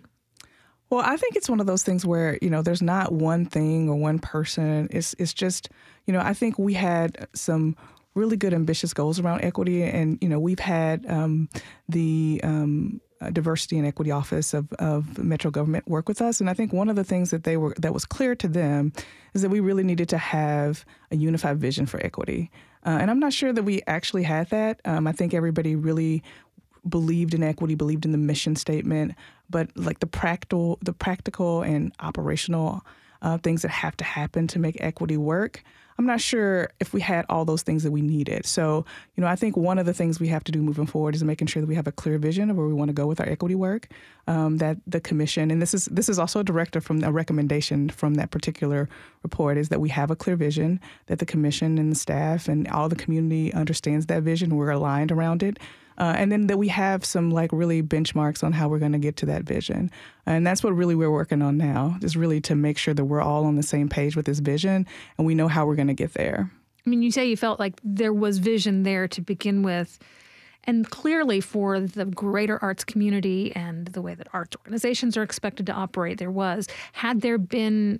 Well, 0.89 1.01
I 1.05 1.17
think 1.17 1.35
it's 1.35 1.49
one 1.49 1.59
of 1.59 1.67
those 1.67 1.83
things 1.83 2.05
where, 2.05 2.39
you 2.41 2.49
know, 2.49 2.61
there's 2.61 2.81
not 2.81 3.11
one 3.11 3.45
thing 3.45 3.89
or 3.89 3.95
one 3.95 4.17
person. 4.17 4.87
It's 4.89 5.13
it's 5.19 5.33
just, 5.33 5.69
you 6.07 6.13
know, 6.13 6.19
I 6.19 6.33
think 6.33 6.57
we 6.57 6.73
had 6.73 7.27
some 7.35 7.75
really 8.15 8.37
good 8.37 8.53
ambitious 8.53 8.93
goals 8.93 9.19
around 9.19 9.41
equity 9.43 9.83
and, 9.83 10.17
you 10.21 10.29
know, 10.29 10.39
we've 10.39 10.59
had 10.59 11.05
um, 11.07 11.47
the 11.87 12.41
um, 12.43 12.99
uh, 13.21 13.29
diversity 13.29 13.77
and 13.77 13.85
equity 13.85 14.11
office 14.11 14.53
of, 14.53 14.71
of 14.73 15.17
Metro 15.17 15.51
government 15.51 15.87
work 15.87 16.07
with 16.07 16.21
us, 16.21 16.39
and 16.39 16.49
I 16.49 16.53
think 16.53 16.71
one 16.71 16.89
of 16.89 16.95
the 16.95 17.03
things 17.03 17.31
that 17.31 17.43
they 17.43 17.57
were 17.57 17.75
that 17.77 17.93
was 17.93 18.05
clear 18.05 18.35
to 18.35 18.47
them 18.47 18.93
is 19.33 19.41
that 19.41 19.49
we 19.49 19.59
really 19.59 19.83
needed 19.83 20.09
to 20.09 20.17
have 20.17 20.85
a 21.11 21.17
unified 21.17 21.59
vision 21.59 21.85
for 21.85 21.99
equity. 22.03 22.49
Uh, 22.85 22.97
and 23.01 23.11
I'm 23.11 23.19
not 23.19 23.33
sure 23.33 23.51
that 23.51 23.63
we 23.63 23.81
actually 23.87 24.23
had 24.23 24.49
that. 24.51 24.79
Um, 24.85 25.05
I 25.05 25.11
think 25.11 25.33
everybody 25.33 25.75
really 25.75 26.23
believed 26.87 27.33
in 27.33 27.43
equity, 27.43 27.75
believed 27.75 28.05
in 28.05 28.13
the 28.13 28.17
mission 28.17 28.55
statement, 28.55 29.15
but 29.49 29.69
like 29.75 29.99
the 29.99 30.07
practical, 30.07 30.79
the 30.81 30.93
practical 30.93 31.61
and 31.61 31.91
operational 31.99 32.85
uh, 33.21 33.37
things 33.37 33.63
that 33.63 33.71
have 33.71 33.97
to 33.97 34.05
happen 34.05 34.47
to 34.47 34.59
make 34.59 34.77
equity 34.79 35.17
work. 35.17 35.61
I'm 35.99 36.05
not 36.05 36.21
sure 36.21 36.69
if 36.79 36.93
we 36.93 37.01
had 37.01 37.25
all 37.27 37.43
those 37.43 37.61
things 37.61 37.83
that 37.83 37.91
we 37.91 38.01
needed. 38.01 38.45
So, 38.45 38.85
you 39.17 39.21
know, 39.21 39.27
I 39.27 39.35
think 39.35 39.57
one 39.57 39.77
of 39.77 39.85
the 39.85 39.93
things 39.93 40.17
we 40.17 40.29
have 40.29 40.45
to 40.45 40.51
do 40.53 40.61
moving 40.61 40.85
forward 40.85 41.13
is 41.13 41.25
making 41.25 41.47
sure 41.47 41.61
that 41.61 41.67
we 41.67 41.75
have 41.75 41.87
a 41.87 41.91
clear 41.91 42.17
vision 42.17 42.49
of 42.49 42.55
where 42.55 42.67
we 42.67 42.73
want 42.73 42.87
to 42.87 42.93
go 42.93 43.05
with 43.05 43.19
our 43.19 43.27
equity 43.27 43.53
work. 43.53 43.89
Um, 44.25 44.59
that 44.59 44.77
the 44.87 45.01
commission, 45.01 45.51
and 45.51 45.61
this 45.61 45.73
is 45.73 45.85
this 45.87 46.07
is 46.07 46.17
also 46.17 46.39
a 46.39 46.43
directive 46.45 46.85
from 46.85 47.03
a 47.03 47.11
recommendation 47.11 47.89
from 47.89 48.13
that 48.13 48.31
particular 48.31 48.87
report, 49.23 49.57
is 49.57 49.67
that 49.69 49.81
we 49.81 49.89
have 49.89 50.09
a 50.09 50.15
clear 50.15 50.37
vision. 50.37 50.79
That 51.07 51.19
the 51.19 51.25
commission 51.25 51.77
and 51.77 51.91
the 51.91 51.97
staff 51.97 52.47
and 52.47 52.65
all 52.69 52.87
the 52.87 52.95
community 52.95 53.53
understands 53.53 54.05
that 54.05 54.23
vision. 54.23 54.55
We're 54.55 54.71
aligned 54.71 55.11
around 55.11 55.43
it. 55.43 55.59
Uh, 55.99 56.13
and 56.15 56.31
then 56.31 56.47
that 56.47 56.57
we 56.57 56.69
have 56.69 57.03
some 57.03 57.29
like 57.29 57.51
really 57.51 57.83
benchmarks 57.83 58.43
on 58.43 58.53
how 58.53 58.69
we're 58.69 58.79
going 58.79 58.93
to 58.93 58.97
get 58.97 59.17
to 59.17 59.25
that 59.25 59.43
vision. 59.43 59.91
And 60.25 60.47
that's 60.47 60.63
what 60.63 60.71
really 60.71 60.95
we're 60.95 61.11
working 61.11 61.41
on 61.41 61.57
now 61.57 61.97
is 62.01 62.15
really 62.15 62.39
to 62.41 62.55
make 62.55 62.77
sure 62.77 62.93
that 62.93 63.05
we're 63.05 63.21
all 63.21 63.45
on 63.45 63.55
the 63.55 63.63
same 63.63 63.89
page 63.89 64.15
with 64.15 64.25
this 64.25 64.39
vision 64.39 64.87
and 65.17 65.27
we 65.27 65.35
know 65.35 65.49
how 65.49 65.65
we're 65.65 65.75
going 65.75 65.89
to 65.89 65.93
get 65.93 66.13
there. 66.13 66.49
I 66.85 66.89
mean, 66.89 67.01
you 67.01 67.11
say 67.11 67.27
you 67.27 67.37
felt 67.37 67.59
like 67.59 67.79
there 67.83 68.13
was 68.13 68.37
vision 68.37 68.83
there 68.83 69.07
to 69.09 69.21
begin 69.21 69.61
with. 69.61 69.99
And 70.65 70.89
clearly, 70.89 71.41
for 71.41 71.79
the 71.79 72.05
greater 72.05 72.59
arts 72.61 72.83
community 72.83 73.53
and 73.55 73.87
the 73.87 74.01
way 74.01 74.13
that 74.13 74.27
arts 74.33 74.55
organizations 74.57 75.17
are 75.17 75.23
expected 75.23 75.65
to 75.67 75.73
operate, 75.73 76.17
there 76.17 76.31
was. 76.31 76.67
Had 76.93 77.21
there 77.21 77.37
been 77.37 77.99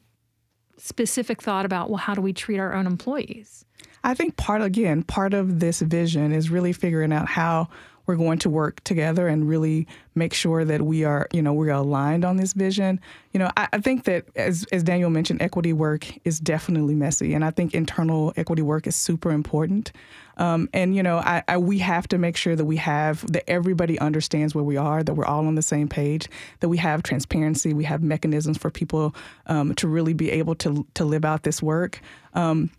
specific 0.78 1.42
thought 1.42 1.66
about, 1.66 1.90
well, 1.90 1.98
how 1.98 2.14
do 2.14 2.22
we 2.22 2.34
treat 2.34 2.60
our 2.60 2.74
own 2.74 2.86
employees? 2.86 3.66
I 4.04 4.14
think 4.14 4.38
part, 4.38 4.62
again, 4.62 5.04
part 5.04 5.34
of 5.34 5.60
this 5.60 5.82
vision 5.82 6.32
is 6.32 6.50
really 6.50 6.74
figuring 6.74 7.14
out 7.14 7.28
how 7.28 7.70
we're 8.10 8.16
going 8.16 8.40
to 8.40 8.50
work 8.50 8.84
together 8.86 9.28
and 9.28 9.48
really 9.48 9.86
make 10.16 10.34
sure 10.34 10.66
that 10.66 10.82
we 10.82 11.04
are, 11.04 11.28
you 11.32 11.44
know, 11.44 11.54
we're 11.54 11.70
aligned 11.70 12.26
on 12.26 12.38
this 12.38 12.54
vision. 12.54 13.00
You 13.34 13.40
know, 13.40 13.52
I, 13.56 13.68
I, 13.72 13.78
think 13.78 14.06
that 14.06 14.26
as 14.36 14.66
as 14.72 14.82
Daniel 14.82 15.12
mentioned, 15.12 15.44
equity 15.44 15.74
work 15.74 16.08
is 16.26 16.40
definitely 16.40 16.96
messy, 16.96 17.36
and 17.36 17.46
I 17.46 17.52
think 17.52 17.76
internal 17.76 18.34
equity 18.36 18.64
work 18.64 18.88
is 18.88 18.96
super 18.96 19.30
important. 19.30 19.92
Um, 20.38 20.70
and 20.74 20.96
you 20.96 21.04
know, 21.04 21.18
I, 21.18 21.44
I, 21.48 21.58
we 21.60 21.78
have 21.80 22.08
to 22.08 22.18
make 22.18 22.36
sure 22.36 22.56
that 22.56 22.66
we 22.66 22.78
have 22.78 23.32
that 23.32 23.48
everybody 23.48 24.00
understands 24.00 24.56
where 24.56 24.64
we 24.64 24.76
are, 24.76 25.04
that 25.04 25.14
we're 25.14 25.26
all 25.26 25.46
on 25.46 25.54
the 25.54 25.62
same 25.62 25.88
page, 25.88 26.28
that 26.62 26.70
we 26.70 26.78
have 26.78 27.04
transparency, 27.04 27.76
we 27.76 27.84
have 27.84 28.02
mechanisms 28.02 28.58
for 28.58 28.72
people 28.72 29.14
um, 29.46 29.76
to 29.76 29.88
really 29.88 30.16
be 30.16 30.32
able 30.32 30.56
to 30.56 30.84
to 30.96 31.06
live 31.06 31.26
out 31.26 31.44
this 31.44 31.62
work. 31.62 32.02
Um, 32.34 32.72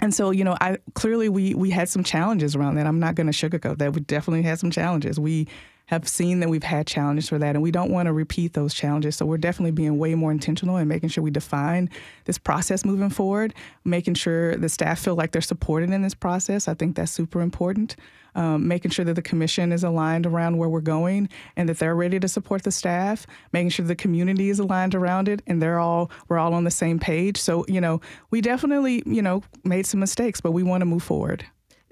and 0.00 0.14
so, 0.14 0.30
you 0.30 0.44
know, 0.44 0.56
I 0.60 0.78
clearly 0.94 1.28
we 1.28 1.54
we 1.54 1.70
had 1.70 1.88
some 1.88 2.02
challenges 2.02 2.56
around 2.56 2.76
that. 2.76 2.86
I'm 2.86 3.00
not 3.00 3.14
going 3.14 3.30
to 3.30 3.32
sugarcoat 3.32 3.78
that. 3.78 3.92
We 3.92 4.00
definitely 4.00 4.42
had 4.42 4.58
some 4.58 4.70
challenges. 4.70 5.20
We 5.20 5.46
have 5.90 6.08
seen 6.08 6.40
that 6.40 6.48
we've 6.48 6.62
had 6.62 6.86
challenges 6.86 7.28
for 7.28 7.38
that, 7.38 7.54
and 7.56 7.62
we 7.62 7.70
don't 7.70 7.90
want 7.90 8.06
to 8.06 8.12
repeat 8.12 8.54
those 8.54 8.72
challenges. 8.72 9.16
So 9.16 9.26
we're 9.26 9.38
definitely 9.38 9.72
being 9.72 9.98
way 9.98 10.14
more 10.14 10.30
intentional 10.30 10.76
and 10.76 10.88
making 10.88 11.10
sure 11.10 11.22
we 11.22 11.30
define 11.30 11.90
this 12.24 12.38
process 12.38 12.84
moving 12.84 13.10
forward, 13.10 13.54
making 13.84 14.14
sure 14.14 14.56
the 14.56 14.68
staff 14.68 15.00
feel 15.00 15.16
like 15.16 15.32
they're 15.32 15.42
supported 15.42 15.90
in 15.90 16.02
this 16.02 16.14
process. 16.14 16.68
I 16.68 16.74
think 16.74 16.96
that's 16.96 17.12
super 17.12 17.40
important 17.40 17.96
um, 18.34 18.68
making 18.68 18.90
sure 18.90 19.04
that 19.04 19.14
the 19.14 19.22
commission 19.22 19.72
is 19.72 19.84
aligned 19.84 20.26
around 20.26 20.58
where 20.58 20.68
we're 20.68 20.80
going 20.80 21.28
and 21.56 21.68
that 21.68 21.78
they're 21.78 21.94
ready 21.94 22.20
to 22.20 22.28
support 22.28 22.62
the 22.62 22.70
staff, 22.70 23.26
making 23.52 23.70
sure 23.70 23.84
the 23.84 23.96
community 23.96 24.50
is 24.50 24.58
aligned 24.58 24.94
around 24.94 25.28
it 25.28 25.42
and 25.46 25.60
they're 25.60 25.78
all 25.78 26.10
we're 26.28 26.38
all 26.38 26.54
on 26.54 26.64
the 26.64 26.70
same 26.70 26.98
page. 26.98 27.36
So 27.36 27.64
you 27.68 27.80
know, 27.80 28.00
we 28.30 28.40
definitely 28.40 29.02
you 29.06 29.22
know 29.22 29.42
made 29.64 29.86
some 29.86 30.00
mistakes, 30.00 30.40
but 30.40 30.52
we 30.52 30.62
want 30.62 30.82
to 30.82 30.86
move 30.86 31.02
forward. 31.02 31.44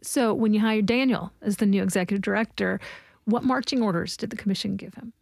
So 0.03 0.33
when 0.33 0.55
you 0.55 0.61
hired 0.61 0.87
Daniel 0.87 1.33
as 1.43 1.57
the 1.57 1.67
new 1.67 1.83
executive 1.83 2.23
director, 2.23 2.81
what 3.29 3.45
marching 3.45 3.83
orders 3.83 4.17
did 4.17 4.31
the 4.31 4.37
commission 4.37 4.77
give 4.77 4.95
him? 4.95 5.13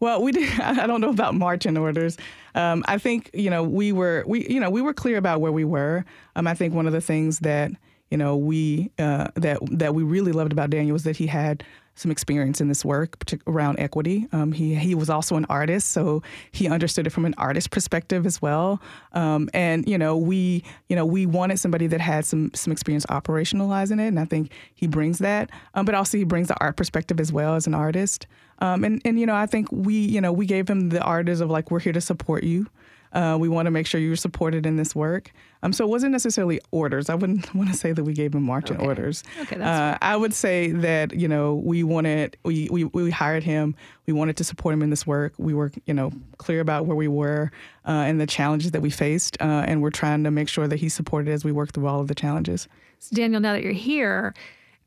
Well, 0.00 0.22
we 0.22 0.32
did. 0.32 0.60
I 0.60 0.86
don't 0.86 1.00
know 1.00 1.10
about 1.10 1.34
marching 1.34 1.76
orders. 1.76 2.16
Um, 2.54 2.84
I 2.86 2.98
think 2.98 3.30
you 3.32 3.50
know 3.50 3.62
we 3.62 3.92
were 3.92 4.24
we 4.26 4.46
you 4.48 4.60
know 4.60 4.70
we 4.70 4.82
were 4.82 4.94
clear 4.94 5.16
about 5.16 5.40
where 5.40 5.52
we 5.52 5.64
were. 5.64 6.04
Um, 6.36 6.46
I 6.46 6.54
think 6.54 6.74
one 6.74 6.86
of 6.86 6.92
the 6.92 7.00
things 7.00 7.40
that 7.40 7.72
you 8.14 8.18
know, 8.18 8.36
we 8.36 8.92
uh, 8.98 9.28
that 9.34 9.58
that 9.72 9.94
we 9.94 10.04
really 10.04 10.30
loved 10.30 10.52
about 10.52 10.70
Daniel 10.70 10.92
was 10.92 11.02
that 11.02 11.16
he 11.16 11.26
had 11.26 11.64
some 11.94 12.10
experience 12.10 12.60
in 12.60 12.68
this 12.68 12.84
work 12.84 13.16
around 13.46 13.78
equity. 13.78 14.26
Um, 14.32 14.52
he 14.52 14.74
he 14.74 14.94
was 14.94 15.08
also 15.08 15.36
an 15.36 15.46
artist, 15.48 15.90
so 15.90 16.22
he 16.50 16.68
understood 16.68 17.06
it 17.06 17.10
from 17.10 17.24
an 17.24 17.34
artist 17.38 17.70
perspective 17.70 18.26
as 18.26 18.42
well. 18.42 18.80
Um, 19.12 19.48
and 19.54 19.88
you 19.88 19.96
know, 19.96 20.16
we 20.16 20.64
you 20.88 20.96
know 20.96 21.06
we 21.06 21.26
wanted 21.26 21.58
somebody 21.58 21.86
that 21.88 22.00
had 22.00 22.24
some 22.24 22.50
some 22.54 22.72
experience 22.72 23.06
operationalizing 23.06 24.00
it, 24.00 24.08
and 24.08 24.18
I 24.18 24.24
think 24.24 24.50
he 24.74 24.86
brings 24.86 25.18
that. 25.18 25.50
Um, 25.74 25.84
but 25.84 25.94
also 25.94 26.18
he 26.18 26.24
brings 26.24 26.48
the 26.48 26.60
art 26.60 26.76
perspective 26.76 27.20
as 27.20 27.32
well 27.32 27.54
as 27.54 27.66
an 27.66 27.74
artist. 27.74 28.26
Um, 28.60 28.84
and 28.84 29.00
and 29.04 29.18
you 29.18 29.26
know, 29.26 29.36
I 29.36 29.46
think 29.46 29.68
we 29.70 29.94
you 29.94 30.20
know 30.20 30.32
we 30.32 30.46
gave 30.46 30.68
him 30.68 30.88
the 30.88 31.02
artist 31.02 31.42
of 31.42 31.50
like 31.50 31.70
we're 31.70 31.80
here 31.80 31.92
to 31.92 32.00
support 32.00 32.44
you. 32.44 32.66
Uh, 33.14 33.36
we 33.40 33.48
want 33.48 33.66
to 33.66 33.70
make 33.70 33.86
sure 33.86 34.00
you're 34.00 34.16
supported 34.16 34.66
in 34.66 34.76
this 34.76 34.94
work. 34.94 35.30
Um, 35.62 35.72
so 35.72 35.84
it 35.84 35.88
wasn't 35.88 36.12
necessarily 36.12 36.60
orders. 36.72 37.08
I 37.08 37.14
wouldn't 37.14 37.54
want 37.54 37.70
to 37.70 37.76
say 37.76 37.92
that 37.92 38.04
we 38.04 38.12
gave 38.12 38.34
him 38.34 38.42
marching 38.42 38.76
okay. 38.76 38.86
orders. 38.86 39.22
Okay, 39.42 39.56
that's 39.56 39.94
uh, 39.94 39.98
I 40.02 40.16
would 40.16 40.34
say 40.34 40.72
that 40.72 41.14
you 41.14 41.28
know 41.28 41.54
we 41.54 41.82
wanted 41.82 42.36
we, 42.44 42.68
we 42.70 42.84
we 42.84 43.10
hired 43.10 43.42
him. 43.42 43.74
We 44.06 44.12
wanted 44.12 44.36
to 44.38 44.44
support 44.44 44.74
him 44.74 44.82
in 44.82 44.90
this 44.90 45.06
work. 45.06 45.32
We 45.38 45.54
were 45.54 45.72
you 45.86 45.94
know 45.94 46.12
clear 46.38 46.60
about 46.60 46.86
where 46.86 46.96
we 46.96 47.08
were 47.08 47.50
uh, 47.86 47.92
and 47.92 48.20
the 48.20 48.26
challenges 48.26 48.72
that 48.72 48.82
we 48.82 48.90
faced, 48.90 49.40
uh, 49.40 49.64
and 49.66 49.80
we're 49.80 49.90
trying 49.90 50.24
to 50.24 50.30
make 50.30 50.48
sure 50.48 50.68
that 50.68 50.76
he's 50.76 50.94
supported 50.94 51.30
as 51.30 51.44
we 51.44 51.52
work 51.52 51.72
through 51.72 51.86
all 51.86 52.00
of 52.00 52.08
the 52.08 52.14
challenges. 52.14 52.68
So 52.98 53.14
Daniel, 53.14 53.40
now 53.40 53.52
that 53.52 53.62
you're 53.62 53.72
here, 53.72 54.34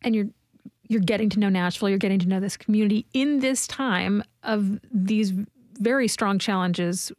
and 0.01 0.15
you're 0.15 0.27
you're 0.89 1.01
getting 1.01 1.29
to 1.29 1.39
know 1.39 1.49
Nashville, 1.49 1.89
you're 1.89 1.97
getting 1.97 2.19
to 2.19 2.27
know 2.27 2.39
this 2.39 2.57
community 2.57 3.05
in 3.13 3.39
this 3.39 3.67
time 3.67 4.23
of 4.43 4.79
these 4.91 5.33
very 5.79 6.07
strong 6.07 6.39
challenges 6.39 7.11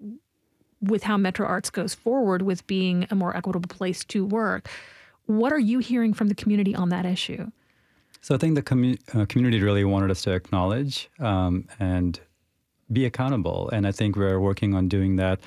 with 0.80 1.02
how 1.02 1.16
Metro 1.16 1.46
Arts 1.46 1.70
goes 1.70 1.94
forward 1.94 2.42
with 2.42 2.66
being 2.66 3.06
a 3.10 3.14
more 3.14 3.36
equitable 3.36 3.68
place 3.68 4.04
to 4.06 4.24
work. 4.24 4.68
What 5.26 5.52
are 5.52 5.58
you 5.58 5.78
hearing 5.80 6.14
from 6.14 6.28
the 6.28 6.34
community 6.34 6.74
on 6.74 6.88
that 6.90 7.04
issue? 7.04 7.50
So 8.20 8.34
I 8.34 8.38
think 8.38 8.54
the 8.54 8.62
commu- 8.62 8.98
uh, 9.14 9.26
community 9.26 9.62
really 9.62 9.84
wanted 9.84 10.10
us 10.10 10.22
to 10.22 10.32
acknowledge 10.32 11.08
um, 11.18 11.68
and 11.78 12.18
be 12.92 13.04
accountable. 13.04 13.68
And 13.70 13.86
I 13.86 13.92
think 13.92 14.16
we're 14.16 14.40
working 14.40 14.74
on 14.74 14.88
doing 14.88 15.16
that 15.16 15.40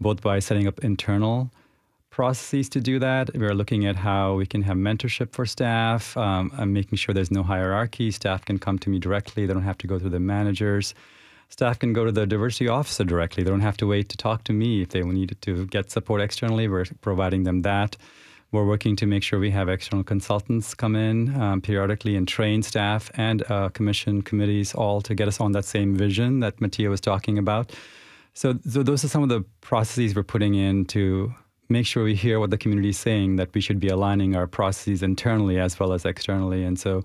both 0.00 0.22
by 0.22 0.38
setting 0.38 0.66
up 0.66 0.84
internal 0.84 1.50
processes 2.10 2.68
to 2.70 2.80
do 2.80 2.98
that. 2.98 3.30
We're 3.34 3.54
looking 3.54 3.86
at 3.86 3.96
how 3.96 4.34
we 4.34 4.46
can 4.46 4.62
have 4.62 4.76
mentorship 4.76 5.32
for 5.32 5.44
staff. 5.44 6.16
Um, 6.16 6.50
I'm 6.56 6.72
making 6.72 6.96
sure 6.96 7.14
there's 7.14 7.30
no 7.30 7.42
hierarchy. 7.42 8.10
Staff 8.10 8.44
can 8.44 8.58
come 8.58 8.78
to 8.80 8.90
me 8.90 8.98
directly, 8.98 9.46
they 9.46 9.52
don't 9.52 9.62
have 9.62 9.78
to 9.78 9.86
go 9.86 9.98
through 9.98 10.10
the 10.10 10.20
managers 10.20 10.94
staff 11.48 11.78
can 11.78 11.92
go 11.92 12.04
to 12.04 12.12
the 12.12 12.26
diversity 12.26 12.68
officer 12.68 13.04
directly. 13.04 13.42
They 13.42 13.50
don't 13.50 13.60
have 13.60 13.76
to 13.78 13.86
wait 13.86 14.08
to 14.10 14.16
talk 14.16 14.44
to 14.44 14.52
me 14.52 14.82
if 14.82 14.90
they 14.90 15.02
need 15.02 15.36
to 15.40 15.66
get 15.66 15.90
support 15.90 16.20
externally. 16.20 16.68
We're 16.68 16.86
providing 17.00 17.44
them 17.44 17.62
that. 17.62 17.96
We're 18.52 18.64
working 18.66 18.94
to 18.96 19.06
make 19.06 19.22
sure 19.22 19.38
we 19.38 19.50
have 19.50 19.68
external 19.68 20.04
consultants 20.04 20.72
come 20.72 20.94
in 20.94 21.34
um, 21.40 21.60
periodically 21.60 22.16
and 22.16 22.28
train 22.28 22.62
staff 22.62 23.10
and 23.14 23.42
uh, 23.50 23.70
commission 23.70 24.22
committees 24.22 24.72
all 24.74 25.00
to 25.02 25.14
get 25.14 25.26
us 25.28 25.40
on 25.40 25.52
that 25.52 25.64
same 25.64 25.96
vision 25.96 26.40
that 26.40 26.58
Matia 26.58 26.88
was 26.88 27.00
talking 27.00 27.38
about. 27.38 27.72
So, 28.34 28.58
so 28.68 28.82
those 28.82 29.04
are 29.04 29.08
some 29.08 29.22
of 29.22 29.28
the 29.28 29.44
processes 29.62 30.14
we're 30.14 30.22
putting 30.22 30.54
in 30.54 30.84
to 30.86 31.34
make 31.68 31.86
sure 31.86 32.04
we 32.04 32.14
hear 32.14 32.38
what 32.38 32.50
the 32.50 32.58
community 32.58 32.90
is 32.90 32.98
saying, 32.98 33.36
that 33.36 33.52
we 33.52 33.60
should 33.60 33.80
be 33.80 33.88
aligning 33.88 34.36
our 34.36 34.46
processes 34.46 35.02
internally 35.02 35.58
as 35.58 35.78
well 35.80 35.92
as 35.92 36.04
externally. 36.04 36.62
And 36.62 36.78
so 36.78 37.02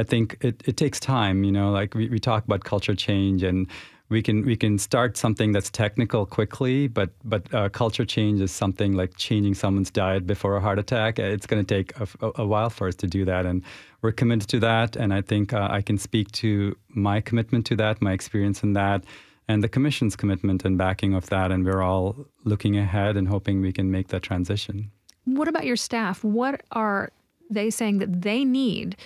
I 0.00 0.02
think 0.02 0.38
it, 0.40 0.62
it 0.66 0.76
takes 0.78 0.98
time, 0.98 1.44
you 1.44 1.52
know, 1.52 1.70
like 1.70 1.94
we, 1.94 2.08
we 2.08 2.18
talk 2.18 2.44
about 2.44 2.64
culture 2.64 2.94
change 2.94 3.42
and 3.42 3.68
we 4.08 4.22
can 4.22 4.44
we 4.44 4.56
can 4.56 4.78
start 4.78 5.16
something 5.16 5.52
that's 5.52 5.70
technical 5.70 6.26
quickly, 6.26 6.88
but 6.88 7.10
but 7.22 7.42
uh, 7.54 7.68
culture 7.68 8.04
change 8.04 8.40
is 8.40 8.50
something 8.50 8.92
like 8.92 9.16
changing 9.16 9.54
someone's 9.54 9.90
diet 9.90 10.26
before 10.26 10.56
a 10.56 10.60
heart 10.60 10.78
attack. 10.78 11.18
It's 11.18 11.46
going 11.46 11.64
to 11.64 11.74
take 11.74 11.92
a, 12.00 12.32
a, 12.42 12.46
while 12.46 12.70
for 12.70 12.88
us 12.88 12.96
to 12.96 13.06
do 13.06 13.24
that, 13.26 13.46
and 13.46 13.62
we're 14.02 14.12
committed 14.12 14.48
to 14.48 14.58
that. 14.60 14.96
And 14.96 15.14
I 15.14 15.20
think 15.20 15.52
uh, 15.52 15.68
I 15.70 15.80
can 15.82 15.96
speak 15.96 16.32
to 16.32 16.76
my 16.88 17.20
commitment 17.20 17.66
to 17.66 17.76
that, 17.76 18.02
my 18.02 18.12
experience 18.12 18.64
in 18.64 18.72
that, 18.72 19.04
and 19.48 19.62
the 19.62 19.68
commission's 19.68 20.16
commitment 20.16 20.64
and 20.64 20.76
backing 20.76 21.14
of 21.14 21.28
that. 21.28 21.52
And 21.52 21.64
we're 21.64 21.82
all 21.82 22.16
looking 22.44 22.76
ahead 22.76 23.16
and 23.16 23.28
hoping 23.28 23.60
we 23.60 23.72
can 23.72 23.90
make 23.92 24.08
that 24.08 24.22
transition. 24.22 24.90
What 25.24 25.46
about 25.46 25.66
your 25.66 25.76
staff? 25.76 26.24
What 26.24 26.62
are 26.72 27.12
they 27.48 27.70
saying 27.70 27.98
that 27.98 28.22
they 28.22 28.44
need 28.44 28.96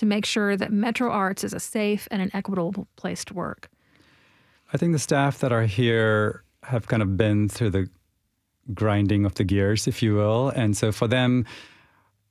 to 0.00 0.06
make 0.06 0.24
sure 0.24 0.56
that 0.56 0.72
Metro 0.72 1.10
Arts 1.10 1.44
is 1.44 1.52
a 1.52 1.60
safe 1.60 2.08
and 2.10 2.22
an 2.22 2.30
equitable 2.32 2.88
place 2.96 3.22
to 3.26 3.34
work? 3.34 3.70
I 4.72 4.78
think 4.78 4.92
the 4.92 4.98
staff 4.98 5.38
that 5.40 5.52
are 5.52 5.66
here 5.66 6.42
have 6.62 6.88
kind 6.88 7.02
of 7.02 7.18
been 7.18 7.48
through 7.50 7.70
the 7.70 7.88
grinding 8.72 9.26
of 9.26 9.34
the 9.34 9.44
gears, 9.44 9.86
if 9.86 10.02
you 10.02 10.14
will. 10.14 10.48
And 10.48 10.74
so 10.74 10.90
for 10.90 11.06
them, 11.06 11.44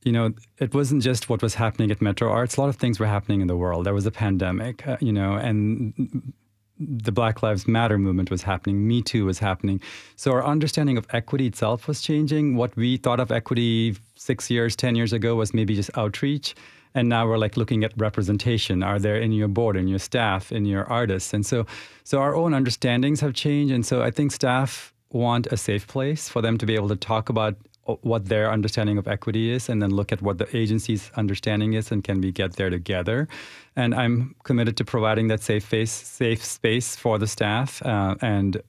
you 0.04 0.12
know, 0.12 0.34
it 0.58 0.74
wasn't 0.74 1.04
just 1.04 1.30
what 1.30 1.44
was 1.44 1.56
happening 1.56 1.92
at 1.92 2.02
Metro 2.02 2.32
Arts. 2.32 2.58
A 2.58 2.62
lot 2.62 2.70
of 2.70 2.78
things 2.78 3.00
were 3.00 3.06
happening 3.06 3.42
in 3.42 3.48
the 3.48 3.58
world. 3.58 3.86
There 3.86 3.94
was 3.94 4.08
a 4.08 4.12
pandemic, 4.12 4.88
uh, 4.88 4.98
you 5.00 5.14
know, 5.14 5.34
and 5.34 6.34
the 6.80 7.12
Black 7.12 7.44
Lives 7.44 7.68
Matter 7.68 8.00
movement 8.00 8.32
was 8.32 8.42
happening, 8.42 8.88
Me 8.88 9.04
Too 9.04 9.26
was 9.26 9.38
happening. 9.38 9.80
So 10.16 10.32
our 10.32 10.44
understanding 10.44 10.98
of 10.98 11.06
equity 11.12 11.46
itself 11.46 11.88
was 11.88 12.02
changing. 12.02 12.56
What 12.56 12.76
we 12.76 12.98
thought 12.98 13.20
of 13.20 13.32
equity 13.32 13.96
six 14.16 14.50
years, 14.50 14.76
10 14.76 14.96
years 14.96 15.14
ago 15.14 15.36
was 15.36 15.54
maybe 15.54 15.76
just 15.76 15.92
outreach. 15.96 16.56
And 16.96 17.08
now 17.08 17.28
we're 17.28 17.38
like 17.38 17.58
looking 17.58 17.84
at 17.84 17.94
representation. 17.98 18.84
Are 18.84 19.00
there 19.00 19.18
in 19.18 19.32
your 19.32 19.48
board, 19.48 19.76
in 19.78 19.88
your 19.88 20.00
staff, 20.00 20.52
in 20.52 20.66
your 20.66 20.86
artists? 20.86 21.34
And 21.34 21.46
so, 21.46 21.66
so 22.04 22.20
our 22.20 22.36
own 22.36 22.54
understandings 22.54 23.20
have 23.22 23.34
changed. 23.34 23.74
And 23.74 23.86
so 23.86 24.02
I 24.02 24.12
think 24.12 24.32
staff 24.32 24.94
want 25.12 25.48
a 25.48 25.58
safe 25.58 25.88
place 25.88 26.30
for 26.30 26.42
them 26.42 26.58
to 26.58 26.66
be 26.66 26.76
able 26.76 26.90
to 26.90 26.96
talk 26.96 27.30
about 27.30 27.56
what 28.02 28.26
their 28.26 28.52
understanding 28.52 28.98
of 28.98 29.08
equity 29.08 29.52
is 29.52 29.68
and 29.70 29.82
then 29.82 29.90
look 29.90 30.12
at 30.12 30.22
what 30.22 30.38
the 30.38 30.56
agency's 30.56 31.10
understanding 31.16 31.74
is 31.74 31.92
and 31.92 32.04
can 32.04 32.22
we 32.22 32.32
get 32.32 32.56
there 32.56 32.70
together 32.70 33.28
and 33.76 33.96
i'm 33.96 34.36
committed 34.44 34.78
to 34.78 34.86
providing 34.86 35.28
that 35.28 35.42
safe 35.42 35.64
space 35.64 35.92
safe 35.92 36.44
space 36.44 36.96
for 36.96 37.18
the 37.18 37.26
staff 37.26 37.84
uh, 37.86 38.16
and 38.22 38.62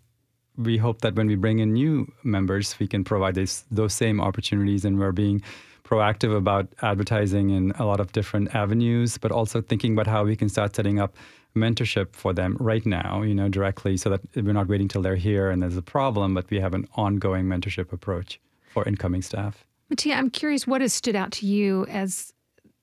we 0.57 0.77
hope 0.77 1.01
that 1.01 1.15
when 1.15 1.27
we 1.27 1.37
bring 1.37 1.59
in 1.59 1.73
new 1.73 2.11
members 2.23 2.79
we 2.79 2.87
can 2.87 3.05
provide 3.05 3.35
this, 3.35 3.65
those 3.71 3.95
same 3.95 4.21
opportunities 4.21 4.85
and 4.85 4.99
we're 4.99 5.13
being 5.13 5.43
proactive 5.91 6.37
about 6.37 6.69
advertising 6.83 7.51
in 7.51 7.73
a 7.73 7.85
lot 7.85 8.01
of 8.01 8.13
different 8.13 8.55
avenues 8.55 9.19
but 9.19 9.33
also 9.33 9.61
thinking 9.61 9.93
about 9.93 10.07
how 10.07 10.25
we 10.25 10.37
can 10.37 10.49
start 10.49 10.75
setting 10.77 11.01
up 11.01 11.17
mentorship 11.57 12.15
for 12.15 12.33
them 12.33 12.57
right 12.61 12.87
now, 12.87 13.23
you 13.23 13.35
know, 13.35 13.49
directly 13.49 13.97
so 13.97 14.11
that 14.11 14.21
we're 14.37 14.53
not 14.53 14.69
waiting 14.69 14.89
till 14.89 15.03
they're 15.03 15.17
here 15.17 15.51
and 15.51 15.63
there's 15.63 15.77
a 15.77 15.83
problem, 15.83 16.35
but 16.35 16.49
we 16.51 16.61
have 16.61 16.75
an 16.75 16.87
ongoing 16.95 17.47
mentorship 17.47 17.93
approach 17.93 18.41
for 18.73 18.87
incoming 18.87 19.23
staff. 19.23 19.65
Matia, 19.93 20.17
I'm 20.17 20.31
curious 20.31 20.67
what 20.67 20.81
has 20.81 20.93
stood 20.93 21.17
out 21.17 21.33
to 21.33 21.47
you 21.47 21.87
as, 21.87 22.33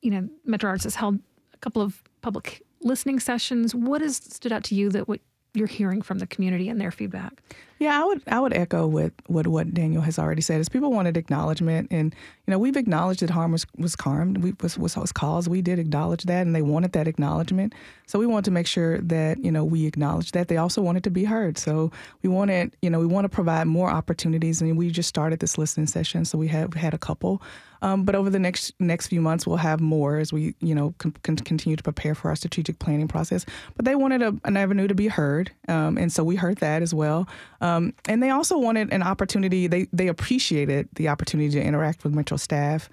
you 0.02 0.12
know, 0.12 0.28
Metro 0.44 0.70
Arts 0.70 0.84
has 0.84 0.96
held 0.96 1.20
a 1.54 1.58
couple 1.58 1.82
of 1.82 2.04
public 2.22 2.62
listening 2.82 3.20
sessions. 3.20 3.74
What 3.74 4.02
has 4.02 4.18
stood 4.18 4.52
out 4.52 4.64
to 4.66 4.76
you 4.76 4.90
that 4.90 5.08
what 5.08 5.22
you're 5.54 5.68
hearing 5.68 6.02
from 6.02 6.20
the 6.20 6.28
community 6.28 6.68
and 6.68 6.80
their 6.80 6.92
feedback? 6.92 7.42
Yeah, 7.80 8.02
I 8.02 8.06
would 8.06 8.22
I 8.28 8.40
would 8.40 8.54
echo 8.54 8.88
what, 8.88 9.14
what 9.28 9.74
Daniel 9.74 10.02
has 10.02 10.18
already 10.18 10.42
said. 10.42 10.60
Is 10.60 10.70
people 10.70 10.92
wanted 10.92 11.16
acknowledgement, 11.16 11.90
and 11.92 12.16
you 12.46 12.52
know 12.52 12.58
we've 12.58 12.76
acknowledged 12.76 13.20
that 13.22 13.30
harm 13.30 13.52
was 13.52 13.68
was 13.78 13.96
harmed, 14.00 14.40
we 14.40 14.54
was 14.62 14.78
was, 14.78 14.98
was 14.98 15.12
caused. 15.12 15.48
We 15.48 15.62
did 15.62 15.78
acknowledge 15.78 16.24
that, 16.24 16.46
and 16.46 16.56
they 16.56 16.64
wanted 16.64 16.94
that 16.94 17.08
acknowledgement. 17.08 17.74
So 18.08 18.18
we 18.18 18.26
wanted 18.26 18.46
to 18.46 18.52
make 18.52 18.68
sure 18.68 19.00
that 19.00 19.44
you 19.44 19.52
know 19.52 19.64
we 19.64 19.86
acknowledge 19.86 20.32
that. 20.32 20.48
They 20.48 20.58
also 20.58 20.82
wanted 20.82 21.04
to 21.04 21.12
be 21.12 21.24
heard. 21.24 21.58
So 21.60 21.92
we 22.24 22.30
wanted 22.30 22.76
you 22.82 22.90
know 22.90 23.00
we 23.00 23.06
want 23.06 23.26
to 23.26 23.30
provide 23.30 23.68
more 23.68 23.90
opportunities, 23.92 24.60
and 24.62 24.76
we 24.76 24.90
just 24.90 25.10
started 25.10 25.40
this 25.40 25.58
listening 25.58 25.88
session, 25.88 26.26
so 26.26 26.38
we 26.38 26.48
have 26.48 26.74
had 26.74 26.94
a 26.96 27.00
couple. 27.00 27.42
Um, 27.82 28.04
but 28.04 28.16
over 28.16 28.30
the 28.30 28.40
next 28.40 28.74
next 28.80 29.08
few 29.08 29.22
months, 29.22 29.46
we'll 29.46 29.58
have 29.58 29.80
more 29.80 30.18
as 30.18 30.34
we, 30.34 30.56
you 30.62 30.74
know, 30.74 30.94
con- 30.98 31.12
continue 31.12 31.76
to 31.76 31.84
prepare 31.84 32.16
for 32.16 32.30
our 32.30 32.36
strategic 32.36 32.80
planning 32.80 33.08
process. 33.08 33.46
But 33.76 33.86
they 33.86 33.96
wanted 33.96 34.22
a, 34.22 34.36
an 34.46 34.58
avenue 34.58 34.88
to 34.88 34.96
be 34.96 35.08
heard, 35.08 35.52
um, 35.68 35.98
and 35.98 36.12
so 36.12 36.24
we 36.24 36.36
heard 36.36 36.58
that 36.58 36.82
as 36.82 36.94
well. 36.94 37.28
And 38.08 38.22
they 38.22 38.30
also 38.30 38.58
wanted 38.58 38.92
an 38.94 39.04
opportunity. 39.04 39.68
They 39.68 39.88
they 39.94 40.08
appreciated 40.08 40.90
the 40.94 41.10
opportunity 41.10 41.50
to 41.52 41.62
interact 41.62 42.04
with 42.04 42.14
Metro 42.14 42.38
staff. 42.38 42.90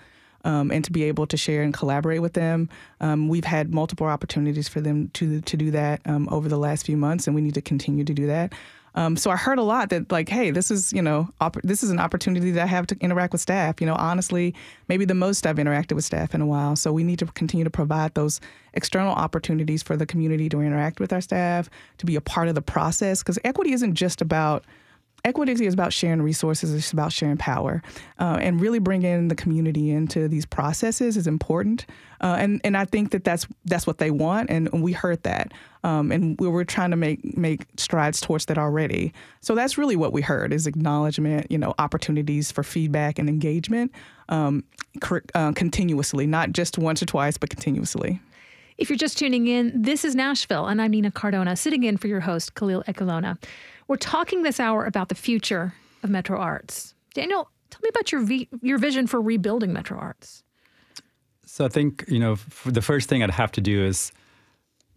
Um, 0.47 0.71
and 0.71 0.85
to 0.85 0.93
be 0.93 1.05
able 1.05 1.27
to 1.29 1.39
share 1.39 1.63
and 1.63 1.73
collaborate 1.73 2.21
with 2.21 2.35
them. 2.35 2.69
Um, 3.01 3.29
we've 3.29 3.47
had 3.47 3.73
multiple 3.73 4.07
opportunities 4.07 4.69
for 4.69 4.83
them 4.83 5.09
to 5.15 5.41
to 5.41 5.57
do 5.57 5.71
that 5.71 6.03
um, 6.05 6.29
over 6.31 6.51
the 6.51 6.59
last 6.59 6.85
few 6.85 6.99
months, 6.99 7.27
and 7.27 7.35
we 7.35 7.41
need 7.41 7.55
to 7.55 7.63
continue 7.63 8.05
to 8.05 8.13
do 8.13 8.27
that. 8.27 8.53
Um, 8.97 9.17
so 9.17 9.31
I 9.31 9.37
heard 9.37 9.59
a 9.59 9.63
lot 9.63 9.91
that 9.91 10.13
like, 10.13 10.29
hey, 10.29 10.51
this 10.51 10.71
is 10.71 10.93
you 10.93 11.03
know 11.03 11.29
op- 11.41 11.61
this 11.63 11.83
is 11.83 11.91
an 11.91 11.99
opportunity 11.99 12.51
that 12.53 12.63
I 12.63 12.67
have 12.67 12.87
to 12.89 12.97
interact 13.01 13.33
with 13.33 13.41
staff. 13.41 13.81
You 13.81 13.87
know, 13.87 13.97
honestly, 13.97 14.55
maybe 14.89 15.05
the 15.05 15.15
most 15.15 15.47
I've 15.47 15.57
interacted 15.57 15.93
with 15.93 16.05
staff 16.05 16.35
in 16.35 16.41
a 16.41 16.47
while. 16.47 16.77
So 16.77 16.93
we 16.93 17.05
need 17.05 17.19
to 17.19 17.27
continue 17.27 17.65
to 17.65 17.71
provide 17.71 18.15
those 18.15 18.41
external 18.75 19.13
opportunities 19.13 19.83
for 19.83 19.97
the 19.97 20.07
community 20.07 20.49
to 20.49 20.61
interact 20.61 21.01
with 21.01 21.13
our 21.13 21.21
staff, 21.21 21.69
to 21.99 22.07
be 22.07 22.17
a 22.17 22.21
part 22.21 22.49
of 22.49 22.55
the 22.55 22.63
process, 22.63 23.23
because 23.23 23.39
equity 23.45 23.73
isn't 23.73 23.95
just 23.95 24.21
about 24.21 24.65
equity 25.25 25.53
is 25.53 25.75
about 25.75 25.93
sharing 25.93 26.23
resources. 26.23 26.75
It's 26.75 26.93
about 26.93 27.13
sharing 27.13 27.37
power, 27.37 27.83
uh, 28.19 28.39
and 28.41 28.61
really 28.61 28.79
bringing 28.79 29.29
the 29.29 29.35
community 29.35 29.91
into 29.91 30.29
these 30.29 30.47
processes 30.47 31.17
is 31.17 31.27
important. 31.27 31.87
Uh, 32.21 32.37
and 32.39 32.61
and 32.65 32.77
I 32.77 32.85
think 32.85 33.11
that 33.11 33.25
that's 33.25 33.47
that's 33.65 33.87
what 33.87 33.99
they 33.99 34.11
want, 34.11 34.51
and, 34.51 34.69
we 34.83 34.93
heard 34.93 35.23
that, 35.23 35.53
um, 35.83 36.13
and 36.13 36.39
we 36.39 36.49
were 36.49 36.65
trying 36.65 36.91
to 36.91 36.97
make 36.97 37.37
make 37.37 37.67
strides 37.77 38.21
towards 38.21 38.47
that 38.47 38.59
already. 38.59 39.13
So 39.41 39.55
that's 39.55 39.79
really 39.79 39.97
what 39.97 40.13
we 40.13 40.23
heard 40.23 40.53
is 40.53 40.67
acknowledgement, 40.67 41.51
you 41.51 41.59
know, 41.59 41.75
opportunities 41.79 42.53
for 42.53 42.63
feedback 42.63 43.19
and 43.19 43.29
engagement, 43.29 43.93
um, 44.29 44.65
uh, 45.35 45.53
continuously, 45.53 46.27
not 46.27 46.53
just 46.53 46.79
once 46.79 47.03
or 47.03 47.07
twice, 47.07 47.39
but 47.39 47.51
continuously. 47.51 48.21
If 48.77 48.91
you're 48.91 48.99
just 48.99 49.19
tuning 49.19 49.47
in, 49.47 49.83
this 49.83 50.05
is 50.05 50.17
Nashville, 50.17 50.67
and 50.67 50.83
I'm 50.83 50.91
Nina 50.91 51.13
Cardona, 51.13 51.55
sitting 51.55 51.85
in 51.85 51.97
for 51.97 52.09
your 52.09 52.21
host, 52.21 52.57
Khalil 52.57 52.83
Ekulona. 52.89 53.39
We're 53.87 53.97
talking 53.97 54.43
this 54.43 54.59
hour 54.59 54.85
about 54.85 55.11
the 55.11 55.15
future 55.15 55.75
of 56.03 56.11
Metro 56.11 56.39
Arts. 56.39 56.95
Daniel, 57.15 57.49
tell 57.71 57.81
me 57.85 57.89
about 57.89 58.11
your 58.11 58.23
v- 58.23 58.49
your 58.63 58.79
vision 58.79 59.07
for 59.07 59.21
rebuilding 59.21 59.73
Metro 59.73 59.97
Arts. 59.97 60.43
So 61.47 61.65
I 61.65 61.69
think 61.69 62.05
you 62.09 62.19
know 62.19 62.37
the 62.67 62.83
first 62.83 63.09
thing 63.09 63.23
I'd 63.23 63.31
have 63.31 63.53
to 63.53 63.61
do 63.61 63.85
is 63.85 64.11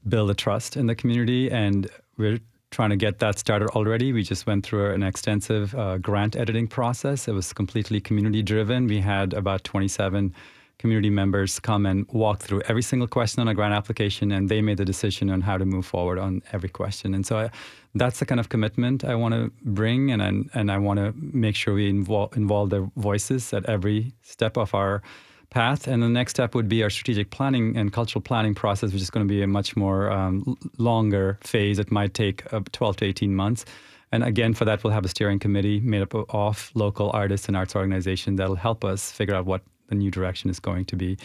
build 0.07 0.31
a 0.31 0.33
trust 0.33 0.75
in 0.75 0.87
the 0.87 0.95
community, 0.95 1.51
and 1.51 1.87
we're 2.17 2.39
trying 2.71 2.89
to 2.89 2.95
get 2.95 3.19
that 3.19 3.37
started 3.37 3.69
already. 3.69 4.11
We 4.11 4.23
just 4.23 4.47
went 4.47 4.65
through 4.65 4.91
an 4.91 5.03
extensive 5.03 5.75
uh, 5.75 5.99
grant 5.99 6.35
editing 6.35 6.67
process. 6.67 7.27
It 7.27 7.33
was 7.33 7.53
completely 7.53 8.01
community 8.01 8.41
driven. 8.41 8.87
We 8.87 9.01
had 9.01 9.33
about 9.33 9.63
27 9.63 10.33
community 10.79 11.09
members 11.09 11.59
come 11.59 11.85
and 11.85 12.07
walk 12.09 12.39
through 12.39 12.61
every 12.67 12.81
single 12.81 13.07
question 13.07 13.41
on 13.41 13.47
a 13.47 13.53
grant 13.53 13.73
application, 13.73 14.31
and 14.31 14.49
they 14.49 14.61
made 14.61 14.77
the 14.77 14.85
decision 14.85 15.29
on 15.29 15.41
how 15.41 15.57
to 15.57 15.65
move 15.65 15.85
forward 15.85 16.19
on 16.19 16.41
every 16.53 16.69
question. 16.69 17.13
And 17.13 17.25
so 17.25 17.39
I, 17.39 17.49
that's 17.95 18.19
the 18.19 18.25
kind 18.25 18.39
of 18.39 18.49
commitment 18.49 19.03
I 19.03 19.15
want 19.15 19.33
to 19.33 19.51
bring, 19.63 20.11
and 20.11 20.21
I, 20.21 20.59
and 20.59 20.71
I 20.71 20.77
want 20.77 20.99
to 20.99 21.13
make 21.15 21.55
sure 21.55 21.73
we 21.73 21.89
involve, 21.89 22.35
involve 22.37 22.69
their 22.69 22.87
voices 22.95 23.53
at 23.53 23.65
every 23.65 24.13
step 24.21 24.57
of 24.57 24.73
our 24.75 25.01
path. 25.49 25.87
And 25.87 26.03
the 26.03 26.09
next 26.09 26.31
step 26.31 26.53
would 26.55 26.67
be 26.67 26.83
our 26.83 26.89
strategic 26.89 27.31
planning 27.31 27.77
and 27.77 27.91
cultural 27.91 28.21
planning 28.21 28.53
process, 28.53 28.91
which 28.91 29.01
is 29.01 29.09
going 29.09 29.27
to 29.27 29.31
be 29.31 29.41
a 29.41 29.47
much 29.47 29.75
more 29.75 30.11
um, 30.11 30.57
longer 30.77 31.39
phase. 31.41 31.79
It 31.79 31.91
might 31.91 32.13
take 32.13 32.51
uh, 32.53 32.61
12 32.71 32.97
to 32.97 33.05
18 33.05 33.35
months. 33.35 33.65
And 34.11 34.23
again, 34.23 34.53
for 34.53 34.65
that, 34.65 34.83
we'll 34.83 34.93
have 34.93 35.05
a 35.05 35.09
steering 35.09 35.39
committee 35.39 35.79
made 35.81 36.01
up 36.01 36.13
of 36.29 36.71
local 36.75 37.11
artists 37.13 37.47
and 37.47 37.57
arts 37.57 37.75
organizations 37.75 38.37
that'll 38.37 38.55
help 38.55 38.85
us 38.85 39.11
figure 39.11 39.35
out 39.35 39.45
what 39.45 39.61
the 39.87 39.95
new 39.95 40.11
direction 40.11 40.49
is 40.49 40.59
going 40.59 40.85
to 40.85 40.95
be. 40.95 41.17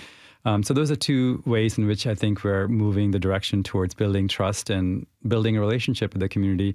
Um, 0.45 0.63
so 0.63 0.75
those 0.75 0.91
are 0.91 0.97
two 0.97 1.43
ways 1.47 1.79
in 1.79 1.87
which 1.87 2.07
I 2.07 2.15
think 2.15 2.43
we're 2.43 2.67
moving 2.67 3.13
the 3.13 3.19
direction 3.19 3.63
towards 3.63 3.95
building 3.95 4.27
trust 4.27 4.71
and 4.71 5.07
building 5.29 5.57
a 5.57 5.61
relationship 5.61 6.13
with 6.13 6.21
the 6.21 6.29
community. 6.29 6.75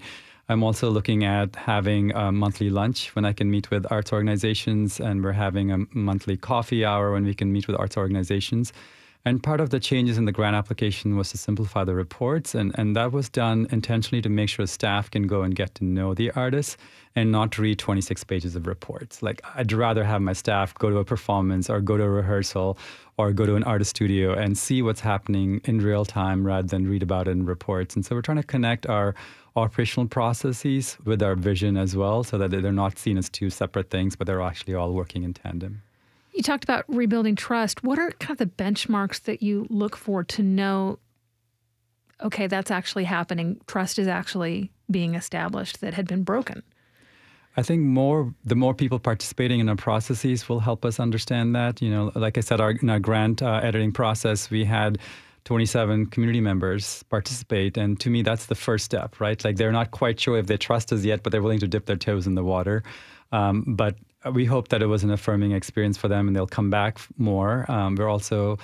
I'm 0.49 0.63
also 0.63 0.89
looking 0.89 1.25
at 1.25 1.55
having 1.57 2.13
a 2.13 2.31
monthly 2.31 2.69
lunch 2.69 3.13
when 3.15 3.25
I 3.25 3.33
can 3.33 3.51
meet 3.51 3.69
with 3.69 3.85
arts 3.91 4.13
organizations, 4.13 5.01
and 5.01 5.21
we're 5.21 5.33
having 5.33 5.71
a 5.71 5.79
monthly 5.93 6.37
coffee 6.37 6.85
hour 6.85 7.11
when 7.11 7.25
we 7.25 7.33
can 7.33 7.51
meet 7.51 7.67
with 7.67 7.77
arts 7.77 7.97
organizations. 7.97 8.71
And 9.27 9.43
part 9.43 9.59
of 9.59 9.71
the 9.71 9.79
changes 9.81 10.17
in 10.17 10.23
the 10.23 10.31
grant 10.31 10.55
application 10.55 11.17
was 11.17 11.31
to 11.31 11.37
simplify 11.37 11.83
the 11.83 11.93
reports, 11.93 12.55
and, 12.55 12.71
and 12.79 12.95
that 12.95 13.11
was 13.11 13.27
done 13.27 13.67
intentionally 13.71 14.21
to 14.21 14.29
make 14.29 14.47
sure 14.47 14.65
staff 14.65 15.11
can 15.11 15.27
go 15.27 15.41
and 15.41 15.53
get 15.53 15.75
to 15.75 15.83
know 15.83 16.13
the 16.13 16.31
artists 16.31 16.77
and 17.13 17.29
not 17.29 17.57
read 17.57 17.77
26 17.77 18.23
pages 18.23 18.55
of 18.55 18.67
reports. 18.67 19.21
Like, 19.21 19.41
I'd 19.53 19.73
rather 19.73 20.05
have 20.05 20.21
my 20.21 20.31
staff 20.31 20.73
go 20.75 20.89
to 20.89 20.99
a 20.99 21.03
performance 21.03 21.69
or 21.69 21.81
go 21.81 21.97
to 21.97 22.03
a 22.03 22.09
rehearsal 22.09 22.77
or 23.17 23.33
go 23.33 23.45
to 23.45 23.55
an 23.55 23.65
artist 23.65 23.89
studio 23.89 24.33
and 24.33 24.57
see 24.57 24.81
what's 24.81 25.01
happening 25.01 25.59
in 25.65 25.79
real 25.79 26.05
time 26.05 26.47
rather 26.47 26.69
than 26.69 26.87
read 26.87 27.03
about 27.03 27.27
it 27.27 27.31
in 27.31 27.45
reports. 27.45 27.97
And 27.97 28.05
so 28.05 28.15
we're 28.15 28.21
trying 28.21 28.37
to 28.37 28.43
connect 28.43 28.87
our 28.87 29.13
operational 29.57 30.07
processes 30.07 30.97
with 31.03 31.21
our 31.21 31.35
vision 31.35 31.75
as 31.75 31.97
well 31.97 32.23
so 32.23 32.37
that 32.37 32.51
they're 32.51 32.71
not 32.71 32.97
seen 32.97 33.17
as 33.17 33.27
two 33.27 33.49
separate 33.49 33.89
things, 33.89 34.15
but 34.15 34.25
they're 34.25 34.41
actually 34.41 34.75
all 34.75 34.93
working 34.93 35.23
in 35.23 35.33
tandem. 35.33 35.81
You 36.37 36.43
talked 36.43 36.63
about 36.63 36.85
rebuilding 36.87 37.35
trust. 37.35 37.83
What 37.83 37.97
are 37.97 38.11
kind 38.11 38.29
of 38.29 38.37
the 38.37 38.63
benchmarks 38.63 39.23
that 39.23 39.41
you 39.41 39.65
look 39.71 39.97
for 39.97 40.23
to 40.25 40.43
know, 40.43 40.99
okay, 42.21 42.45
that's 42.45 42.69
actually 42.69 43.05
happening? 43.05 43.59
Trust 43.65 43.97
is 43.97 44.07
actually 44.07 44.71
being 44.89 45.15
established 45.15 45.81
that 45.81 45.95
had 45.95 46.07
been 46.07 46.21
broken. 46.21 46.61
I 47.57 47.63
think 47.63 47.81
more 47.81 48.35
the 48.45 48.53
more 48.53 48.75
people 48.75 48.99
participating 48.99 49.59
in 49.59 49.67
our 49.67 49.75
processes 49.75 50.47
will 50.47 50.59
help 50.59 50.85
us 50.85 50.99
understand 50.99 51.55
that. 51.55 51.81
You 51.81 51.89
know, 51.89 52.11
like 52.13 52.37
I 52.37 52.41
said, 52.41 52.61
our, 52.61 52.69
in 52.69 52.87
our 52.91 52.99
grant 52.99 53.41
uh, 53.41 53.59
editing 53.63 53.91
process, 53.91 54.51
we 54.51 54.63
had 54.63 54.99
27 55.45 56.05
community 56.05 56.39
members 56.39 57.01
participate, 57.09 57.77
and 57.77 57.99
to 57.99 58.11
me, 58.11 58.21
that's 58.21 58.45
the 58.45 58.53
first 58.53 58.85
step, 58.85 59.19
right? 59.19 59.43
Like 59.43 59.55
they're 59.55 59.71
not 59.71 59.89
quite 59.89 60.19
sure 60.19 60.37
if 60.37 60.45
they 60.45 60.57
trust 60.57 60.93
us 60.93 61.03
yet, 61.03 61.23
but 61.23 61.31
they're 61.31 61.41
willing 61.41 61.61
to 61.61 61.67
dip 61.67 61.87
their 61.87 61.95
toes 61.95 62.27
in 62.27 62.35
the 62.35 62.43
water. 62.43 62.83
Um, 63.31 63.63
but 63.67 63.95
we 64.33 64.45
hope 64.45 64.69
that 64.69 64.81
it 64.81 64.87
was 64.87 65.03
an 65.03 65.11
affirming 65.11 65.51
experience 65.51 65.97
for 65.97 66.07
them, 66.07 66.27
and 66.27 66.35
they'll 66.35 66.47
come 66.47 66.69
back 66.69 66.99
more. 67.17 67.69
Um, 67.69 67.95
we're 67.95 68.09
also 68.09 68.57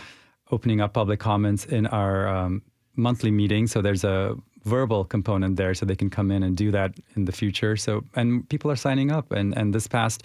opening 0.52 0.82
up 0.82 0.94
public 0.94 1.20
comments 1.20 1.66
in 1.66 1.88
our 1.88 2.28
um, 2.28 2.62
monthly 2.96 3.32
meeting, 3.32 3.68
so 3.68 3.82
there's 3.82 4.04
a 4.04 4.36
verbal 4.66 5.04
component 5.04 5.58
there 5.58 5.74
so 5.74 5.86
they 5.86 5.96
can 5.96 6.10
come 6.10 6.32
in 6.32 6.44
and 6.44 6.56
do 6.56 6.72
that 6.72 6.94
in 7.16 7.26
the 7.26 7.32
future. 7.32 7.76
So, 7.76 8.04
and 8.16 8.48
people 8.50 8.72
are 8.72 8.76
signing 8.76 9.12
up. 9.12 9.32
And, 9.32 9.56
and 9.58 9.74
this 9.74 9.88
past 9.88 10.24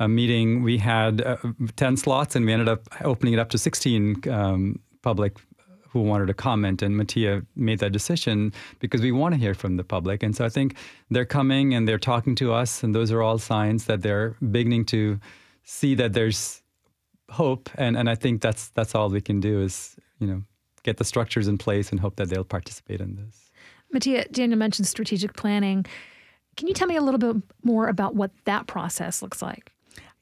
uh, 0.00 0.08
meeting, 0.08 0.62
we 0.62 0.78
had 0.78 1.20
uh, 1.20 1.36
10 1.76 1.96
slots 1.96 2.34
and 2.34 2.46
we 2.46 2.52
ended 2.52 2.68
up 2.68 2.88
opening 3.02 3.34
it 3.34 3.38
up 3.38 3.50
to 3.50 3.58
16 3.58 4.22
um, 4.30 4.80
public 5.02 5.38
who 5.94 6.00
wanted 6.00 6.26
to 6.26 6.34
comment. 6.34 6.82
And 6.82 6.96
Matia 6.96 7.46
made 7.54 7.78
that 7.78 7.92
decision 7.92 8.52
because 8.80 9.00
we 9.00 9.12
want 9.12 9.32
to 9.32 9.40
hear 9.40 9.54
from 9.54 9.76
the 9.76 9.84
public. 9.84 10.24
And 10.24 10.34
so 10.34 10.44
I 10.44 10.48
think 10.48 10.74
they're 11.08 11.24
coming 11.24 11.72
and 11.72 11.86
they're 11.86 12.00
talking 12.00 12.34
to 12.34 12.52
us, 12.52 12.82
and 12.82 12.92
those 12.94 13.12
are 13.12 13.22
all 13.22 13.38
signs 13.38 13.84
that 13.86 14.02
they're 14.02 14.30
beginning 14.50 14.86
to 14.86 15.20
see 15.62 15.94
that 15.94 16.12
there's 16.12 16.62
hope. 17.30 17.70
And 17.76 17.96
and 17.96 18.10
I 18.10 18.16
think 18.16 18.42
that's 18.42 18.70
that's 18.70 18.94
all 18.96 19.08
we 19.08 19.20
can 19.20 19.38
do 19.38 19.62
is 19.62 19.96
you 20.18 20.26
know 20.26 20.42
get 20.82 20.96
the 20.96 21.04
structures 21.04 21.46
in 21.46 21.58
place 21.58 21.90
and 21.92 22.00
hope 22.00 22.16
that 22.16 22.28
they'll 22.28 22.44
participate 22.44 23.00
in 23.00 23.14
this. 23.14 23.52
Matia, 23.94 24.30
Daniel 24.32 24.58
mentioned 24.58 24.88
strategic 24.88 25.34
planning. 25.34 25.86
Can 26.56 26.66
you 26.66 26.74
tell 26.74 26.88
me 26.88 26.96
a 26.96 27.02
little 27.02 27.18
bit 27.18 27.36
more 27.62 27.86
about 27.86 28.16
what 28.16 28.32
that 28.46 28.66
process 28.66 29.22
looks 29.22 29.40
like? 29.40 29.70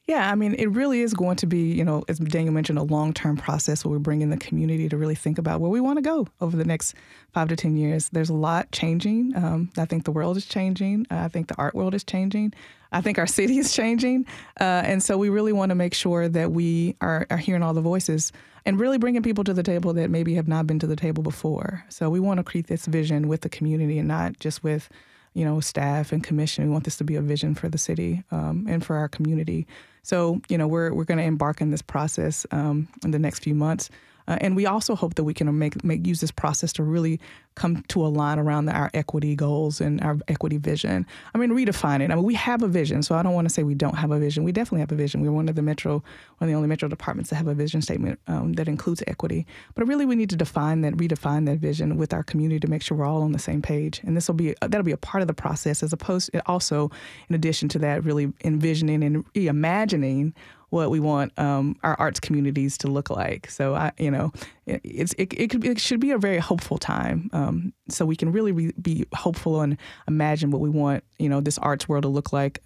Yeah, 0.05 0.29
I 0.29 0.35
mean, 0.35 0.53
it 0.55 0.65
really 0.67 0.99
is 0.99 1.13
going 1.13 1.37
to 1.37 1.45
be, 1.45 1.71
you 1.71 1.85
know, 1.85 2.03
as 2.09 2.19
Daniel 2.19 2.53
mentioned, 2.53 2.77
a 2.77 2.83
long 2.83 3.13
term 3.13 3.37
process 3.37 3.85
where 3.85 3.93
we 3.93 3.99
bring 3.99 4.21
in 4.21 4.31
the 4.31 4.37
community 4.37 4.89
to 4.89 4.97
really 4.97 5.15
think 5.15 5.37
about 5.37 5.61
where 5.61 5.71
we 5.71 5.79
want 5.79 5.97
to 5.97 6.01
go 6.01 6.27
over 6.41 6.57
the 6.57 6.65
next 6.65 6.93
five 7.31 7.47
to 7.47 7.55
10 7.55 7.77
years. 7.77 8.09
There's 8.09 8.29
a 8.29 8.33
lot 8.33 8.69
changing. 8.73 9.33
Um, 9.35 9.71
I 9.77 9.85
think 9.85 10.03
the 10.03 10.11
world 10.11 10.35
is 10.35 10.45
changing. 10.45 11.07
I 11.09 11.29
think 11.29 11.47
the 11.47 11.55
art 11.55 11.73
world 11.73 11.95
is 11.95 12.03
changing. 12.03 12.53
I 12.91 12.99
think 12.99 13.17
our 13.17 13.27
city 13.39 13.59
is 13.59 13.73
changing. 13.73 14.25
Uh, 14.59 14.83
and 14.85 15.01
so 15.01 15.17
we 15.17 15.29
really 15.29 15.53
want 15.53 15.69
to 15.69 15.75
make 15.75 15.93
sure 15.93 16.27
that 16.27 16.51
we 16.51 16.97
are, 16.99 17.25
are 17.29 17.37
hearing 17.37 17.63
all 17.63 17.73
the 17.73 17.81
voices 17.81 18.33
and 18.65 18.81
really 18.81 18.97
bringing 18.97 19.23
people 19.23 19.45
to 19.45 19.53
the 19.53 19.63
table 19.63 19.93
that 19.93 20.09
maybe 20.09 20.33
have 20.35 20.49
not 20.49 20.67
been 20.67 20.79
to 20.79 20.87
the 20.87 20.97
table 20.97 21.23
before. 21.23 21.85
So 21.87 22.09
we 22.09 22.19
want 22.19 22.39
to 22.39 22.43
create 22.43 22.67
this 22.67 22.87
vision 22.87 23.29
with 23.29 23.39
the 23.39 23.49
community 23.49 23.99
and 23.99 24.07
not 24.09 24.37
just 24.39 24.65
with 24.65 24.89
you 25.33 25.43
know, 25.43 25.59
staff 25.59 26.11
and 26.11 26.23
commission. 26.23 26.65
We 26.65 26.71
want 26.71 26.83
this 26.83 26.97
to 26.97 27.03
be 27.03 27.15
a 27.15 27.21
vision 27.21 27.55
for 27.55 27.67
the 27.67 27.79
city 27.79 28.23
um, 28.31 28.67
and 28.69 28.85
for 28.85 28.97
our 28.97 29.07
community. 29.07 29.65
So, 30.03 30.41
you 30.49 30.57
know, 30.57 30.67
we're 30.67 30.93
we're 30.93 31.05
going 31.05 31.17
to 31.17 31.23
embark 31.23 31.61
in 31.61 31.71
this 31.71 31.81
process 31.81 32.45
um, 32.51 32.87
in 33.03 33.11
the 33.11 33.19
next 33.19 33.39
few 33.39 33.55
months. 33.55 33.89
Uh, 34.27 34.37
and 34.39 34.55
we 34.55 34.65
also 34.65 34.95
hope 34.95 35.15
that 35.15 35.23
we 35.23 35.33
can 35.33 35.57
make, 35.57 35.83
make 35.83 36.07
use 36.07 36.21
this 36.21 36.31
process 36.31 36.71
to 36.73 36.83
really 36.83 37.19
come 37.55 37.83
to 37.89 38.05
align 38.05 38.39
around 38.39 38.69
our 38.69 38.89
equity 38.93 39.35
goals 39.35 39.81
and 39.81 40.01
our 40.01 40.17
equity 40.27 40.57
vision. 40.57 41.05
I 41.33 41.37
mean, 41.37 41.51
redefine 41.51 42.01
it. 42.01 42.11
I 42.11 42.15
mean, 42.15 42.23
we 42.23 42.33
have 42.35 42.63
a 42.63 42.67
vision, 42.67 43.03
so 43.03 43.15
I 43.15 43.23
don't 43.23 43.33
want 43.33 43.47
to 43.47 43.53
say 43.53 43.63
we 43.63 43.75
don't 43.75 43.95
have 43.95 44.11
a 44.11 44.19
vision. 44.19 44.43
We 44.43 44.51
definitely 44.51 44.81
have 44.81 44.91
a 44.91 44.95
vision. 44.95 45.21
We're 45.21 45.31
one 45.31 45.49
of 45.49 45.55
the 45.55 45.61
metro, 45.61 45.93
one 45.93 46.03
of 46.41 46.47
the 46.47 46.55
only 46.55 46.67
metro 46.67 46.89
departments 46.89 47.29
that 47.29 47.37
have 47.37 47.47
a 47.47 47.53
vision 47.53 47.81
statement 47.81 48.19
um, 48.27 48.53
that 48.53 48.67
includes 48.67 49.03
equity. 49.07 49.45
But 49.75 49.87
really, 49.87 50.05
we 50.05 50.15
need 50.15 50.29
to 50.31 50.35
define 50.35 50.81
that, 50.81 50.93
redefine 50.93 51.45
that 51.45 51.59
vision 51.59 51.97
with 51.97 52.13
our 52.13 52.23
community 52.23 52.59
to 52.59 52.67
make 52.67 52.81
sure 52.81 52.97
we're 52.97 53.05
all 53.05 53.21
on 53.21 53.31
the 53.31 53.39
same 53.39 53.61
page. 53.61 54.01
And 54.03 54.17
this 54.17 54.27
will 54.27 54.35
be 54.35 54.55
that'll 54.61 54.83
be 54.83 54.91
a 54.91 54.97
part 54.97 55.21
of 55.21 55.27
the 55.27 55.33
process, 55.33 55.83
as 55.83 55.93
opposed 55.93 56.31
to 56.33 56.41
also, 56.47 56.91
in 57.29 57.35
addition 57.35 57.69
to 57.69 57.79
that, 57.79 58.03
really 58.03 58.33
envisioning 58.43 59.03
and 59.03 59.25
reimagining 59.33 60.33
what 60.73 60.89
we 60.89 60.99
want 60.99 61.31
um, 61.37 61.75
our 61.83 61.95
arts 61.99 62.19
communities 62.19 62.79
to 62.79 62.87
look 62.87 63.11
like. 63.11 63.47
So 63.49 63.75
I, 63.75 63.91
you 63.99 64.09
know, 64.09 64.33
it's 64.65 65.13
it 65.17 65.33
it, 65.33 65.49
could, 65.49 65.65
it 65.65 65.79
should 65.79 65.99
be 65.99 66.11
a 66.11 66.17
very 66.17 66.39
hopeful 66.39 66.77
time. 66.77 67.29
Um, 67.33 67.73
so 67.89 68.05
we 68.05 68.15
can 68.15 68.31
really 68.31 68.51
re- 68.51 68.73
be 68.81 69.05
hopeful 69.13 69.61
and 69.61 69.77
imagine 70.07 70.51
what 70.51 70.61
we 70.61 70.69
want, 70.69 71.03
you 71.19 71.29
know, 71.29 71.41
this 71.41 71.57
arts 71.57 71.87
world 71.87 72.03
to 72.03 72.09
look 72.09 72.33
like. 72.33 72.61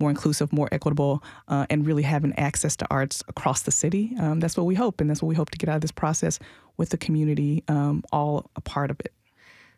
More 0.00 0.10
inclusive, 0.10 0.52
more 0.52 0.68
equitable, 0.70 1.24
uh, 1.48 1.66
and 1.70 1.84
really 1.84 2.04
having 2.04 2.32
access 2.38 2.76
to 2.76 2.86
arts 2.88 3.24
across 3.26 3.62
the 3.62 3.72
city. 3.72 4.12
Um, 4.20 4.38
that's 4.38 4.56
what 4.56 4.66
we 4.66 4.76
hope, 4.76 5.00
and 5.00 5.10
that's 5.10 5.20
what 5.20 5.28
we 5.28 5.34
hope 5.34 5.50
to 5.50 5.58
get 5.58 5.68
out 5.68 5.74
of 5.74 5.80
this 5.80 5.90
process 5.90 6.38
with 6.76 6.90
the 6.90 6.96
community 6.96 7.64
um, 7.66 8.04
all 8.12 8.48
a 8.54 8.60
part 8.60 8.92
of 8.92 9.00
it. 9.00 9.12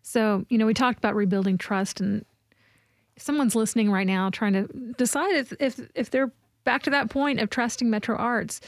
So, 0.02 0.44
you 0.50 0.58
know, 0.58 0.66
we 0.66 0.74
talked 0.74 0.98
about 0.98 1.14
rebuilding 1.14 1.56
trust, 1.56 2.00
and 2.00 2.26
if 3.16 3.22
someone's 3.22 3.56
listening 3.56 3.90
right 3.90 4.06
now 4.06 4.28
trying 4.28 4.52
to 4.52 4.66
decide 4.98 5.34
if 5.36 5.54
if, 5.58 5.80
if 5.94 6.10
they're 6.10 6.32
back 6.64 6.82
to 6.82 6.90
that 6.90 7.08
point 7.08 7.40
of 7.40 7.48
trusting 7.48 7.88
Metro 7.88 8.16
Arts, 8.16 8.60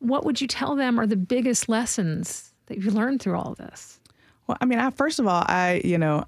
what 0.00 0.24
would 0.24 0.40
you 0.40 0.46
tell 0.46 0.76
them 0.76 0.98
are 0.98 1.06
the 1.06 1.16
biggest 1.16 1.68
lessons 1.68 2.52
that 2.66 2.76
you've 2.78 2.94
learned 2.94 3.20
through 3.20 3.36
all 3.36 3.52
of 3.52 3.58
this? 3.58 4.00
Well, 4.46 4.56
I 4.60 4.64
mean, 4.64 4.78
I, 4.78 4.90
first 4.90 5.18
of 5.18 5.26
all, 5.26 5.44
I 5.46 5.80
you 5.84 5.98
know, 5.98 6.24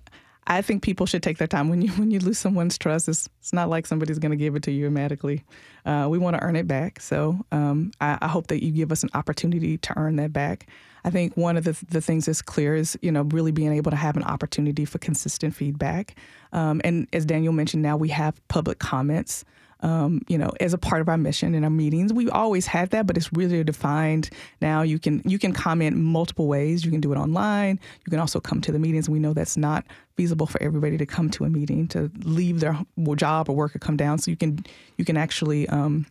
I 0.47 0.63
think 0.63 0.83
people 0.83 1.07
should 1.07 1.23
take 1.23 1.39
their 1.39 1.47
time 1.47 1.69
when 1.69 1.81
you 1.81 1.91
when 1.97 2.11
you 2.11 2.19
lose 2.19 2.39
someone's 2.39 2.77
trust. 2.77 3.09
It's 3.09 3.29
it's 3.41 3.53
not 3.53 3.69
like 3.69 3.87
somebody's 3.87 4.19
going 4.19 4.33
to 4.33 4.37
give 4.37 4.57
it 4.57 4.63
to 4.65 4.73
you 4.73 4.87
automatically. 4.87 5.45
Uh, 5.87 6.09
we 6.11 6.19
want 6.19 6.37
to 6.37 6.43
earn 6.43 6.57
it 6.57 6.67
back. 6.67 7.01
So 7.01 7.45
um, 7.53 7.93
I, 8.01 8.19
I, 8.21 8.29
hope 8.29 8.49
that 8.49 8.63
you 8.63 8.71
give 8.71 8.93
us 8.93 9.03
an 9.03 9.09
opportunity 9.15 9.79
to 9.79 9.99
earn 9.99 10.17
that 10.17 10.31
back. 10.31 10.67
I 11.05 11.11
think 11.11 11.37
one 11.37 11.57
of 11.57 11.65
the 11.65 11.79
the 11.89 12.01
things 12.01 12.27
that's 12.27 12.43
clear 12.43 12.75
is 12.75 12.99
you 13.01 13.13
know 13.13 13.23
really 13.23 13.53
being 13.53 13.73
able 13.73 13.91
to 13.91 13.97
have 13.97 14.17
an 14.17 14.25
opportunity 14.25 14.85
for 14.85 14.99
consistent 14.99 15.55
feedback. 15.55 16.17
Um, 16.53 16.81
and 16.85 17.07
as 17.13 17.25
Daniel 17.25 17.53
mentioned, 17.53 17.83
now 17.83 17.97
we 17.97 18.09
have 18.09 18.47
public 18.49 18.79
comments 18.81 19.45
um, 19.83 20.21
you 20.29 20.37
know, 20.37 20.51
as 20.61 20.75
a 20.75 20.79
part 20.79 21.01
of 21.01 21.09
our 21.09 21.17
mission 21.17 21.55
in 21.55 21.65
our 21.65 21.71
meetings. 21.71 22.13
We 22.13 22.29
always 22.31 22.67
had 22.67 22.91
that, 22.91 23.07
but 23.07 23.17
it's 23.17 23.33
really 23.33 23.63
defined 23.65 24.31
now. 24.61 24.83
You 24.83 24.99
can 24.99 25.23
you 25.25 25.39
can 25.39 25.53
comment 25.53 25.97
multiple 25.97 26.47
ways. 26.47 26.85
You 26.85 26.91
can 26.91 27.01
do 27.01 27.13
it 27.13 27.17
online. 27.17 27.79
You 28.05 28.11
can 28.11 28.21
also 28.21 28.41
come 28.41 28.61
to 28.63 28.73
the 28.73 28.79
meetings. 28.79 29.09
We 29.09 29.19
know 29.19 29.33
that's 29.33 29.57
not 29.57 29.87
feasible 30.17 30.47
for 30.47 30.63
everybody 30.63 30.99
to 30.99 31.07
come 31.07 31.31
to 31.31 31.45
a 31.45 31.51
meeting 31.51 31.89
to 31.89 32.11
leave 32.25 32.61
their 32.61 32.79
job 33.17 33.49
or 33.49 33.57
work 33.57 33.75
or 33.75 33.79
come 33.79 33.97
down. 33.97 34.19
So 34.19 34.31
you 34.31 34.37
can 34.37 34.65
you 34.97 35.05
can 35.05 35.17
actually 35.17 35.69
um, 35.69 36.07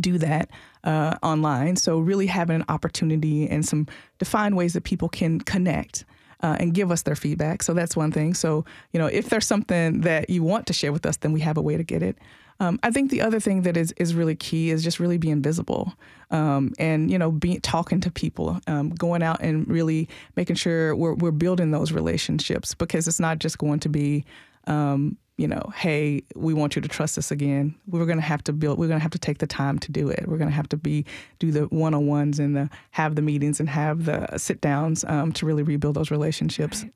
do 0.00 0.18
that 0.18 0.50
uh, 0.84 1.16
online. 1.22 1.76
So 1.76 1.98
really 1.98 2.26
having 2.26 2.56
an 2.56 2.64
opportunity 2.68 3.48
and 3.48 3.64
some 3.64 3.86
defined 4.18 4.56
ways 4.56 4.72
that 4.72 4.84
people 4.84 5.08
can 5.08 5.40
connect. 5.40 6.04
Uh, 6.42 6.54
and 6.60 6.74
give 6.74 6.90
us 6.90 7.00
their 7.00 7.16
feedback. 7.16 7.62
So 7.62 7.72
that's 7.72 7.96
one 7.96 8.12
thing. 8.12 8.34
So, 8.34 8.66
you 8.92 9.00
know, 9.00 9.06
if 9.06 9.30
there's 9.30 9.46
something 9.46 10.02
that 10.02 10.28
you 10.28 10.42
want 10.42 10.66
to 10.66 10.74
share 10.74 10.92
with 10.92 11.06
us, 11.06 11.16
then 11.16 11.32
we 11.32 11.40
have 11.40 11.56
a 11.56 11.62
way 11.62 11.78
to 11.78 11.82
get 11.82 12.02
it. 12.02 12.18
Um, 12.58 12.78
I 12.82 12.90
think 12.90 13.10
the 13.10 13.20
other 13.20 13.38
thing 13.40 13.62
that 13.62 13.76
is, 13.76 13.92
is 13.98 14.14
really 14.14 14.34
key 14.34 14.70
is 14.70 14.82
just 14.82 14.98
really 14.98 15.18
being 15.18 15.42
visible 15.42 15.92
um, 16.30 16.72
and, 16.78 17.10
you 17.10 17.18
know, 17.18 17.30
being 17.30 17.60
talking 17.60 18.00
to 18.00 18.10
people, 18.10 18.58
um, 18.66 18.90
going 18.90 19.22
out 19.22 19.40
and 19.42 19.68
really 19.68 20.08
making 20.36 20.56
sure 20.56 20.96
we're, 20.96 21.14
we're 21.14 21.32
building 21.32 21.70
those 21.70 21.92
relationships 21.92 22.74
because 22.74 23.06
it's 23.06 23.20
not 23.20 23.38
just 23.38 23.58
going 23.58 23.80
to 23.80 23.88
be, 23.88 24.24
um, 24.66 25.18
you 25.36 25.46
know, 25.46 25.70
hey, 25.74 26.22
we 26.34 26.54
want 26.54 26.76
you 26.76 26.82
to 26.82 26.88
trust 26.88 27.18
us 27.18 27.30
again. 27.30 27.74
We're 27.86 28.06
going 28.06 28.18
to 28.18 28.24
have 28.24 28.42
to 28.44 28.54
build. 28.54 28.78
We're 28.78 28.88
going 28.88 28.98
to 28.98 29.02
have 29.02 29.10
to 29.10 29.18
take 29.18 29.36
the 29.36 29.46
time 29.46 29.78
to 29.80 29.92
do 29.92 30.08
it. 30.08 30.24
We're 30.26 30.38
going 30.38 30.48
to 30.48 30.56
have 30.56 30.68
to 30.70 30.78
be 30.78 31.04
do 31.38 31.50
the 31.50 31.64
one 31.64 31.92
on 31.92 32.06
ones 32.06 32.38
and 32.38 32.56
the 32.56 32.70
have 32.92 33.16
the 33.16 33.22
meetings 33.22 33.60
and 33.60 33.68
have 33.68 34.06
the 34.06 34.38
sit 34.38 34.62
downs 34.62 35.04
um, 35.04 35.32
to 35.32 35.44
really 35.44 35.62
rebuild 35.62 35.96
those 35.96 36.10
relationships. 36.10 36.84
Right. 36.84 36.92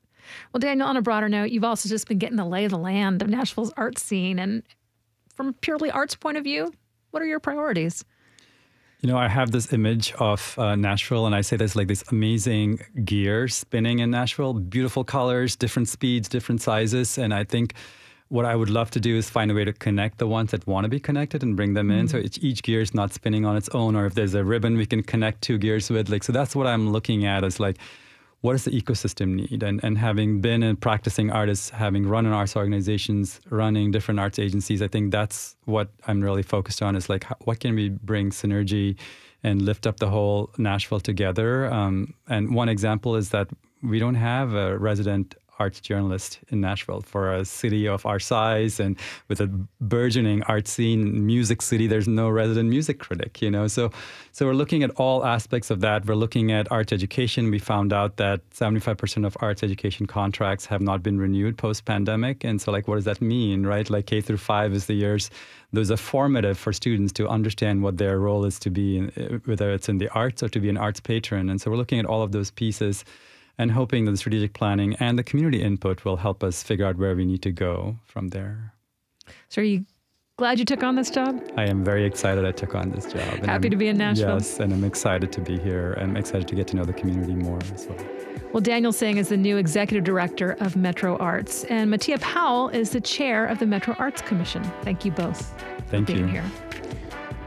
Well, 0.53 0.59
Daniel, 0.59 0.87
on 0.87 0.97
a 0.97 1.01
broader 1.01 1.29
note, 1.29 1.51
you've 1.51 1.63
also 1.63 1.87
just 1.87 2.07
been 2.07 2.17
getting 2.17 2.37
the 2.37 2.45
lay 2.45 2.65
of 2.65 2.71
the 2.71 2.77
land 2.77 3.21
of 3.21 3.29
Nashville's 3.29 3.73
art 3.77 3.99
scene, 3.99 4.39
and 4.39 4.63
from 5.41 5.47
a 5.49 5.53
purely 5.53 5.89
arts 5.89 6.13
point 6.13 6.37
of 6.37 6.43
view, 6.43 6.71
what 7.09 7.23
are 7.23 7.25
your 7.25 7.39
priorities? 7.39 8.05
You 8.99 9.09
know, 9.09 9.17
I 9.17 9.27
have 9.27 9.49
this 9.49 9.73
image 9.73 10.13
of 10.19 10.53
uh, 10.59 10.75
Nashville, 10.75 11.25
and 11.25 11.33
I 11.33 11.41
say 11.41 11.57
there's 11.57 11.75
like 11.75 11.87
this 11.87 12.03
amazing 12.11 12.79
gear 13.03 13.47
spinning 13.47 13.97
in 13.97 14.11
Nashville, 14.11 14.53
beautiful 14.53 15.03
colors, 15.03 15.55
different 15.55 15.89
speeds, 15.89 16.29
different 16.29 16.61
sizes. 16.61 17.17
And 17.17 17.33
I 17.33 17.43
think 17.43 17.73
what 18.27 18.45
I 18.45 18.55
would 18.55 18.69
love 18.69 18.91
to 18.91 18.99
do 18.99 19.17
is 19.17 19.31
find 19.31 19.49
a 19.49 19.55
way 19.55 19.65
to 19.65 19.73
connect 19.73 20.19
the 20.19 20.27
ones 20.27 20.51
that 20.51 20.67
want 20.67 20.85
to 20.85 20.89
be 20.89 20.99
connected 20.99 21.41
and 21.41 21.55
bring 21.55 21.73
them 21.73 21.89
in. 21.89 22.05
Mm-hmm. 22.05 22.27
So 22.27 22.39
each 22.47 22.61
gear 22.61 22.81
is 22.81 22.93
not 22.93 23.11
spinning 23.11 23.43
on 23.43 23.57
its 23.57 23.69
own, 23.69 23.95
or 23.95 24.05
if 24.05 24.13
there's 24.13 24.35
a 24.35 24.43
ribbon 24.43 24.77
we 24.77 24.85
can 24.85 25.01
connect 25.01 25.41
two 25.41 25.57
gears 25.57 25.89
with. 25.89 26.07
Like, 26.07 26.23
so 26.23 26.31
that's 26.31 26.55
what 26.55 26.67
I'm 26.67 26.91
looking 26.91 27.25
at 27.25 27.43
is 27.43 27.59
like, 27.59 27.77
what 28.41 28.53
does 28.53 28.65
the 28.65 28.71
ecosystem 28.71 29.35
need? 29.35 29.61
And, 29.63 29.83
and 29.83 29.97
having 29.97 30.41
been 30.41 30.63
a 30.63 30.75
practicing 30.75 31.31
artist, 31.31 31.69
having 31.69 32.07
run 32.07 32.25
in 32.25 32.33
arts 32.33 32.55
organizations, 32.55 33.39
running 33.49 33.91
different 33.91 34.19
arts 34.19 34.39
agencies, 34.39 34.81
I 34.81 34.87
think 34.87 35.11
that's 35.11 35.55
what 35.65 35.89
I'm 36.07 36.21
really 36.21 36.43
focused 36.43 36.81
on 36.81 36.95
is 36.95 37.07
like, 37.07 37.25
what 37.45 37.59
can 37.59 37.75
we 37.75 37.89
bring 37.89 38.31
synergy 38.31 38.97
and 39.43 39.61
lift 39.61 39.85
up 39.85 39.99
the 39.99 40.09
whole 40.09 40.49
Nashville 40.57 40.99
together? 40.99 41.71
Um, 41.71 42.15
and 42.27 42.53
one 42.55 42.67
example 42.67 43.15
is 43.15 43.29
that 43.29 43.47
we 43.83 43.99
don't 43.99 44.15
have 44.15 44.53
a 44.53 44.77
resident 44.77 45.35
arts 45.61 45.79
journalist 45.79 46.39
in 46.49 46.57
Nashville 46.67 47.01
for 47.13 47.23
a 47.39 47.45
city 47.45 47.83
of 47.95 48.05
our 48.11 48.19
size 48.19 48.79
and 48.83 48.97
with 49.29 49.39
a 49.39 49.47
burgeoning 49.95 50.41
art 50.53 50.67
scene, 50.67 51.01
music 51.33 51.61
city. 51.61 51.85
There's 51.87 52.07
no 52.07 52.27
resident 52.41 52.67
music 52.77 52.97
critic, 53.05 53.41
you 53.43 53.51
know. 53.55 53.67
So, 53.67 53.83
so 54.31 54.39
we're 54.47 54.59
looking 54.63 54.81
at 54.81 54.91
all 55.03 55.23
aspects 55.35 55.69
of 55.69 55.81
that. 55.81 56.05
We're 56.07 56.21
looking 56.25 56.51
at 56.51 56.71
arts 56.71 56.91
education. 56.91 57.51
We 57.51 57.59
found 57.59 57.93
out 57.93 58.17
that 58.17 58.39
75% 58.49 59.25
of 59.25 59.37
arts 59.39 59.61
education 59.61 60.07
contracts 60.07 60.65
have 60.65 60.81
not 60.81 61.03
been 61.03 61.17
renewed 61.19 61.57
post 61.57 61.85
pandemic, 61.85 62.43
and 62.43 62.59
so 62.61 62.71
like, 62.71 62.87
what 62.87 62.95
does 62.95 63.05
that 63.05 63.21
mean, 63.21 63.65
right? 63.73 63.87
Like 63.89 64.07
K 64.07 64.21
through 64.21 64.43
five 64.53 64.73
is 64.73 64.85
the 64.87 64.95
years 65.05 65.29
those 65.73 65.89
are 65.89 65.97
formative 65.97 66.57
for 66.57 66.73
students 66.73 67.13
to 67.13 67.29
understand 67.29 67.81
what 67.81 67.97
their 67.97 68.19
role 68.19 68.43
is 68.45 68.59
to 68.59 68.69
be, 68.69 68.99
whether 69.45 69.71
it's 69.71 69.87
in 69.87 69.99
the 69.99 70.09
arts 70.09 70.43
or 70.43 70.49
to 70.49 70.59
be 70.59 70.69
an 70.69 70.77
arts 70.77 70.99
patron. 70.99 71.49
And 71.49 71.61
so 71.61 71.71
we're 71.71 71.77
looking 71.77 71.99
at 71.99 72.05
all 72.05 72.23
of 72.23 72.31
those 72.33 72.51
pieces 72.51 73.05
and 73.57 73.71
hoping 73.71 74.05
that 74.05 74.11
the 74.11 74.17
strategic 74.17 74.53
planning 74.53 74.95
and 74.99 75.17
the 75.17 75.23
community 75.23 75.61
input 75.61 76.05
will 76.05 76.17
help 76.17 76.43
us 76.43 76.63
figure 76.63 76.85
out 76.85 76.97
where 76.97 77.15
we 77.15 77.25
need 77.25 77.41
to 77.43 77.51
go 77.51 77.97
from 78.05 78.29
there. 78.29 78.73
So, 79.49 79.61
are 79.61 79.65
you 79.65 79.85
glad 80.37 80.59
you 80.59 80.65
took 80.65 80.83
on 80.83 80.95
this 80.95 81.09
job? 81.09 81.41
I 81.55 81.65
am 81.65 81.83
very 81.83 82.05
excited 82.05 82.45
I 82.45 82.51
took 82.51 82.75
on 82.75 82.91
this 82.91 83.05
job. 83.05 83.45
Happy 83.45 83.69
to 83.69 83.75
be 83.75 83.87
in 83.87 83.97
Nashville. 83.97 84.37
Yes, 84.37 84.59
and 84.59 84.73
I'm 84.73 84.83
excited 84.83 85.31
to 85.33 85.41
be 85.41 85.59
here. 85.59 85.95
I'm 85.99 86.17
excited 86.17 86.47
to 86.47 86.55
get 86.55 86.67
to 86.69 86.75
know 86.75 86.83
the 86.83 86.93
community 86.93 87.35
more 87.35 87.59
as 87.73 87.87
well. 87.87 87.97
Well, 88.51 88.61
Daniel 88.61 88.91
Singh 88.91 89.17
is 89.17 89.29
the 89.29 89.37
new 89.37 89.55
executive 89.55 90.03
director 90.03 90.57
of 90.59 90.75
Metro 90.75 91.15
Arts, 91.17 91.63
and 91.65 91.89
Matia 91.93 92.19
Powell 92.19 92.67
is 92.69 92.89
the 92.89 92.99
chair 92.99 93.45
of 93.45 93.59
the 93.59 93.65
Metro 93.65 93.95
Arts 93.97 94.21
Commission. 94.21 94.61
Thank 94.81 95.05
you 95.05 95.11
both 95.11 95.53
Thank 95.87 96.07
for 96.07 96.13
being 96.13 96.27
you. 96.27 96.33
here. 96.33 96.51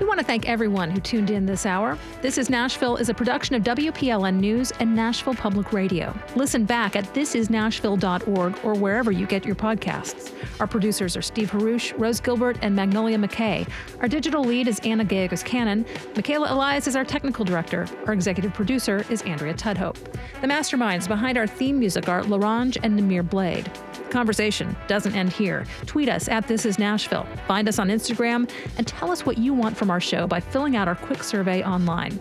We 0.01 0.07
want 0.07 0.18
to 0.18 0.26
thank 0.26 0.49
everyone 0.49 0.90
who 0.90 1.01
tuned 1.01 1.30
in 1.30 1.47
this 1.47 1.64
hour. 1.64 1.97
This 2.20 2.36
is 2.36 2.51
Nashville 2.51 2.97
is 2.97 3.09
a 3.09 3.14
production 3.14 3.55
of 3.55 3.62
WPLN 3.62 4.40
News 4.40 4.72
and 4.80 4.95
Nashville 4.95 5.34
Public 5.34 5.72
Radio. 5.72 6.12
Listen 6.34 6.64
back 6.64 6.97
at 6.97 7.05
thisisnashville.org 7.14 8.59
or 8.64 8.74
wherever 8.74 9.12
you 9.12 9.24
get 9.24 9.45
your 9.45 9.55
podcasts. 9.55 10.32
Our 10.59 10.66
producers 10.66 11.16
are 11.16 11.22
Steve 11.22 11.53
Haruch, 11.53 11.97
Rose 11.97 12.18
Gilbert, 12.18 12.59
and 12.61 12.74
Magnolia 12.74 13.18
McKay. 13.18 13.68
Our 14.01 14.09
digital 14.09 14.42
lead 14.42 14.66
is 14.66 14.80
Anna 14.80 15.05
Gallegos 15.05 15.45
Cannon. 15.45 15.86
Michaela 16.16 16.53
Elias 16.53 16.88
is 16.88 16.97
our 16.97 17.05
technical 17.05 17.45
director. 17.45 17.86
Our 18.07 18.12
executive 18.14 18.53
producer 18.53 19.05
is 19.11 19.22
Andrea 19.22 19.55
Tudhope. 19.55 19.97
The 20.40 20.49
masterminds 20.49 21.07
behind 21.07 21.38
our 21.38 21.47
theme 21.47 21.78
music 21.78 22.09
are 22.09 22.22
Larange 22.22 22.78
and 22.82 22.99
Namir 22.99 23.28
Blade. 23.28 23.70
The 23.92 24.11
conversation 24.11 24.76
doesn't 24.88 25.14
end 25.14 25.32
here. 25.32 25.66
Tweet 25.86 26.09
us 26.09 26.28
at 26.28 26.47
This 26.49 26.66
Is 26.66 26.78
Nashville. 26.78 27.26
Find 27.47 27.68
us 27.68 27.78
on 27.78 27.88
Instagram 27.88 28.51
and 28.76 28.86
tell 28.86 29.11
us 29.11 29.24
what 29.24 29.38
you 29.38 29.55
want 29.55 29.76
from 29.85 29.91
our 29.91 30.01
show 30.01 30.26
by 30.26 30.41
filling 30.41 30.76
out 30.76 30.89
our 30.89 30.95
quick 30.95 31.22
survey 31.22 31.62
online. 31.62 32.18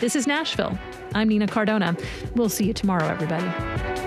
This 0.00 0.16
is 0.16 0.26
Nashville. 0.26 0.76
I'm 1.14 1.28
Nina 1.28 1.46
Cardona. 1.46 1.96
We'll 2.34 2.48
see 2.48 2.64
you 2.66 2.72
tomorrow, 2.72 3.06
everybody. 3.06 4.03